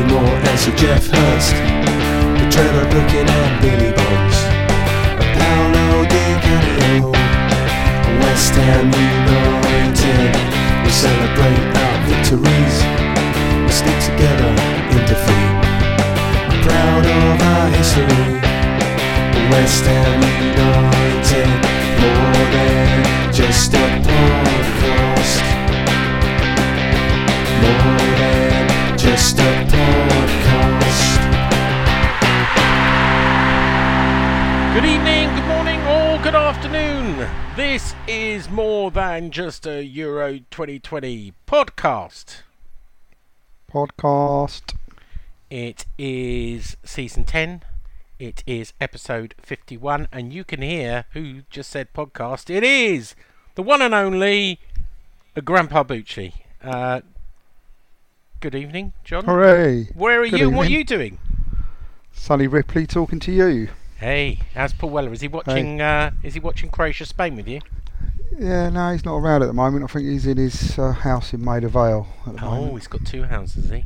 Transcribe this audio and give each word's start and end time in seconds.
Bobby 0.00 0.12
Moore 0.12 0.24
and 0.24 0.58
Sir 0.58 0.74
Geoff 0.76 1.06
Hurst, 1.06 1.54
the 1.54 2.48
Trevor 2.50 2.88
Brooking 2.90 3.28
and 3.28 3.60
Billy 3.60 3.92
Bonds, 3.92 4.38
Paolo 5.36 6.04
Di 6.04 6.40
Canio, 6.40 7.10
West 8.20 8.54
Ham 8.54 8.92
United. 8.92 10.32
We 10.84 10.90
celebrate 10.90 11.76
our 11.76 11.96
victories, 12.08 12.76
we 13.64 13.72
stick 13.72 13.98
together 14.00 14.50
in 14.90 15.04
defeat. 15.06 15.52
Proud 16.64 17.04
of 17.04 17.42
our 17.42 17.68
history, 17.68 18.40
West 19.50 19.84
Ham 19.84 20.22
United, 20.54 21.50
more 22.00 22.44
than 22.52 23.32
just 23.32 23.74
a 23.74 23.86
podcast. 24.06 25.44
More 27.60 27.98
than 28.18 28.49
just 29.20 29.38
a 29.38 29.52
podcast. 29.68 31.20
Good 34.72 34.86
evening, 34.86 35.28
good 35.34 35.46
morning, 35.46 35.78
or 35.80 36.18
good 36.22 36.34
afternoon. 36.34 37.28
This 37.54 37.94
is 38.08 38.48
more 38.48 38.90
than 38.90 39.30
just 39.30 39.66
a 39.66 39.84
Euro 39.84 40.38
2020 40.50 41.34
podcast. 41.46 42.40
podcast. 43.70 44.74
It 45.50 45.84
is 45.98 46.78
season 46.82 47.24
10. 47.24 47.62
It 48.18 48.42
is 48.46 48.72
episode 48.80 49.34
51, 49.42 50.08
and 50.10 50.32
you 50.32 50.44
can 50.44 50.62
hear 50.62 51.04
who 51.12 51.42
just 51.50 51.68
said 51.68 51.92
podcast. 51.92 52.48
It 52.48 52.64
is 52.64 53.14
the 53.54 53.62
one 53.62 53.82
and 53.82 53.92
only 53.92 54.60
uh, 55.36 55.42
Grandpa 55.42 55.84
Bucci. 55.84 56.32
Uh, 56.64 57.02
good 58.40 58.54
evening, 58.54 58.92
John. 59.04 59.24
Hooray! 59.24 59.84
Where 59.94 60.22
are 60.22 60.28
Good 60.28 60.40
you? 60.40 60.50
What 60.50 60.66
are 60.66 60.70
you 60.70 60.84
doing? 60.84 61.18
Sonny 62.12 62.46
Ripley 62.46 62.86
talking 62.86 63.20
to 63.20 63.32
you. 63.32 63.68
Hey, 63.98 64.40
how's 64.54 64.72
Paul 64.72 64.90
Weller? 64.90 65.12
Is 65.12 65.20
he 65.20 65.28
watching? 65.28 65.80
Uh, 65.80 66.12
is 66.22 66.34
he 66.34 66.40
watching 66.40 66.70
Croatia 66.70 67.04
Spain 67.04 67.36
with 67.36 67.46
you? 67.46 67.60
Yeah, 68.38 68.70
no, 68.70 68.92
he's 68.92 69.04
not 69.04 69.16
around 69.16 69.42
at 69.42 69.46
the 69.46 69.52
moment. 69.52 69.84
I 69.84 69.86
think 69.88 70.08
he's 70.08 70.26
in 70.26 70.38
his 70.38 70.78
uh, 70.78 70.92
house 70.92 71.34
in 71.34 71.44
Maida 71.44 71.68
Vale 71.68 72.06
at 72.26 72.36
the 72.36 72.44
Oh, 72.44 72.50
moment. 72.50 72.72
Oh, 72.72 72.76
he's 72.76 72.86
got 72.86 73.04
two 73.04 73.24
houses, 73.24 73.64
has 73.64 73.70
he? 73.72 73.84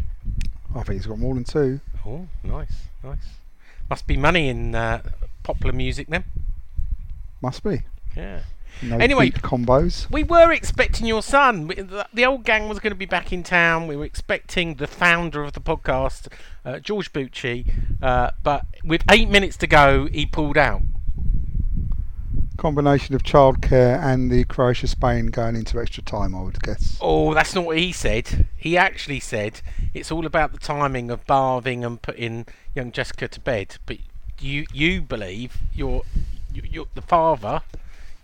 I 0.75 0.82
think 0.82 1.00
he's 1.00 1.06
got 1.06 1.19
more 1.19 1.34
than 1.34 1.44
two. 1.44 1.80
Oh, 2.06 2.28
nice, 2.42 2.75
nice. 3.02 3.27
Must 3.91 4.06
be 4.06 4.16
money 4.16 4.48
in 4.48 4.75
uh, 4.75 5.02
popular 5.42 5.72
music 5.72 6.08
then. 6.08 6.25
Must 7.41 7.62
be. 7.62 7.82
Yeah. 8.16 8.40
No 8.82 8.98
Anyway. 8.98 9.30
combos. 9.30 10.10
We 10.10 10.24
were 10.24 10.50
expecting 10.52 11.06
your 11.06 11.22
son. 11.22 11.68
The 12.12 12.24
old 12.26 12.44
gang 12.44 12.68
was 12.68 12.80
going 12.80 12.90
to 12.90 12.96
be 12.98 13.06
back 13.06 13.32
in 13.32 13.42
town. 13.44 13.86
We 13.86 13.96
were 13.96 14.04
expecting 14.04 14.74
the 14.74 14.86
founder 14.88 15.44
of 15.44 15.52
the 15.52 15.60
podcast, 15.60 16.26
uh, 16.64 16.80
George 16.80 17.12
Bucci, 17.12 17.72
uh, 18.02 18.32
but 18.42 18.66
with 18.82 19.02
eight 19.10 19.28
minutes 19.28 19.56
to 19.58 19.66
go, 19.68 20.06
he 20.06 20.26
pulled 20.26 20.58
out. 20.58 20.82
Combination 22.56 23.14
of 23.14 23.22
childcare 23.24 24.00
and 24.00 24.30
the 24.30 24.44
Croatia 24.44 24.86
Spain 24.86 25.26
going 25.26 25.56
into 25.56 25.80
extra 25.80 26.03
time, 26.03 26.34
I 26.34 26.42
would 26.42 26.60
guess. 26.62 26.97
Oh, 27.00 27.34
that's 27.34 27.54
not 27.54 27.64
what 27.64 27.78
he 27.78 27.91
said. 27.92 28.47
He 28.56 28.76
actually 28.76 29.20
said 29.20 29.60
it's 29.92 30.10
all 30.12 30.24
about 30.24 30.53
the 30.53 30.58
timing 30.58 31.10
of 31.10 31.26
bathing 31.26 31.84
and 31.84 32.00
putting 32.00 32.47
young 32.74 32.92
Jessica 32.92 33.26
to 33.28 33.41
bed. 33.41 33.76
But 33.86 33.98
you 34.41 34.66
you 34.72 35.03
believe 35.03 35.58
you're 35.74 36.03
you're 36.53 36.86
the 36.94 37.03
father. 37.03 37.62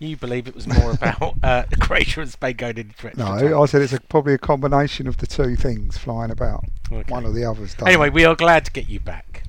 You 0.01 0.17
believe 0.17 0.47
it 0.47 0.55
was 0.55 0.67
more 0.67 0.91
about 1.01 1.35
uh, 1.43 1.63
Croatia 1.79 2.21
and 2.21 2.29
Spain 2.31 2.55
going 2.55 2.77
into 2.77 3.07
extra. 3.07 3.15
No, 3.15 3.61
I 3.61 3.65
said 3.67 3.81
it's 3.83 3.93
a, 3.93 4.01
probably 4.01 4.33
a 4.33 4.39
combination 4.39 5.07
of 5.07 5.17
the 5.17 5.27
two 5.27 5.55
things 5.55 5.97
flying 5.97 6.31
about. 6.31 6.65
Okay. 6.91 7.11
One 7.11 7.25
or 7.25 7.31
the 7.31 7.45
other's 7.45 7.75
done. 7.75 7.87
Anyway, 7.87 8.09
we 8.09 8.25
are 8.25 8.35
glad 8.35 8.65
to 8.65 8.71
get 8.71 8.89
you 8.89 8.99
back. 8.99 9.43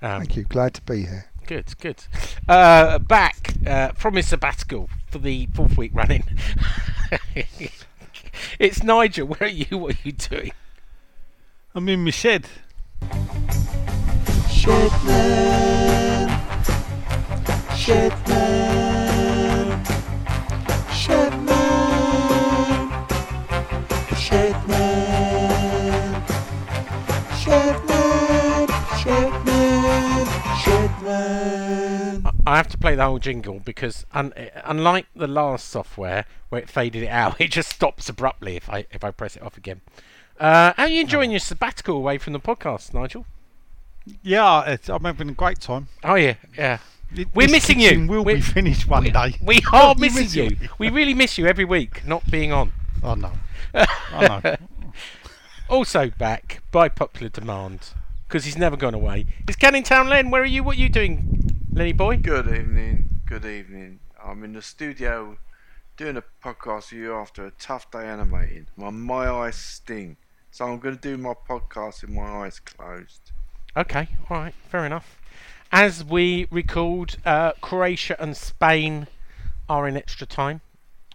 Um, 0.00 0.20
Thank 0.20 0.36
you. 0.36 0.44
Glad 0.44 0.74
to 0.74 0.82
be 0.82 1.02
here. 1.02 1.26
Good, 1.46 1.76
good. 1.78 2.04
Uh, 2.48 2.98
back 2.98 3.54
uh, 3.66 3.92
from 3.92 4.14
his 4.14 4.28
sabbatical 4.28 4.88
for 5.08 5.18
the 5.18 5.46
fourth 5.54 5.76
week 5.76 5.90
running. 5.94 6.24
it's 8.58 8.82
Nigel. 8.82 9.26
Where 9.26 9.42
are 9.42 9.46
you? 9.46 9.78
What 9.78 9.94
are 9.96 9.98
you 10.04 10.12
doing? 10.12 10.52
I'm 11.74 11.88
in 11.88 12.04
my 12.04 12.10
shed. 12.10 12.46
Shedman, 14.48 16.28
Shedman, 17.74 18.93
I 32.46 32.56
have 32.56 32.68
to 32.68 32.78
play 32.78 32.94
the 32.94 33.04
whole 33.04 33.18
jingle 33.18 33.60
because, 33.60 34.04
un- 34.12 34.32
unlike 34.64 35.06
the 35.16 35.26
last 35.26 35.68
software 35.68 36.26
where 36.50 36.60
it 36.60 36.68
faded 36.68 37.02
it 37.02 37.08
out, 37.08 37.40
it 37.40 37.50
just 37.50 37.70
stops 37.70 38.08
abruptly 38.08 38.56
if 38.56 38.68
I 38.70 38.86
if 38.90 39.02
I 39.04 39.10
press 39.10 39.36
it 39.36 39.42
off 39.42 39.56
again. 39.56 39.80
Uh, 40.38 40.72
how 40.76 40.84
are 40.84 40.88
you 40.88 41.00
enjoying 41.00 41.30
your 41.30 41.40
sabbatical 41.40 41.96
away 41.96 42.18
from 42.18 42.32
the 42.32 42.40
podcast, 42.40 42.92
Nigel? 42.92 43.24
Yeah, 44.22 44.64
it's, 44.68 44.90
I'm 44.90 45.04
having 45.04 45.30
a 45.30 45.32
great 45.32 45.60
time. 45.60 45.88
Oh 46.02 46.16
yeah, 46.16 46.34
yeah. 46.58 46.78
It- 47.14 47.28
We're 47.34 47.48
missing 47.48 47.80
you. 47.80 48.06
We're- 48.08 48.34
be 48.34 48.40
finished 48.40 48.86
one 48.88 49.04
we, 49.04 49.10
day. 49.10 49.36
we 49.40 49.60
are 49.72 49.94
missing 49.94 50.24
miss 50.24 50.34
you. 50.34 50.56
We 50.78 50.90
really 50.90 51.14
miss 51.14 51.38
you 51.38 51.46
every 51.46 51.64
week, 51.64 52.06
not 52.06 52.28
being 52.30 52.52
on. 52.52 52.72
Oh 53.02 53.14
no. 53.14 53.32
I 53.74 54.40
know. 54.42 54.56
Also 55.68 56.10
back 56.10 56.62
by 56.70 56.88
popular 56.88 57.28
demand 57.30 57.90
because 58.28 58.44
he's 58.44 58.58
never 58.58 58.76
gone 58.76 58.94
away. 58.94 59.26
It's 59.46 59.56
Canning 59.56 59.82
Town 59.82 60.08
Len. 60.08 60.30
Where 60.30 60.42
are 60.42 60.46
you? 60.46 60.62
What 60.62 60.76
are 60.76 60.80
you 60.80 60.88
doing, 60.88 61.43
Lenny 61.74 61.92
boy? 61.92 62.18
Good 62.18 62.46
evening. 62.46 63.20
Good 63.26 63.44
evening. 63.44 63.98
I'm 64.24 64.44
in 64.44 64.52
the 64.52 64.62
studio 64.62 65.38
doing 65.96 66.16
a 66.16 66.22
podcast 66.40 66.92
with 66.92 67.00
you 67.00 67.12
after 67.12 67.44
a 67.44 67.50
tough 67.50 67.90
day 67.90 68.06
animating. 68.06 68.68
My 68.76 68.90
my 68.90 69.28
eyes 69.28 69.56
sting, 69.56 70.16
so 70.52 70.66
I'm 70.66 70.78
going 70.78 70.94
to 70.94 71.00
do 71.00 71.18
my 71.18 71.34
podcast 71.34 72.02
with 72.02 72.10
my 72.10 72.44
eyes 72.44 72.60
closed. 72.60 73.32
Okay, 73.76 74.06
all 74.30 74.36
right, 74.36 74.54
fair 74.68 74.86
enough. 74.86 75.18
As 75.72 76.04
we 76.04 76.46
record, 76.52 77.16
uh, 77.26 77.54
Croatia 77.60 78.14
and 78.22 78.36
Spain 78.36 79.08
are 79.68 79.88
in 79.88 79.96
extra 79.96 80.28
time. 80.28 80.60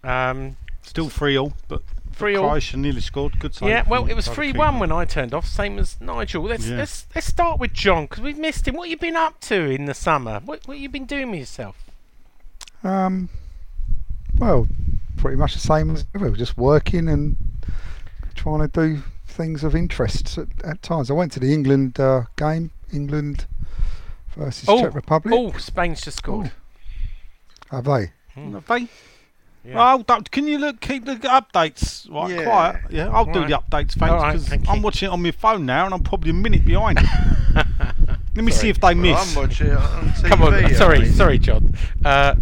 Um, 0.03 0.58
Still 0.81 1.08
free 1.08 1.38
all, 1.38 1.53
but 1.69 1.84
Three 2.19 2.35
all. 2.35 2.50
Croatia 2.50 2.78
nearly 2.78 3.02
scored. 3.02 3.40
Good 3.40 3.56
save. 3.56 3.69
yeah, 3.69 3.84
well, 3.88 4.06
it 4.07 4.13
was 4.13 4.25
Tyler 4.25 4.35
three 4.35 4.52
one 4.53 4.78
when 4.80 4.91
I 4.91 5.06
turned 5.06 5.34
off, 5.34 5.47
same 5.47 5.80
as 5.80 6.00
Nigel. 6.02 6.44
Let's 6.44 6.68
Yeah. 6.68 6.78
let's 6.78 7.07
let's 7.16 7.25
start 7.28 7.59
with 7.59 7.74
John 7.74 8.03
because 8.06 8.22
we've 8.22 8.38
missed 8.38 8.68
him. 8.68 8.75
What 8.75 8.84
have 8.88 8.91
you 8.91 8.97
been 8.97 9.16
up 9.16 9.40
to 9.41 9.56
in 9.72 9.85
the 9.85 9.94
summer? 9.94 10.41
What 10.44 10.68
what 10.68 10.78
you 10.80 10.90
been 10.90 11.06
doing 11.06 11.31
with 11.31 11.40
yourself? 11.40 11.78
Um, 12.84 13.30
well, 14.38 14.68
pretty 15.18 15.38
much 15.38 15.53
the 15.53 15.59
same 15.59 15.90
as 15.91 16.06
ever. 16.13 16.30
Just 16.31 16.57
working 16.57 17.07
and 17.09 17.38
trying 18.36 18.60
to 18.60 18.68
do 18.68 19.01
things 19.25 19.63
of 19.63 19.74
interest 19.75 20.38
at, 20.38 20.48
at 20.63 20.81
times. 20.81 21.10
I 21.10 21.13
went 21.13 21.31
to 21.33 21.39
the 21.39 21.54
England 21.54 22.00
uh, 22.00 22.24
game, 22.36 22.72
England 22.92 23.45
versus 24.36 24.68
Oh, 24.68 24.81
Czech 24.81 24.94
Republic. 24.95 25.33
Oh, 25.38 25.57
Spain's 25.57 26.01
just 26.01 26.18
scored. 26.18 26.51
Have 27.72 27.86
they? 27.86 28.12
Have 28.36 28.65
they? 28.68 28.88
Yeah. 29.66 29.94
Oh, 29.96 30.04
don't- 30.04 30.30
can 30.32 30.48
you 30.48 30.58
look, 30.58 30.80
keep 30.80 31.06
the 31.06 31.16
updates 31.16 32.10
right 32.12 32.32
Yeah. 32.32 32.44
quiet? 32.44 32.76
Yeah, 32.90 33.10
I'll 33.10 33.26
do 33.26 33.42
Right. 33.42 33.50
the 33.50 33.56
updates, 33.58 34.02
All 34.02 34.08
thanks, 34.08 34.24
right, 34.24 34.32
because 34.34 34.48
thank 34.48 34.70
I'm 34.70 34.78
you. 34.78 34.82
watching 34.84 35.10
it 35.10 35.12
on 35.12 35.22
my 35.22 35.32
phone 35.32 35.66
now, 35.66 35.86
and 35.86 35.94
I'm 35.94 36.02
probably 36.04 36.30
a 36.32 36.34
minute 36.34 36.66
behind. 36.66 37.00
Let 38.36 38.46
me 38.46 38.52
see 38.52 38.70
if 38.70 38.80
they 38.80 38.94
Well, 38.94 38.96
miss. 38.96 39.36
I'm 39.38 39.44
watching 39.44 39.68
it 39.68 39.74
on 39.78 40.10
TV. 40.12 40.30
Come 40.30 40.42
on, 40.44 40.74
sorry, 40.76 41.00
mate. 41.00 41.14
sorry, 41.14 41.40
John. 41.40 41.74
Uh, 42.06 42.36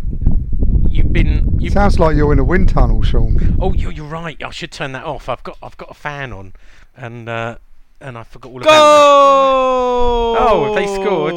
you've 0.89 1.11
been 1.11 1.57
you. 1.59 1.71
Sounds 1.71 1.97
like 1.99 2.15
you're 2.15 2.31
in 2.33 2.39
a 2.39 2.43
wind 2.43 2.69
tunnel, 2.69 3.01
Sean. 3.01 3.57
Oh, 3.59 3.73
you're, 3.73 3.91
you're 3.91 4.05
right. 4.05 4.41
I 4.43 4.49
should 4.51 4.71
turn 4.71 4.91
that 4.91 5.05
off. 5.05 5.27
I've 5.27 5.41
got 5.43 5.57
I've 5.63 5.77
got 5.77 5.89
a 5.89 5.93
fan 5.95 6.31
on, 6.31 6.53
and 6.95 7.27
uh, 7.27 7.57
and 7.99 8.15
I 8.17 8.23
forgot 8.23 8.51
all 8.51 8.61
about 8.61 8.69
Goal! 8.69 10.37
Oh, 10.39 10.75
they 10.75 10.85
scored? 10.85 11.33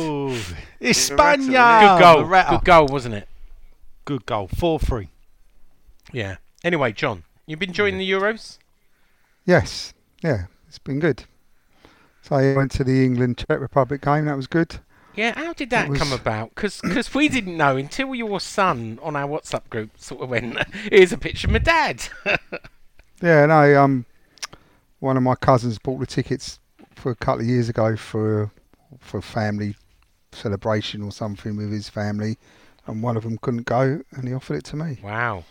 It's 0.80 1.08
a. 1.10 1.14
España! 1.14 1.96
Good 1.98 2.02
goal. 2.02 2.24
Good 2.58 2.64
goal, 2.64 2.86
wasn't 2.88 3.14
it? 3.14 3.28
Good 4.04 4.26
goal. 4.26 4.48
4 4.48 4.78
3. 4.78 5.08
Yeah. 6.12 6.36
Anyway, 6.64 6.92
John, 6.92 7.24
You've 7.46 7.58
been 7.58 7.70
enjoying 7.70 7.98
the 7.98 8.08
Euros? 8.08 8.58
Yes, 9.44 9.92
yeah, 10.22 10.44
it's 10.68 10.78
been 10.78 11.00
good. 11.00 11.24
So 12.22 12.36
I 12.36 12.54
went 12.54 12.70
to 12.72 12.84
the 12.84 13.04
England 13.04 13.38
Czech 13.38 13.58
Republic 13.58 14.02
game. 14.02 14.26
That 14.26 14.36
was 14.36 14.46
good. 14.46 14.78
Yeah, 15.16 15.32
how 15.36 15.52
did 15.54 15.70
that 15.70 15.88
was- 15.88 15.98
come 15.98 16.12
about? 16.12 16.54
Because 16.54 16.80
we 17.14 17.28
didn't 17.28 17.56
know 17.56 17.76
until 17.76 18.14
your 18.14 18.38
son 18.38 19.00
on 19.02 19.16
our 19.16 19.26
WhatsApp 19.26 19.68
group 19.68 19.90
sort 19.98 20.22
of 20.22 20.28
went, 20.30 20.56
here's 20.92 21.12
a 21.12 21.18
picture 21.18 21.48
of 21.48 21.52
my 21.52 21.58
dad. 21.58 22.08
Yeah, 23.22 23.44
no, 23.46 23.82
um, 23.82 24.06
one 25.00 25.16
of 25.18 25.22
my 25.22 25.34
cousins 25.34 25.78
bought 25.78 26.00
the 26.00 26.06
tickets 26.06 26.58
for 26.94 27.10
a 27.10 27.14
couple 27.14 27.42
of 27.42 27.46
years 27.48 27.68
ago 27.68 27.94
for 27.96 28.50
for 28.98 29.18
a 29.18 29.22
family 29.22 29.76
celebration 30.32 31.02
or 31.02 31.12
something 31.12 31.54
with 31.56 31.70
his 31.70 31.88
family, 31.90 32.38
and 32.86 33.02
one 33.02 33.18
of 33.18 33.24
them 33.24 33.36
couldn't 33.38 33.66
go, 33.66 34.00
and 34.12 34.26
he 34.26 34.32
offered 34.32 34.56
it 34.56 34.64
to 34.66 34.76
me. 34.76 34.98
wow. 35.02 35.44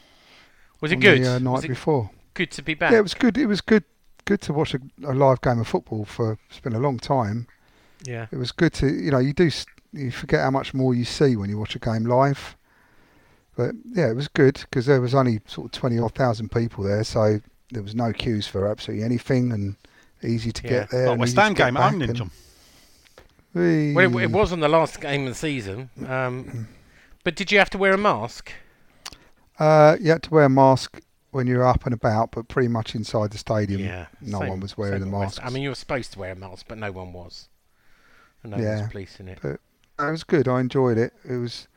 Was 0.81 0.91
it 0.91 0.95
on 0.95 1.01
good? 1.01 1.23
The, 1.23 1.31
uh, 1.35 1.39
night 1.39 1.51
was 1.51 1.63
it 1.65 1.67
before. 1.69 2.09
good 2.33 2.51
to 2.51 2.61
be 2.61 2.73
back? 2.73 2.91
Yeah, 2.91 2.99
it 2.99 3.03
was 3.03 3.13
good. 3.13 3.37
It 3.37 3.45
was 3.47 3.61
good. 3.61 3.83
Good 4.25 4.41
to 4.41 4.53
watch 4.53 4.73
a, 4.75 4.79
a 5.05 5.13
live 5.13 5.41
game 5.41 5.59
of 5.59 5.67
football 5.67 6.05
for. 6.05 6.37
It's 6.49 6.59
been 6.59 6.73
a 6.75 6.79
long 6.79 6.99
time. 6.99 7.47
yeah. 8.03 8.27
It 8.31 8.37
was 8.37 8.51
good 8.51 8.73
to, 8.73 8.87
you 8.87 9.09
know, 9.11 9.17
you 9.19 9.33
do, 9.33 9.49
you 9.93 10.11
forget 10.11 10.41
how 10.41 10.51
much 10.51 10.73
more 10.73 10.93
you 10.93 11.03
see 11.05 11.35
when 11.35 11.49
you 11.49 11.57
watch 11.57 11.75
a 11.75 11.79
game 11.79 12.03
live. 12.05 12.55
But 13.57 13.71
yeah, 13.91 14.09
it 14.09 14.15
was 14.15 14.27
good 14.27 14.55
because 14.61 14.85
there 14.85 15.01
was 15.01 15.13
only 15.15 15.41
sort 15.47 15.65
of 15.65 15.71
twenty 15.71 15.97
odd 15.99 16.13
thousand 16.15 16.49
people 16.51 16.83
there, 16.83 17.03
so 17.03 17.41
there 17.71 17.83
was 17.83 17.93
no 17.95 18.13
queues 18.13 18.47
for 18.47 18.67
absolutely 18.69 19.03
anything 19.03 19.51
and 19.51 19.75
easy 20.23 20.51
to 20.51 20.63
Yeah. 20.63 20.69
get 20.69 20.89
there. 20.91 21.05
Like 21.07 21.11
and 21.11 21.19
West 21.19 21.29
easy 21.31 21.35
to 21.35 21.41
Ham 21.41 21.53
game 21.55 21.67
at 21.67 21.73
back 21.79 21.89
home, 21.91 21.99
then, 21.99 22.09
and 22.09 22.17
John. 22.17 22.31
we- 23.53 23.93
Well, 23.93 24.17
it, 24.17 24.23
it 24.23 24.31
was 24.31 24.53
on 24.53 24.59
the 24.59 24.69
last 24.69 25.01
game 25.01 25.23
of 25.23 25.29
the 25.33 25.35
season. 25.35 25.89
Um, 26.07 26.67
but 27.23 27.35
did 27.35 27.51
you 27.51 27.57
have 27.59 27.69
to 27.71 27.77
wear 27.77 27.93
a 27.93 27.97
mask? 27.97 28.51
Uh, 29.59 29.97
you 29.99 30.09
had 30.11 30.23
to 30.23 30.29
wear 30.31 30.45
a 30.45 30.49
mask 30.49 31.01
when 31.31 31.45
you 31.45 31.57
were 31.57 31.67
up 31.67 31.85
and 31.85 31.93
about, 31.93 32.31
but 32.31 32.47
pretty 32.47 32.67
much 32.69 32.95
inside 32.95 33.31
the 33.31 33.37
stadium, 33.37 33.81
Yeah. 33.81 34.07
no 34.21 34.39
same- 34.39 34.49
one 34.49 34.59
was 34.61 34.77
wearing 34.77 35.01
the 35.01 35.05
same 35.05 35.13
at 35.13 35.19
West- 35.19 35.37
masks. 35.37 35.47
I 35.47 35.53
mean, 35.53 35.63
you 35.63 35.69
were 35.69 35.75
supposed 35.75 36.13
to 36.13 36.19
wear 36.19 36.31
a 36.31 36.35
mask, 36.35 36.65
but 36.67 36.77
no 36.77 36.91
one 36.91 37.13
was. 37.13 37.49
And 38.41 38.51
no 38.51 38.57
one 38.57 38.65
Yeah. 38.65 38.81
was 38.83 38.91
policing 38.91 39.27
it. 39.27 39.39
it 39.43 39.59
was 39.99 40.23
good. 40.23 40.47
I 40.47 40.59
enjoyed 40.61 40.97
it. 40.97 41.13
It 41.25 41.35
was. 41.37 41.67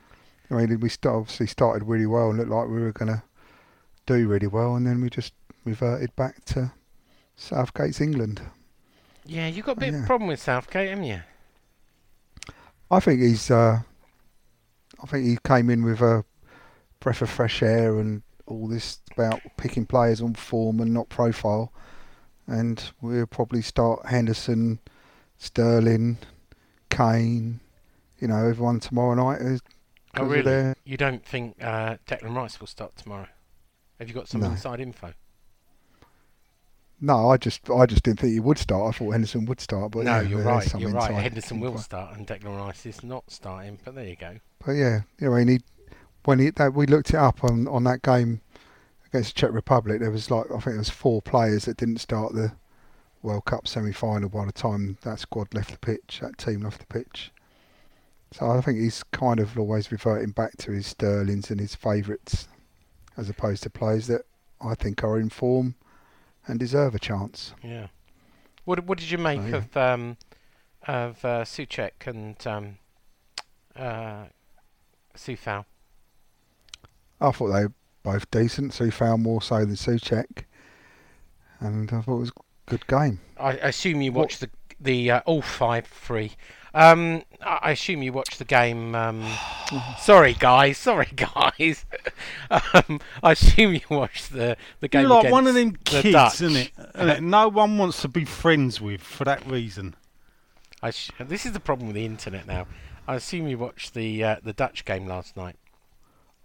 I 0.51 0.55
mean, 0.55 0.81
we 0.81 0.89
st- 0.89 1.07
obviously 1.13 1.47
started 1.47 1.87
really 1.89 2.07
well 2.07 2.29
and 2.31 2.39
looked 2.39 2.51
like 2.51 2.69
we 2.69 2.81
were 2.81 2.93
going 2.93 3.11
to 3.13 3.23
do 4.07 4.29
really 4.29 4.47
well, 4.47 4.77
and 4.77 4.87
then 4.87 5.01
we 5.01 5.09
just 5.11 5.33
reverted 5.65 6.15
back 6.15 6.45
to 6.47 6.73
Southgate's 7.37 8.01
England. 8.01 8.43
Yeah, 9.25 9.47
you 9.49 9.63
got 9.63 9.77
a 9.79 9.81
bit 9.81 9.89
of 9.91 9.95
Yeah. 9.97 10.05
a 10.05 10.07
problem 10.07 10.29
with 10.29 10.41
Southgate, 10.41 10.89
haven't 10.91 11.05
you? 11.05 11.23
I 12.91 13.01
think 13.01 13.21
he's. 13.23 13.51
Uh, 13.51 13.81
I 15.03 15.07
think 15.07 15.25
he 15.27 15.39
came 15.43 15.69
in 15.71 15.83
with 15.83 16.01
a 16.01 16.25
breath 17.03 17.23
of 17.23 17.31
fresh 17.31 17.63
air 17.63 17.99
and 17.99 18.23
all 18.47 18.67
this 18.69 19.01
about 19.13 19.41
picking 19.57 19.87
players 19.87 20.21
on 20.21 20.35
form 20.35 20.81
and 20.81 20.93
not 20.93 21.09
profile, 21.09 21.73
and 22.47 22.91
we'll 23.01 23.27
probably 23.27 23.63
start 23.63 24.07
Henderson, 24.07 24.79
Sterling, 25.39 26.19
Kane. 26.91 27.61
You 28.19 28.29
know, 28.29 28.47
everyone 28.49 28.81
tomorrow 28.81 29.15
night 29.15 29.41
is. 29.41 29.61
Oh, 30.17 30.25
really? 30.25 30.75
You 30.85 30.97
don't 30.97 31.25
think 31.25 31.57
uh, 31.63 31.97
Declan 32.07 32.37
Rice 32.37 32.61
will 32.61 32.67
start 32.67 32.97
tomorrow? 32.97 33.29
Have 33.99 34.09
you 34.09 34.15
got 34.15 34.29
some 34.29 34.41
No. 34.41 34.51
inside 34.51 34.81
info? 34.81 35.13
No, 37.01 37.31
I 37.31 37.37
just 37.37 37.69
I 37.69 37.87
just 37.87 38.05
didn't 38.05 38.21
think 38.21 38.33
he 38.33 38.39
would 38.41 38.59
start. 38.59 38.95
I 38.95 38.99
thought 38.99 39.11
Henderson 39.11 39.45
would 39.47 39.61
start, 39.61 39.91
but 39.91 40.05
no, 40.05 40.21
yeah, 40.21 40.29
you're 40.29 40.43
right. 40.43 40.73
You're 40.79 40.91
right. 40.93 41.13
Henderson 41.13 41.59
will 41.59 41.77
start, 41.79 42.17
and 42.17 42.27
Declan 42.27 42.57
Rice 42.57 42.87
is 42.87 43.03
not 43.03 43.29
starting. 43.29 43.79
But 43.85 43.97
there 43.97 44.07
you 44.07 44.15
go. 44.15 44.37
But 44.65 44.73
yeah, 44.73 45.01
you 45.19 45.29
know, 45.29 45.35
and 45.35 45.51
he 45.51 45.61
when 46.25 46.39
he 46.39 46.51
that 46.51 46.75
we 46.75 46.87
looked 46.87 47.11
it 47.11 47.17
up 47.17 47.43
on 47.45 47.67
on 47.69 47.85
that 47.85 48.03
game 48.03 48.41
against 49.07 49.35
the 49.35 49.41
Czech 49.41 49.53
Republic, 49.53 50.01
there 50.01 50.11
was 50.11 50.31
like 50.31 50.47
I 50.47 50.55
think 50.55 50.65
there 50.65 50.79
was 50.79 50.91
four 50.91 51.23
players 51.23 51.65
that 51.65 51.77
didn't 51.77 51.99
start 51.99 52.33
the 52.35 52.53
World 53.23 53.45
Cup 53.45 53.69
semi-final 53.69 54.29
by 54.29 54.45
the 54.47 54.53
time 54.53 54.99
that 55.03 55.19
squad 55.21 55.55
left 55.55 55.71
the 55.71 55.79
pitch, 55.79 56.21
that 56.23 56.39
team 56.39 56.63
left 56.63 56.81
the 56.81 56.87
pitch. 56.87 57.31
So 58.33 58.51
I 58.51 58.61
think 58.63 58.79
he's 58.79 59.03
kind 59.13 59.39
of 59.41 59.59
always 59.59 59.93
reverting 59.93 60.31
back 60.31 60.57
to 60.59 60.73
his 60.73 60.87
Sterlings 60.87 61.51
and 61.51 61.61
his 61.61 61.75
favourites, 61.75 62.49
as 63.17 63.29
opposed 63.29 63.63
to 63.65 63.71
players 63.71 64.07
that 64.07 64.23
I 64.61 64.75
think 64.75 65.05
are 65.05 65.21
in 65.21 65.29
form 65.29 65.75
and 66.47 66.59
deserve 66.59 66.95
a 66.95 66.99
chance. 66.99 67.55
Yeah. 67.63 67.89
What 68.65 68.85
What 68.87 68.99
did 68.99 69.11
you 69.11 69.19
make 69.19 69.41
Oh, 69.41 69.47
yeah. 69.47 69.57
of 69.57 69.77
um, 69.77 70.17
of 70.87 71.25
uh, 71.25 71.45
Soucek 71.45 72.07
and 72.07 72.45
um, 72.47 72.79
uh, 73.77 74.25
Coufal? 75.17 75.65
I 77.23 77.31
thought 77.31 77.53
they 77.53 77.65
were 77.65 77.73
both 78.03 78.31
decent. 78.31 78.73
Coufal 78.73 79.19
more 79.19 79.41
so 79.43 79.59
than 79.61 79.75
Soucek, 79.75 80.45
and 81.61 81.91
I 81.93 82.01
thought 82.01 82.17
it 82.17 82.21
was 82.21 82.31
a 82.31 82.71
good 82.71 82.87
game. 82.87 83.21
I 83.39 83.51
I 83.51 83.69
assume 83.69 84.03
you 84.03 84.13
What- 84.13 84.23
watched 84.23 84.41
the 84.41 84.51
the 84.81 85.11
uh, 85.13 85.21
all 85.27 85.43
five 85.43 85.87
free. 85.87 86.33
Um, 86.75 87.23
I 87.43 87.59
I 87.63 87.71
assume 87.73 88.03
you 88.03 88.13
watched 88.13 88.39
the 88.39 88.45
game. 88.47 88.95
Um, 88.95 89.25
sorry, 90.01 90.33
guys. 90.35 90.79
Sorry, 90.79 91.09
guys. 91.15 91.85
um, 92.51 93.01
I 93.23 93.33
assume 93.33 93.75
you 93.75 93.81
watched 93.91 94.33
the 94.33 94.57
the 94.81 94.89
game. 94.89 95.03
You're 95.03 95.11
like 95.11 95.31
one 95.31 95.47
of 95.47 95.55
them 95.55 95.73
the 95.73 95.79
kids, 95.85 96.13
Dutch. 96.13 96.41
isn't 96.41 96.71
it? 96.97 97.23
No 97.23 97.49
one 97.49 97.79
wants 97.79 98.01
to 98.03 98.09
be 98.09 98.25
friends 98.25 98.81
with 98.81 99.03
for 99.03 99.25
that 99.25 99.47
reason. 99.47 99.95
I 100.83 100.91
sh- 100.91 101.13
this 101.21 101.47
is 101.47 101.53
the 101.53 101.61
problem 101.61 101.87
with 101.89 101.95
the 101.95 102.05
internet 102.07 102.47
now. 102.47 102.67
I 103.07 103.15
assume 103.17 103.47
you 103.49 103.59
watched 103.59 103.95
the 103.95 104.25
uh, 104.25 104.37
the 104.43 104.53
Dutch 104.53 104.85
game 104.85 105.07
last 105.07 105.37
night. 105.37 105.57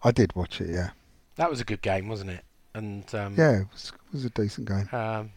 I 0.08 0.12
did 0.12 0.36
watch 0.36 0.62
it, 0.62 0.70
yeah. 0.70 0.92
That 1.36 1.50
was 1.50 1.60
a 1.60 1.66
good 1.66 1.82
game, 1.82 2.08
wasn't 2.08 2.30
it? 2.30 2.46
And 2.74 3.04
um, 3.14 3.36
Yeah, 3.38 3.62
it 3.62 3.68
was, 3.74 3.92
it 3.94 4.14
was 4.14 4.26
a 4.26 4.30
decent 4.30 4.68
game. 4.70 4.88
um, 4.94 5.32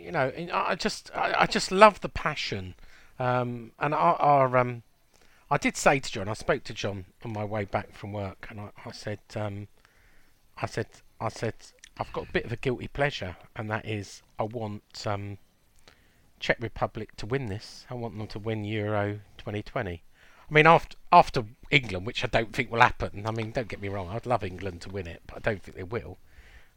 you 0.00 0.10
know, 0.12 0.32
I 0.52 0.70
I 0.70 0.74
just 0.76 1.10
I, 1.14 1.34
I 1.40 1.46
just 1.46 1.70
love 1.70 2.00
the 2.00 2.08
passion. 2.08 2.74
Um, 3.18 3.72
and 3.78 3.92
our, 3.92 4.16
our 4.16 4.56
um, 4.56 4.82
I 5.50 5.58
did 5.58 5.76
say 5.76 6.00
to 6.00 6.10
John, 6.10 6.28
I 6.28 6.32
spoke 6.32 6.64
to 6.64 6.72
John 6.72 7.04
on 7.22 7.34
my 7.34 7.44
way 7.44 7.66
back 7.66 7.92
from 7.92 8.12
work, 8.14 8.46
and 8.48 8.60
I, 8.60 8.70
I 8.86 8.92
said, 8.92 9.20
um, 9.36 9.68
I 10.56 10.66
said, 10.66 10.86
I 11.20 11.28
said, 11.28 11.54
I've 11.98 12.12
got 12.14 12.28
a 12.28 12.32
bit 12.32 12.46
of 12.46 12.52
a 12.52 12.56
guilty 12.56 12.88
pleasure, 12.88 13.36
and 13.54 13.70
that 13.70 13.84
is 13.86 14.22
I 14.38 14.44
want 14.44 14.82
um, 15.06 15.36
Czech 16.40 16.56
Republic 16.60 17.14
to 17.16 17.26
win 17.26 17.46
this. 17.46 17.84
I 17.90 17.94
want 17.94 18.16
them 18.16 18.26
to 18.28 18.38
win 18.38 18.64
Euro 18.64 19.20
2020. 19.36 20.02
I 20.48 20.54
mean, 20.54 20.66
after 20.66 20.96
after 21.12 21.44
England, 21.70 22.06
which 22.06 22.24
I 22.24 22.28
don't 22.28 22.52
think 22.52 22.70
will 22.70 22.80
happen. 22.80 23.24
I 23.26 23.30
mean, 23.30 23.50
don't 23.52 23.68
get 23.68 23.80
me 23.80 23.88
wrong, 23.88 24.08
I'd 24.10 24.26
love 24.26 24.44
England 24.44 24.82
to 24.82 24.90
win 24.90 25.06
it, 25.06 25.22
but 25.26 25.36
I 25.36 25.40
don't 25.40 25.62
think 25.62 25.76
they 25.76 25.82
will. 25.82 26.18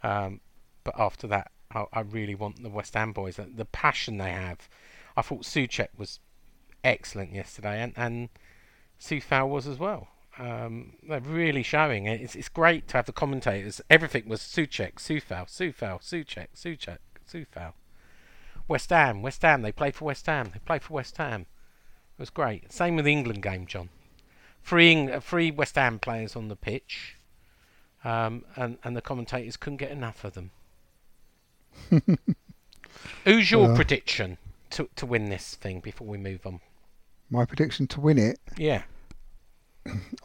Um, 0.04 0.42
but 0.84 0.96
after 0.98 1.28
that, 1.28 1.52
I, 1.74 1.86
I 1.92 2.00
really 2.02 2.36
want 2.36 2.64
the 2.64 2.70
West 2.70 2.94
Ham 2.94 3.14
boys. 3.14 3.36
The, 3.36 3.44
the 3.44 3.66
passion 3.66 4.18
they 4.18 4.32
have. 4.32 4.70
I 5.16 5.22
thought 5.22 5.42
Soucek 5.42 5.90
was 5.98 6.20
excellent 6.84 7.34
yesterday, 7.34 7.82
and 7.82 7.94
and 7.96 8.30
Coufal 9.00 9.50
was 9.50 9.68
as 9.68 9.78
well. 9.78 10.08
Um, 10.40 10.94
they're 11.08 11.20
really 11.20 11.64
showing 11.64 12.06
it. 12.06 12.22
It's, 12.22 12.36
it's 12.36 12.50
great 12.50 12.88
to 12.90 12.98
have 12.98 13.06
the 13.08 13.12
commentators. 13.12 13.82
Everything 13.90 14.30
was 14.30 14.42
Soucek, 14.42 14.96
Coufal, 14.96 15.48
Coufal, 15.48 16.00
Soucek, 16.02 16.48
Soucek, 16.56 17.00
Coufal. 17.32 17.74
West 18.68 18.90
Ham, 18.92 19.22
West 19.22 19.42
Ham. 19.42 19.62
They 19.62 19.72
play 19.72 19.92
for 19.92 20.06
West 20.06 20.26
Ham. 20.28 20.52
They 20.54 20.60
play 20.60 20.80
for 20.80 20.94
West 20.94 21.18
Ham. 21.18 21.48
It 22.18 22.22
was 22.22 22.30
great. 22.30 22.72
Same 22.72 22.96
with 22.96 23.06
the 23.06 23.12
England 23.12 23.44
game, 23.44 23.66
John. 23.68 23.90
Freeing 24.62 25.12
uh, 25.12 25.20
three 25.20 25.52
West 25.52 25.76
Ham 25.76 26.00
players 26.00 26.36
on 26.36 26.48
the 26.48 26.56
pitch, 26.56 27.16
um, 28.04 28.44
and 28.56 28.78
and 28.84 28.96
the 28.98 29.02
commentators 29.02 29.56
couldn't 29.56 29.78
get 29.78 29.92
enough 29.92 30.24
of 30.24 30.34
them. 30.34 30.52
Who's 33.26 33.52
your 33.52 33.68
Well. 33.68 33.76
prediction 33.76 34.38
to 34.72 34.90
to 34.96 35.06
win 35.06 35.30
this 35.30 35.56
thing 35.56 35.80
before 35.80 36.08
we 36.08 36.18
move 36.18 36.46
on? 36.46 36.60
My 37.30 37.46
prediction 37.46 37.88
to 37.88 38.02
win 38.02 38.18
it, 38.18 38.40
Yeah. 38.58 38.84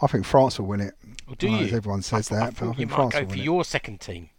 I 0.01 0.07
think 0.09 0.25
France 0.25 0.59
will 0.59 0.67
win 0.67 0.81
it. 0.81 0.95
Or 1.29 1.35
do 1.37 1.49
I 1.53 1.61
you? 1.61 1.77
Everyone 1.77 2.03
says 2.03 2.31
I, 2.33 2.35
thought- 2.35 2.43
I 2.43 2.47
that, 2.47 2.59
but 2.61 2.69
I 2.71 2.73
think 2.75 2.91
might 2.91 2.97
France 2.97 3.13
go 3.15 3.21
will 3.21 3.27
for 3.27 3.31
win 3.31 3.39
it. 3.41 3.45
your 3.45 3.65
second 3.65 4.01
team. 4.01 4.31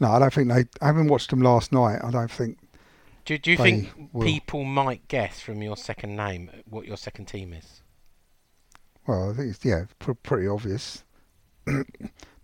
No, 0.00 0.08
I 0.10 0.18
don't 0.18 0.32
think 0.32 0.48
they. 0.48 0.64
I 0.80 0.86
haven't 0.86 1.08
watched 1.08 1.30
them 1.30 1.40
last 1.42 1.72
night. 1.72 2.00
I 2.02 2.10
don't 2.10 2.30
think. 2.30 2.58
Do, 3.24 3.38
do 3.38 3.50
you 3.50 3.56
think 3.56 3.90
will. 4.12 4.22
people 4.26 4.64
might 4.64 5.08
guess 5.08 5.40
from 5.40 5.62
your 5.62 5.76
second 5.76 6.14
name 6.16 6.50
what 6.68 6.86
your 6.86 6.96
second 6.96 7.26
team 7.26 7.52
is? 7.52 7.80
Well, 9.06 9.30
I 9.30 9.34
think 9.34 9.50
it's 9.54 9.64
yeah, 9.64 9.84
pr- 9.98 10.12
pretty 10.12 10.46
obvious. 10.46 11.04
the 11.64 11.84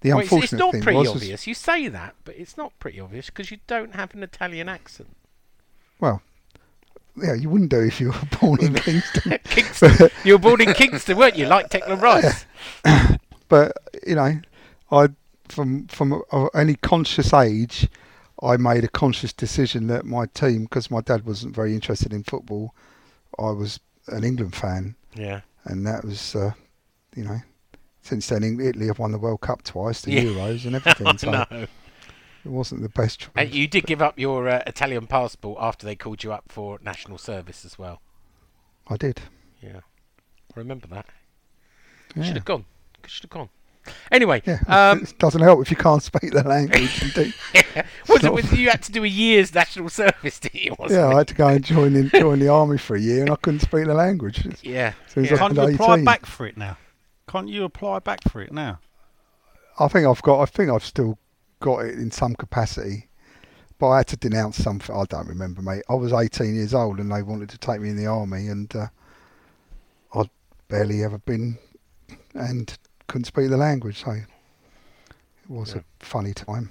Well, 0.04 0.18
unfortunate 0.20 0.44
it's 0.44 0.52
not 0.54 0.72
thing 0.72 0.82
pretty 0.82 0.98
was, 0.98 1.12
was- 1.14 1.46
You 1.46 1.54
say 1.54 1.88
that, 1.88 2.14
but 2.24 2.36
it's 2.36 2.56
not 2.56 2.78
pretty 2.78 3.00
obvious 3.00 3.26
because 3.26 3.50
you 3.50 3.58
don't 3.66 3.94
have 3.94 4.14
an 4.14 4.22
Italian 4.22 4.68
accent. 4.68 5.14
well, 6.00 6.22
yeah, 7.20 7.34
you 7.34 7.50
wouldn't 7.50 7.70
do 7.70 7.80
if 7.80 8.00
you 8.00 8.08
were 8.08 8.38
born 8.40 8.64
in 8.64 8.72
Kingston. 8.86 9.38
Kingston. 9.44 10.08
you 10.24 10.34
were 10.34 10.38
born 10.38 10.60
in 10.62 10.72
Kingston, 10.72 11.18
weren't 11.18 11.36
you? 11.36 11.46
Like 11.46 11.68
Declan 11.68 12.00
Rice. 12.02 12.46
but 13.48 13.72
you 14.06 14.14
know, 14.14 14.40
I 14.90 15.08
from 15.48 15.86
from 15.88 16.22
any 16.54 16.76
conscious 16.76 17.34
age, 17.34 17.88
I 18.42 18.56
made 18.56 18.84
a 18.84 18.88
conscious 18.88 19.32
decision 19.32 19.86
that 19.88 20.04
my 20.06 20.26
team, 20.26 20.62
because 20.64 20.90
my 20.90 21.00
dad 21.02 21.26
wasn't 21.26 21.54
very 21.54 21.74
interested 21.74 22.12
in 22.12 22.24
football, 22.24 22.74
I 23.38 23.50
was 23.50 23.80
an 24.08 24.24
England 24.24 24.54
fan, 24.54 24.96
Yeah. 25.14 25.42
and 25.64 25.86
that 25.86 26.04
was, 26.04 26.34
uh, 26.34 26.52
you 27.14 27.24
know, 27.24 27.40
since 28.02 28.26
then 28.28 28.42
Italy 28.60 28.86
have 28.86 28.98
won 28.98 29.12
the 29.12 29.18
World 29.18 29.42
Cup 29.42 29.62
twice, 29.62 30.00
the 30.00 30.12
Yeah. 30.12 30.22
Euros 30.22 30.64
and 30.64 30.74
everything. 30.76 31.18
So 31.18 31.30
no. 31.30 31.44
it 31.50 31.68
wasn't 32.48 32.80
the 32.82 32.88
best 32.88 33.20
choice. 33.20 33.30
Uh, 33.36 33.42
you 33.42 33.68
did 33.68 33.84
give 33.84 34.00
up 34.00 34.18
your 34.18 34.48
uh, 34.48 34.62
Italian 34.66 35.06
passport 35.06 35.58
after 35.60 35.84
they 35.84 35.96
called 35.96 36.24
you 36.24 36.32
up 36.32 36.44
for 36.48 36.78
national 36.82 37.18
service 37.18 37.64
as 37.66 37.78
well. 37.78 38.00
I 38.88 38.96
did. 38.96 39.20
Yeah, 39.60 39.80
I 40.56 40.58
remember 40.58 40.86
that. 40.88 41.06
Yeah. 42.16 42.24
Should 42.24 42.36
have 42.36 42.44
gone. 42.46 42.64
Should 43.06 43.24
have 43.24 43.30
gone. 43.30 43.50
Anyway, 44.12 44.42
Yeah, 44.46 44.58
um, 44.90 45.02
it 45.02 45.18
doesn't 45.18 45.40
help 45.40 45.60
if 45.62 45.70
you 45.70 45.76
can't 45.76 46.02
speak 46.02 46.32
the 46.32 46.42
language. 46.42 47.02
you 47.02 47.10
do. 47.10 47.32
was 48.08 48.18
it 48.18 48.22
not- 48.24 48.34
was 48.34 48.52
you 48.52 48.68
had 48.70 48.82
to 48.82 48.92
do 48.92 49.04
a 49.04 49.08
year's 49.08 49.54
national 49.54 49.88
service, 50.02 50.38
didn't 50.38 50.62
you? 50.62 50.74
Wasn't 50.78 50.98
yeah, 51.00 51.08
I 51.08 51.18
had 51.18 51.28
to 51.28 51.34
go 51.34 51.48
and 51.48 51.64
join 51.64 51.96
in, 51.96 52.08
join 52.10 52.38
the 52.38 52.48
army 52.48 52.78
for 52.78 52.96
a 52.96 53.00
year, 53.00 53.22
and 53.22 53.30
I 53.30 53.36
couldn't 53.36 53.60
speak 53.60 53.86
the 53.86 53.94
language. 53.94 54.46
Yeah. 54.62 54.92
so 55.08 55.20
yeah. 55.20 55.34
I 55.34 55.36
Can't 55.38 55.52
you 55.54 55.56
turned 55.62 55.74
apply 55.74 56.04
back 56.04 56.26
for 56.26 56.46
it 56.46 56.56
now? 56.56 56.76
Can't 57.28 57.48
you 57.48 57.64
apply 57.64 58.00
back 58.00 58.20
for 58.30 58.42
it 58.42 58.52
now? 58.52 58.80
I 59.78 59.88
think 59.88 60.06
I've 60.06 60.22
got. 60.22 60.40
I 60.40 60.46
think 60.46 60.70
I've 60.70 60.84
still 60.84 61.18
got 61.60 61.78
it 61.86 61.94
in 61.94 62.10
some 62.10 62.34
capacity, 62.34 63.08
but 63.78 63.88
I 63.88 63.98
had 63.98 64.08
to 64.08 64.16
denounce 64.16 64.56
something. 64.56 64.94
I 64.94 65.04
don't 65.04 65.28
remember, 65.28 65.62
mate. 65.62 65.82
I 65.88 65.94
was 65.94 66.12
18 66.12 66.54
years 66.54 66.74
old, 66.74 66.98
and 66.98 67.10
they 67.10 67.22
wanted 67.22 67.48
to 67.50 67.58
take 67.58 67.80
me 67.80 67.88
in 67.88 67.96
the 67.96 68.06
army, 68.06 68.48
and 68.48 68.74
uh, 68.76 68.86
I'd 70.14 70.28
barely 70.68 71.02
ever 71.04 71.18
been, 71.18 71.56
and 72.34 72.76
couldn't 73.10 73.24
speak 73.24 73.50
the 73.50 73.56
language, 73.56 74.02
so 74.04 74.12
it 74.12 74.24
was 75.48 75.74
Yeah. 75.74 75.80
a 76.00 76.04
funny 76.04 76.32
time. 76.32 76.70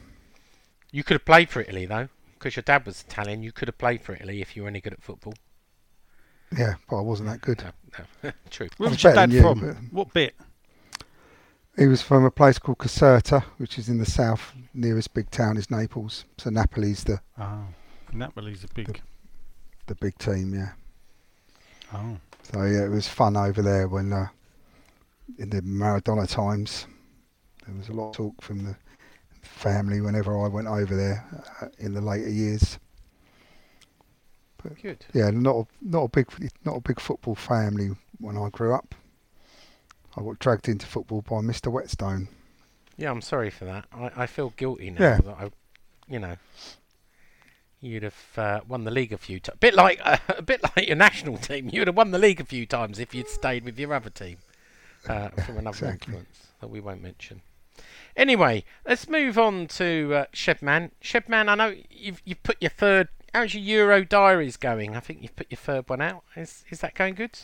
You 0.91 1.03
could 1.03 1.15
have 1.15 1.25
played 1.25 1.49
for 1.49 1.61
Italy 1.61 1.85
though, 1.85 2.07
because 2.33 2.55
your 2.55 2.63
dad 2.63 2.85
was 2.85 3.01
Italian. 3.01 3.43
You 3.43 3.51
could 3.51 3.67
have 3.67 3.77
played 3.77 4.01
for 4.01 4.13
Italy 4.15 4.41
if 4.41 4.55
you 4.55 4.63
were 4.63 4.69
any 4.69 4.81
good 4.81 4.93
at 4.93 5.03
football. 5.03 5.33
Yeah, 6.57 6.75
but 6.89 6.97
I 6.97 7.01
wasn't 7.01 7.29
that 7.29 7.41
good. 7.41 7.63
No, 7.63 8.05
no. 8.23 8.31
True. 8.49 8.69
Where 8.77 8.89
was 8.89 9.03
your 9.03 9.13
dad 9.13 9.31
you, 9.31 9.41
from? 9.41 9.89
What 9.91 10.13
bit? 10.13 10.35
He 11.77 11.85
was 11.87 12.01
from 12.01 12.25
a 12.25 12.31
place 12.31 12.57
called 12.57 12.79
Caserta, 12.79 13.43
which 13.57 13.77
is 13.77 13.87
in 13.87 13.99
the 13.99 14.05
south. 14.05 14.53
Nearest 14.73 15.13
big 15.13 15.29
town 15.29 15.57
is 15.57 15.69
Naples. 15.69 16.25
So 16.37 16.49
Napoli's 16.49 17.03
the 17.03 17.21
Oh, 17.37 17.65
Napoli's 18.11 18.63
a 18.63 18.67
big. 18.73 19.01
the 19.87 19.95
big 19.95 20.17
team, 20.17 20.53
yeah. 20.55 20.71
Oh, 21.93 22.17
So 22.51 22.63
yeah, 22.63 22.85
it 22.85 22.89
was 22.89 23.07
fun 23.07 23.37
over 23.37 23.61
there 23.61 23.87
when 23.87 24.11
uh, 24.11 24.27
in 25.37 25.49
the 25.49 25.61
Maradona 25.61 26.27
times. 26.27 26.85
There 27.65 27.75
was 27.75 27.89
a 27.89 27.93
lot 27.93 28.09
of 28.09 28.15
talk 28.15 28.41
from 28.41 28.63
the 28.63 28.75
family 29.41 30.01
whenever 30.01 30.37
I 30.43 30.47
went 30.47 30.67
over 30.67 30.95
there 30.95 31.25
uh, 31.61 31.67
in 31.77 31.93
the 31.93 32.01
later 32.01 32.29
years. 32.29 32.79
Good. 34.81 35.05
Yeah, 35.13 35.29
not 35.31 35.55
a, 35.55 35.63
not 35.81 36.03
a 36.03 36.07
big 36.09 36.27
not 36.65 36.75
a 36.75 36.81
big 36.81 36.99
football 36.99 37.35
family 37.35 37.91
when 38.19 38.37
I 38.37 38.49
grew 38.49 38.73
up. 38.73 38.93
I 40.17 40.21
got 40.21 40.39
dragged 40.39 40.67
into 40.67 40.85
football 40.85 41.21
by 41.21 41.37
Mr. 41.37 41.71
Whetstone. 41.71 42.27
Yeah, 42.97 43.09
I'm 43.11 43.21
sorry 43.21 43.49
for 43.51 43.63
that. 43.65 43.85
I, 43.93 44.11
I 44.23 44.27
feel 44.27 44.53
guilty 44.57 44.89
now 44.89 45.01
Yeah. 45.01 45.17
that 45.21 45.35
I, 45.39 45.49
you 46.09 46.19
know, 46.19 46.35
you'd 47.79 48.03
have 48.03 48.17
uh, 48.35 48.59
won 48.67 48.83
the 48.83 48.91
league 48.91 49.13
a 49.13 49.17
few 49.17 49.39
times. 49.39 49.57
Bit 49.61 49.75
like 49.75 50.01
uh, 50.03 50.17
a 50.37 50.41
bit 50.41 50.61
like 50.75 50.87
your 50.87 50.97
national 50.97 51.37
team. 51.37 51.69
You'd 51.71 51.87
have 51.87 51.95
won 51.95 52.11
the 52.11 52.19
league 52.19 52.41
a 52.41 52.45
few 52.45 52.65
times 52.65 52.99
if 52.99 53.15
you'd 53.15 53.29
stayed 53.29 53.63
with 53.63 53.79
your 53.79 53.93
other 53.93 54.09
team 54.09 54.39
uh, 55.07 55.29
from 55.29 55.57
another 55.57 55.69
Exactly. 55.87 56.13
influence 56.13 56.47
that 56.59 56.67
we 56.69 56.79
won't 56.79 57.01
mention. 57.01 57.41
Anyway, 58.17 58.65
let's 58.85 59.07
move 59.07 59.37
on 59.37 59.67
to 59.67 60.13
uh, 60.13 60.25
Shedman. 60.33 60.91
Shedman, 61.01 61.47
I 61.47 61.55
know 61.55 61.75
you've 61.89 62.21
you've 62.25 62.43
put 62.43 62.57
your 62.61 62.71
third. 62.71 63.07
How's 63.33 63.53
your 63.53 63.63
Euro 63.63 64.03
diaries 64.03 64.57
going? 64.57 64.95
I 64.95 64.99
think 64.99 65.21
you've 65.21 65.35
put 65.35 65.47
your 65.49 65.57
third 65.59 65.87
one 65.87 66.01
out. 66.01 66.23
Is 66.35 66.65
is 66.69 66.81
that 66.81 66.95
going 66.95 67.13
good? 67.15 67.37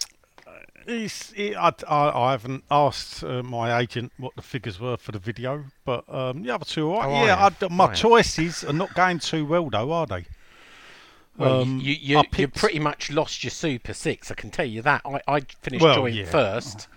It's, 0.87 1.33
it, 1.35 1.55
I, 1.55 1.71
I, 1.87 2.27
I 2.27 2.31
haven't 2.31 2.63
asked 2.69 3.23
uh, 3.23 3.41
my 3.41 3.79
agent 3.79 4.11
what 4.17 4.35
the 4.35 4.43
figures 4.43 4.79
were 4.79 4.97
for 4.97 5.11
the 5.11 5.17
video, 5.17 5.65
but 5.83 6.03
um, 6.13 6.43
the 6.43 6.51
other 6.53 6.65
two 6.65 6.91
are 6.93 7.07
Oh, 7.07 7.09
right. 7.09 7.23
I 7.23 7.25
yeah. 7.25 7.49
I, 7.61 7.67
my 7.69 7.91
choices 7.93 8.63
are 8.63 8.71
not 8.73 8.93
going 8.93 9.17
too 9.17 9.45
well, 9.47 9.67
though, 9.71 9.91
are 9.91 10.05
they? 10.05 10.25
Well, 11.37 11.61
Um, 11.61 11.79
you, 11.81 11.93
you, 11.93 12.17
I 12.17 12.21
you 12.21 12.27
picked- 12.29 12.57
pretty 12.57 12.77
much 12.79 13.09
lost 13.11 13.43
your 13.43 13.49
Super 13.49 13.93
Six. 13.93 14.29
I 14.29 14.35
can 14.35 14.51
tell 14.51 14.65
you 14.67 14.83
that. 14.83 15.01
I, 15.05 15.21
I 15.27 15.39
finished 15.63 15.83
Well, 15.83 15.95
joint 15.95 16.13
yeah. 16.15 16.25
first. 16.25 16.87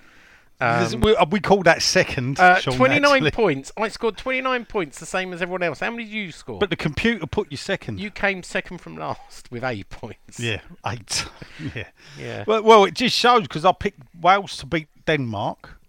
Um, 0.60 1.00
we, 1.02 1.14
uh, 1.14 1.24
we 1.30 1.38
call 1.38 1.62
that 1.62 1.82
second. 1.82 2.40
uh, 2.40 2.56
Sean, 2.58 2.74
29 2.74 3.04
actually. 3.12 3.30
points. 3.30 3.70
I 3.76 3.88
scored 3.88 4.16
29 4.16 4.64
points, 4.64 4.98
the 4.98 5.06
same 5.06 5.32
as 5.32 5.40
everyone 5.40 5.62
else. 5.62 5.78
How 5.80 5.90
many 5.90 6.04
did 6.04 6.12
you 6.12 6.32
score? 6.32 6.58
But 6.58 6.70
the 6.70 6.76
computer 6.76 7.26
put 7.26 7.50
you 7.50 7.56
second. 7.56 8.00
you 8.00 8.10
came 8.10 8.42
second 8.42 8.78
from 8.78 8.96
last 8.96 9.50
with 9.52 9.62
eight 9.62 9.88
points. 9.88 10.40
yeah, 10.40 10.60
eight. 10.86 11.26
yeah. 11.76 11.88
Yeah. 12.18 12.44
Well, 12.46 12.62
well, 12.62 12.84
it 12.84 12.94
just 12.94 13.14
shows 13.14 13.42
because 13.42 13.64
I 13.64 13.72
picked 13.72 14.00
Wales 14.20 14.56
to 14.58 14.66
beat 14.66 14.88
Denmark. 15.06 15.80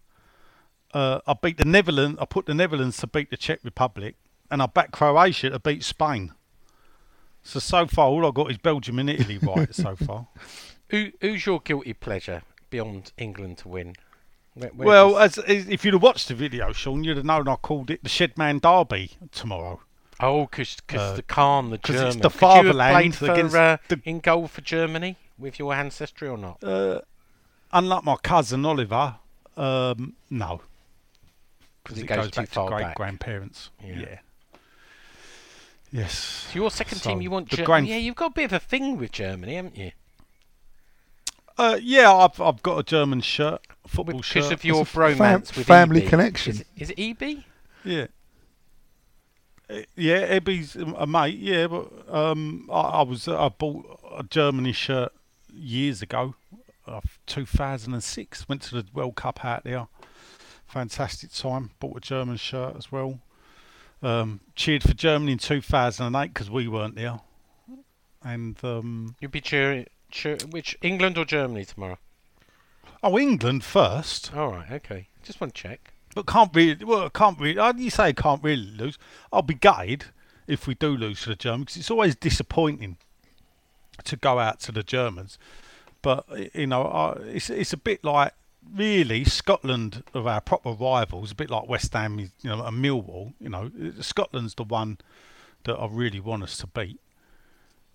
Uh, 0.94 1.20
I 1.26 1.34
beat 1.34 1.58
the 1.58 1.66
Netherlands. 1.66 2.18
I 2.22 2.26
put 2.26 2.46
the 2.46 2.54
Netherlands 2.54 2.98
to 2.98 3.08
beat 3.08 3.32
the 3.32 3.38
Czech 3.38 3.60
Republic, 3.64 4.16
and 4.52 4.62
I 4.62 4.68
backed 4.68 4.92
Croatia 4.92 5.50
to 5.50 5.60
beat 5.60 5.84
Spain. 5.84 6.34
So 7.42 7.60
so 7.60 7.88
far, 7.88 8.08
all 8.08 8.26
I 8.26 8.32
got 8.32 8.52
is 8.52 8.58
Belgium 8.58 9.00
and 9.00 9.10
Italy 9.10 9.40
right 9.42 9.74
so 9.74 9.96
far. 9.96 10.28
Who, 10.90 11.12
who's 11.22 11.46
your 11.46 11.60
guilty 11.60 11.94
pleasure 11.94 12.42
beyond 12.72 13.12
England 13.18 13.60
to 13.60 13.68
win? 13.68 13.94
Where- 14.56 14.70
where 14.70 14.88
well, 14.88 15.12
does- 15.14 15.38
as, 15.38 15.46
as 15.46 15.68
if 15.70 15.86
you'd 15.86 15.94
have 15.94 16.04
watched 16.04 16.28
the 16.28 16.36
video, 16.36 16.74
Sean, 16.74 17.04
you'd 17.04 17.18
have 17.18 17.26
known 17.26 17.48
I 17.48 17.56
called 17.56 17.90
it 17.92 18.04
the 18.04 18.10
Shedman 18.10 18.62
Derby 18.62 19.12
tomorrow. 19.32 19.82
oh, 20.20 20.46
because 20.48 20.78
uh, 20.94 21.16
the 21.16 21.24
Khan, 21.24 21.70
the 21.70 21.78
'cause 21.78 21.96
German. 21.96 22.08
it's 22.08 22.16
the 22.18 22.30
Could 22.30 22.42
you 22.42 22.48
have 22.48 22.56
fatherland 22.66 22.94
played 22.94 23.16
for, 23.16 23.32
against 23.32 23.56
uh, 23.56 23.78
the- 23.88 24.02
in 24.04 24.20
goal 24.20 24.48
for 24.48 24.62
Germany 24.62 25.16
with 25.38 25.60
your 25.60 25.74
ancestry 25.74 26.28
or 26.28 26.38
not? 26.38 26.62
Uh, 26.64 27.02
unlike 27.72 28.04
my 28.04 28.16
cousin 28.18 28.66
Oliver, 28.66 29.16
um, 29.56 30.16
no, 30.30 30.62
Because 31.84 31.98
because 31.98 31.98
it 31.98 32.04
it 32.04 32.08
goes 32.08 32.18
goes 32.26 32.32
back 32.32 32.50
to 32.52 32.66
great 32.68 32.96
grandparents. 32.96 33.70
Yeah. 33.84 33.96
Yeah. 34.00 34.18
Yes. 35.92 36.14
So 36.52 36.60
your 36.60 36.70
second 36.70 37.00
team, 37.00 37.22
you 37.22 37.32
want 37.32 37.50
the 37.50 37.58
Germany? 37.58 37.66
grand- 37.66 37.88
Yeah, 37.88 37.98
you've 37.98 38.16
got 38.16 38.28
a 38.32 38.34
bit 38.34 38.46
of 38.46 38.54
a 38.54 38.60
thing 38.60 38.98
with 38.98 39.12
Germany, 39.12 39.56
haven't 39.56 39.76
you? 39.78 39.92
Uh, 41.60 41.78
yeah, 41.82 42.12
I've 42.14 42.40
I've 42.40 42.64
got 42.64 42.78
a 42.80 42.84
German 42.84 43.22
shirt, 43.22 43.62
football 43.86 44.18
Because 44.20 44.26
shirt. 44.46 44.54
of 44.54 44.64
your 44.64 44.82
It's 44.84 44.92
fam- 44.92 45.18
bromance 45.18 45.56
with 45.58 45.68
family 45.68 46.04
EB. 46.04 46.10
connection. 46.10 46.54
Is 46.54 46.62
it, 46.62 46.68
is 46.78 46.90
it 46.92 47.00
EB? 47.22 47.44
Yeah. 47.84 48.08
Uh, 49.70 49.82
Yeah, 49.96 50.40
Ebby's 50.40 50.76
a 50.78 51.06
mate. 51.06 51.38
Yeah, 51.38 51.68
but 51.68 51.92
um, 52.14 52.70
I, 52.72 52.80
I 52.80 53.02
was 53.04 53.28
I 53.28 53.50
bought 53.50 54.00
a 54.18 54.24
Germany 54.24 54.72
shirt 54.72 55.12
years 55.54 56.02
ago, 56.02 56.36
uh, 56.88 57.02
2006. 57.26 58.48
Went 58.48 58.62
to 58.64 58.76
the 58.76 58.86
World 58.94 59.16
Cup 59.16 59.44
out 59.44 59.64
there. 59.66 59.88
Fantastic 60.66 61.32
time. 61.34 61.72
Bought 61.80 61.98
a 61.98 62.02
German 62.02 62.38
shirt 62.38 62.76
as 62.78 62.92
well. 62.92 63.20
Um, 64.02 64.40
cheered 64.56 64.82
for 64.84 64.94
Germany 64.94 65.34
in 65.34 65.38
2008 65.40 66.34
because 66.34 66.50
we 66.50 66.68
weren't 66.70 66.96
there. 66.96 67.20
And 68.24 68.58
um, 68.64 69.16
you'd 69.20 69.32
be 69.32 69.42
cheering, 69.42 69.86
cheer, 69.86 69.88
which 70.50 70.78
England 70.82 71.18
or 71.18 71.26
Germany 71.26 71.66
tomorrow? 71.66 71.98
oh, 73.04 73.18
England 73.18 73.64
first, 73.64 74.34
All 74.36 74.52
right, 74.52 74.72
okay. 74.72 75.08
Just 75.24 75.40
want 75.40 75.54
to 75.56 75.62
check. 75.62 75.94
but 76.16 76.26
can't 76.26 76.54
really. 76.54 76.84
Well, 76.84 77.10
can't 77.10 77.40
really. 77.40 77.58
uh, 77.60 77.74
You 77.78 77.90
say 77.90 78.14
can't 78.14 78.44
really 78.44 78.66
lose. 78.72 78.98
I'll 79.32 79.42
be 79.42 79.54
gutted 79.54 80.06
if 80.48 80.66
we 80.68 80.74
do 80.76 80.96
lose 80.98 81.22
to 81.24 81.30
the 81.30 81.36
Germans. 81.36 81.70
Cause 81.70 81.78
it's 81.78 81.92
always 81.92 82.16
disappointing 82.16 82.98
to 84.06 84.16
go 84.16 84.40
out 84.40 84.60
to 84.62 84.72
the 84.72 84.84
Germans. 84.84 85.38
But 86.02 86.26
you 86.56 86.68
know, 86.68 86.84
I, 86.84 87.14
it's 87.24 87.50
it's 87.50 87.74
a 87.74 87.78
bit 87.78 88.04
like 88.04 88.34
really 88.74 89.24
Scotland 89.26 90.04
of 90.14 90.26
our 90.28 90.42
proper 90.42 90.72
rivals, 90.72 91.32
a 91.32 91.36
bit 91.36 91.50
like 91.50 91.68
West 91.70 91.94
Ham, 91.94 92.20
you 92.20 92.30
know, 92.44 92.64
and 92.66 92.84
Millwall. 92.84 93.34
You 93.40 93.50
know, 93.50 93.72
Scotland's 94.02 94.56
the 94.56 94.64
one 94.64 94.98
that 95.66 95.76
I 95.76 95.88
really 95.90 96.20
want 96.20 96.44
us 96.44 96.58
to 96.58 96.68
beat. 96.68 97.00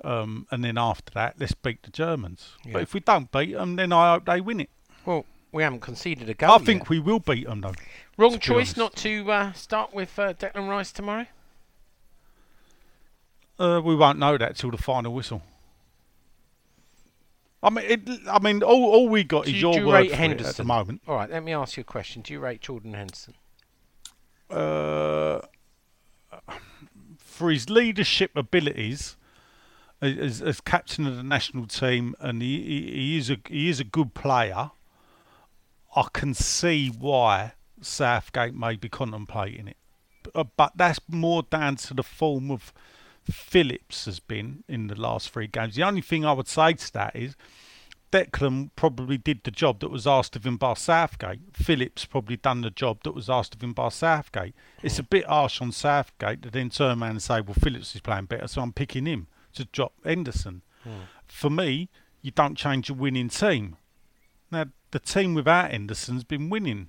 Um, 0.02 0.46
and 0.50 0.64
then 0.64 0.76
after 0.76 1.12
that, 1.14 1.36
let's 1.38 1.54
beat 1.54 1.82
the 1.82 1.90
Germans. 1.90 2.52
Yeah. 2.64 2.74
But 2.74 2.82
if 2.82 2.94
we 2.94 3.00
don't 3.00 3.30
beat 3.30 3.52
them, 3.52 3.76
then 3.76 3.92
I 3.92 4.12
hope 4.12 4.26
they 4.26 4.40
win 4.40 4.60
it. 4.60 4.70
Well, 5.06 5.24
we 5.52 5.62
haven't 5.62 5.80
conceded 5.80 6.28
a 6.28 6.34
goal. 6.34 6.50
I 6.50 6.58
think 6.58 6.82
yet. 6.82 6.88
we 6.90 6.98
will 6.98 7.20
beat 7.20 7.46
them 7.46 7.60
though. 7.60 7.74
wrong 8.18 8.38
choice 8.38 8.76
not 8.76 8.96
to 8.96 9.30
uh, 9.30 9.52
start 9.52 9.94
with 9.94 10.18
uh, 10.18 10.34
Declan 10.34 10.68
Rice 10.68 10.92
tomorrow. 10.92 11.26
Uh, 13.58 13.80
we 13.84 13.94
won't 13.94 14.18
know 14.18 14.36
that 14.36 14.56
till 14.56 14.72
the 14.72 14.76
final 14.78 15.14
whistle. 15.14 15.42
I 17.62 17.70
mean, 17.70 17.84
it, 17.88 18.00
I 18.30 18.40
mean, 18.40 18.62
all, 18.62 18.84
all 18.90 19.08
we 19.08 19.24
got 19.24 19.44
Do 19.44 19.50
is 19.50 19.54
you- 19.62 19.70
your 19.70 19.80
you 19.80 19.86
word 19.86 19.94
rate 19.94 20.10
for 20.14 20.22
it 20.22 20.40
at 20.42 20.56
the 20.56 20.64
moment. 20.64 21.02
All 21.08 21.14
right, 21.16 21.30
let 21.30 21.42
me 21.42 21.54
ask 21.54 21.76
you 21.76 21.80
a 21.82 21.84
question. 21.84 22.20
Do 22.20 22.32
you 22.32 22.40
rate 22.40 22.60
Jordan 22.60 22.92
Henderson? 22.92 23.34
Uh, 24.50 25.40
for 27.16 27.50
his 27.50 27.70
leadership 27.70 28.32
abilities 28.36 29.16
as, 30.04 30.42
as 30.42 30.60
captain 30.60 31.06
of 31.06 31.16
the 31.16 31.22
national 31.22 31.66
team, 31.66 32.14
and 32.20 32.42
he, 32.42 32.60
he, 32.60 33.18
is 33.18 33.30
a 33.30 33.38
he 33.48 33.68
is 33.68 33.80
a 33.80 33.84
good 33.84 34.14
player. 34.14 34.70
I 35.96 36.06
can 36.12 36.34
see 36.34 36.88
why 36.88 37.52
Southgate 37.80 38.54
may 38.54 38.76
be 38.76 38.88
contemplating 38.88 39.68
it, 39.68 39.76
uh, 40.34 40.44
but 40.56 40.72
that's 40.76 41.00
more 41.08 41.42
down 41.42 41.76
to 41.76 41.94
the 41.94 42.02
form 42.02 42.50
of 42.50 42.72
Phillips 43.30 44.04
has 44.04 44.20
been 44.20 44.64
in 44.68 44.88
the 44.88 45.00
last 45.00 45.30
three 45.30 45.46
games. 45.46 45.76
The 45.76 45.82
only 45.82 46.02
thing 46.02 46.24
I 46.24 46.32
would 46.32 46.48
say 46.48 46.74
to 46.74 46.92
that 46.92 47.16
is 47.16 47.36
Declan 48.12 48.70
probably 48.76 49.16
did 49.16 49.42
the 49.44 49.50
job 49.50 49.80
that 49.80 49.90
was 49.90 50.06
asked 50.06 50.36
of 50.36 50.44
him 50.44 50.56
by 50.56 50.74
Southgate. 50.74 51.40
Phillips 51.52 52.04
probably 52.04 52.36
done 52.36 52.60
the 52.60 52.70
job 52.70 52.98
that 53.04 53.14
was 53.14 53.30
asked 53.30 53.54
of 53.54 53.62
him 53.62 53.72
by 53.72 53.88
Southgate. 53.88 54.54
It's 54.82 54.98
a 54.98 55.02
bit 55.02 55.24
harsh 55.24 55.60
on 55.60 55.72
Southgate 55.72 56.42
to 56.42 56.50
then 56.50 56.70
turn 56.70 57.02
around 57.02 57.10
and 57.10 57.22
say, 57.22 57.40
well, 57.40 57.56
Phillips 57.58 57.94
is 57.94 58.00
playing 58.02 58.26
better, 58.26 58.46
so 58.46 58.62
I'm 58.62 58.72
picking 58.72 59.06
him 59.06 59.26
to 59.54 59.64
drop 59.66 59.92
Henderson. 60.04 60.62
For 61.26 61.48
me, 61.50 61.88
you 62.22 62.30
don't 62.30 62.56
change 62.56 62.90
a 62.90 62.94
winning 62.94 63.28
team. 63.30 63.76
Now, 64.50 64.66
the 64.90 64.98
team 64.98 65.34
without 65.34 65.70
Henderson's 65.70 66.24
been 66.24 66.50
winning. 66.50 66.88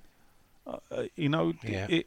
Uh, 0.66 0.78
uh, 0.90 1.04
you 1.16 1.28
know, 1.28 1.54
Yeah. 1.62 1.86
it, 1.88 2.06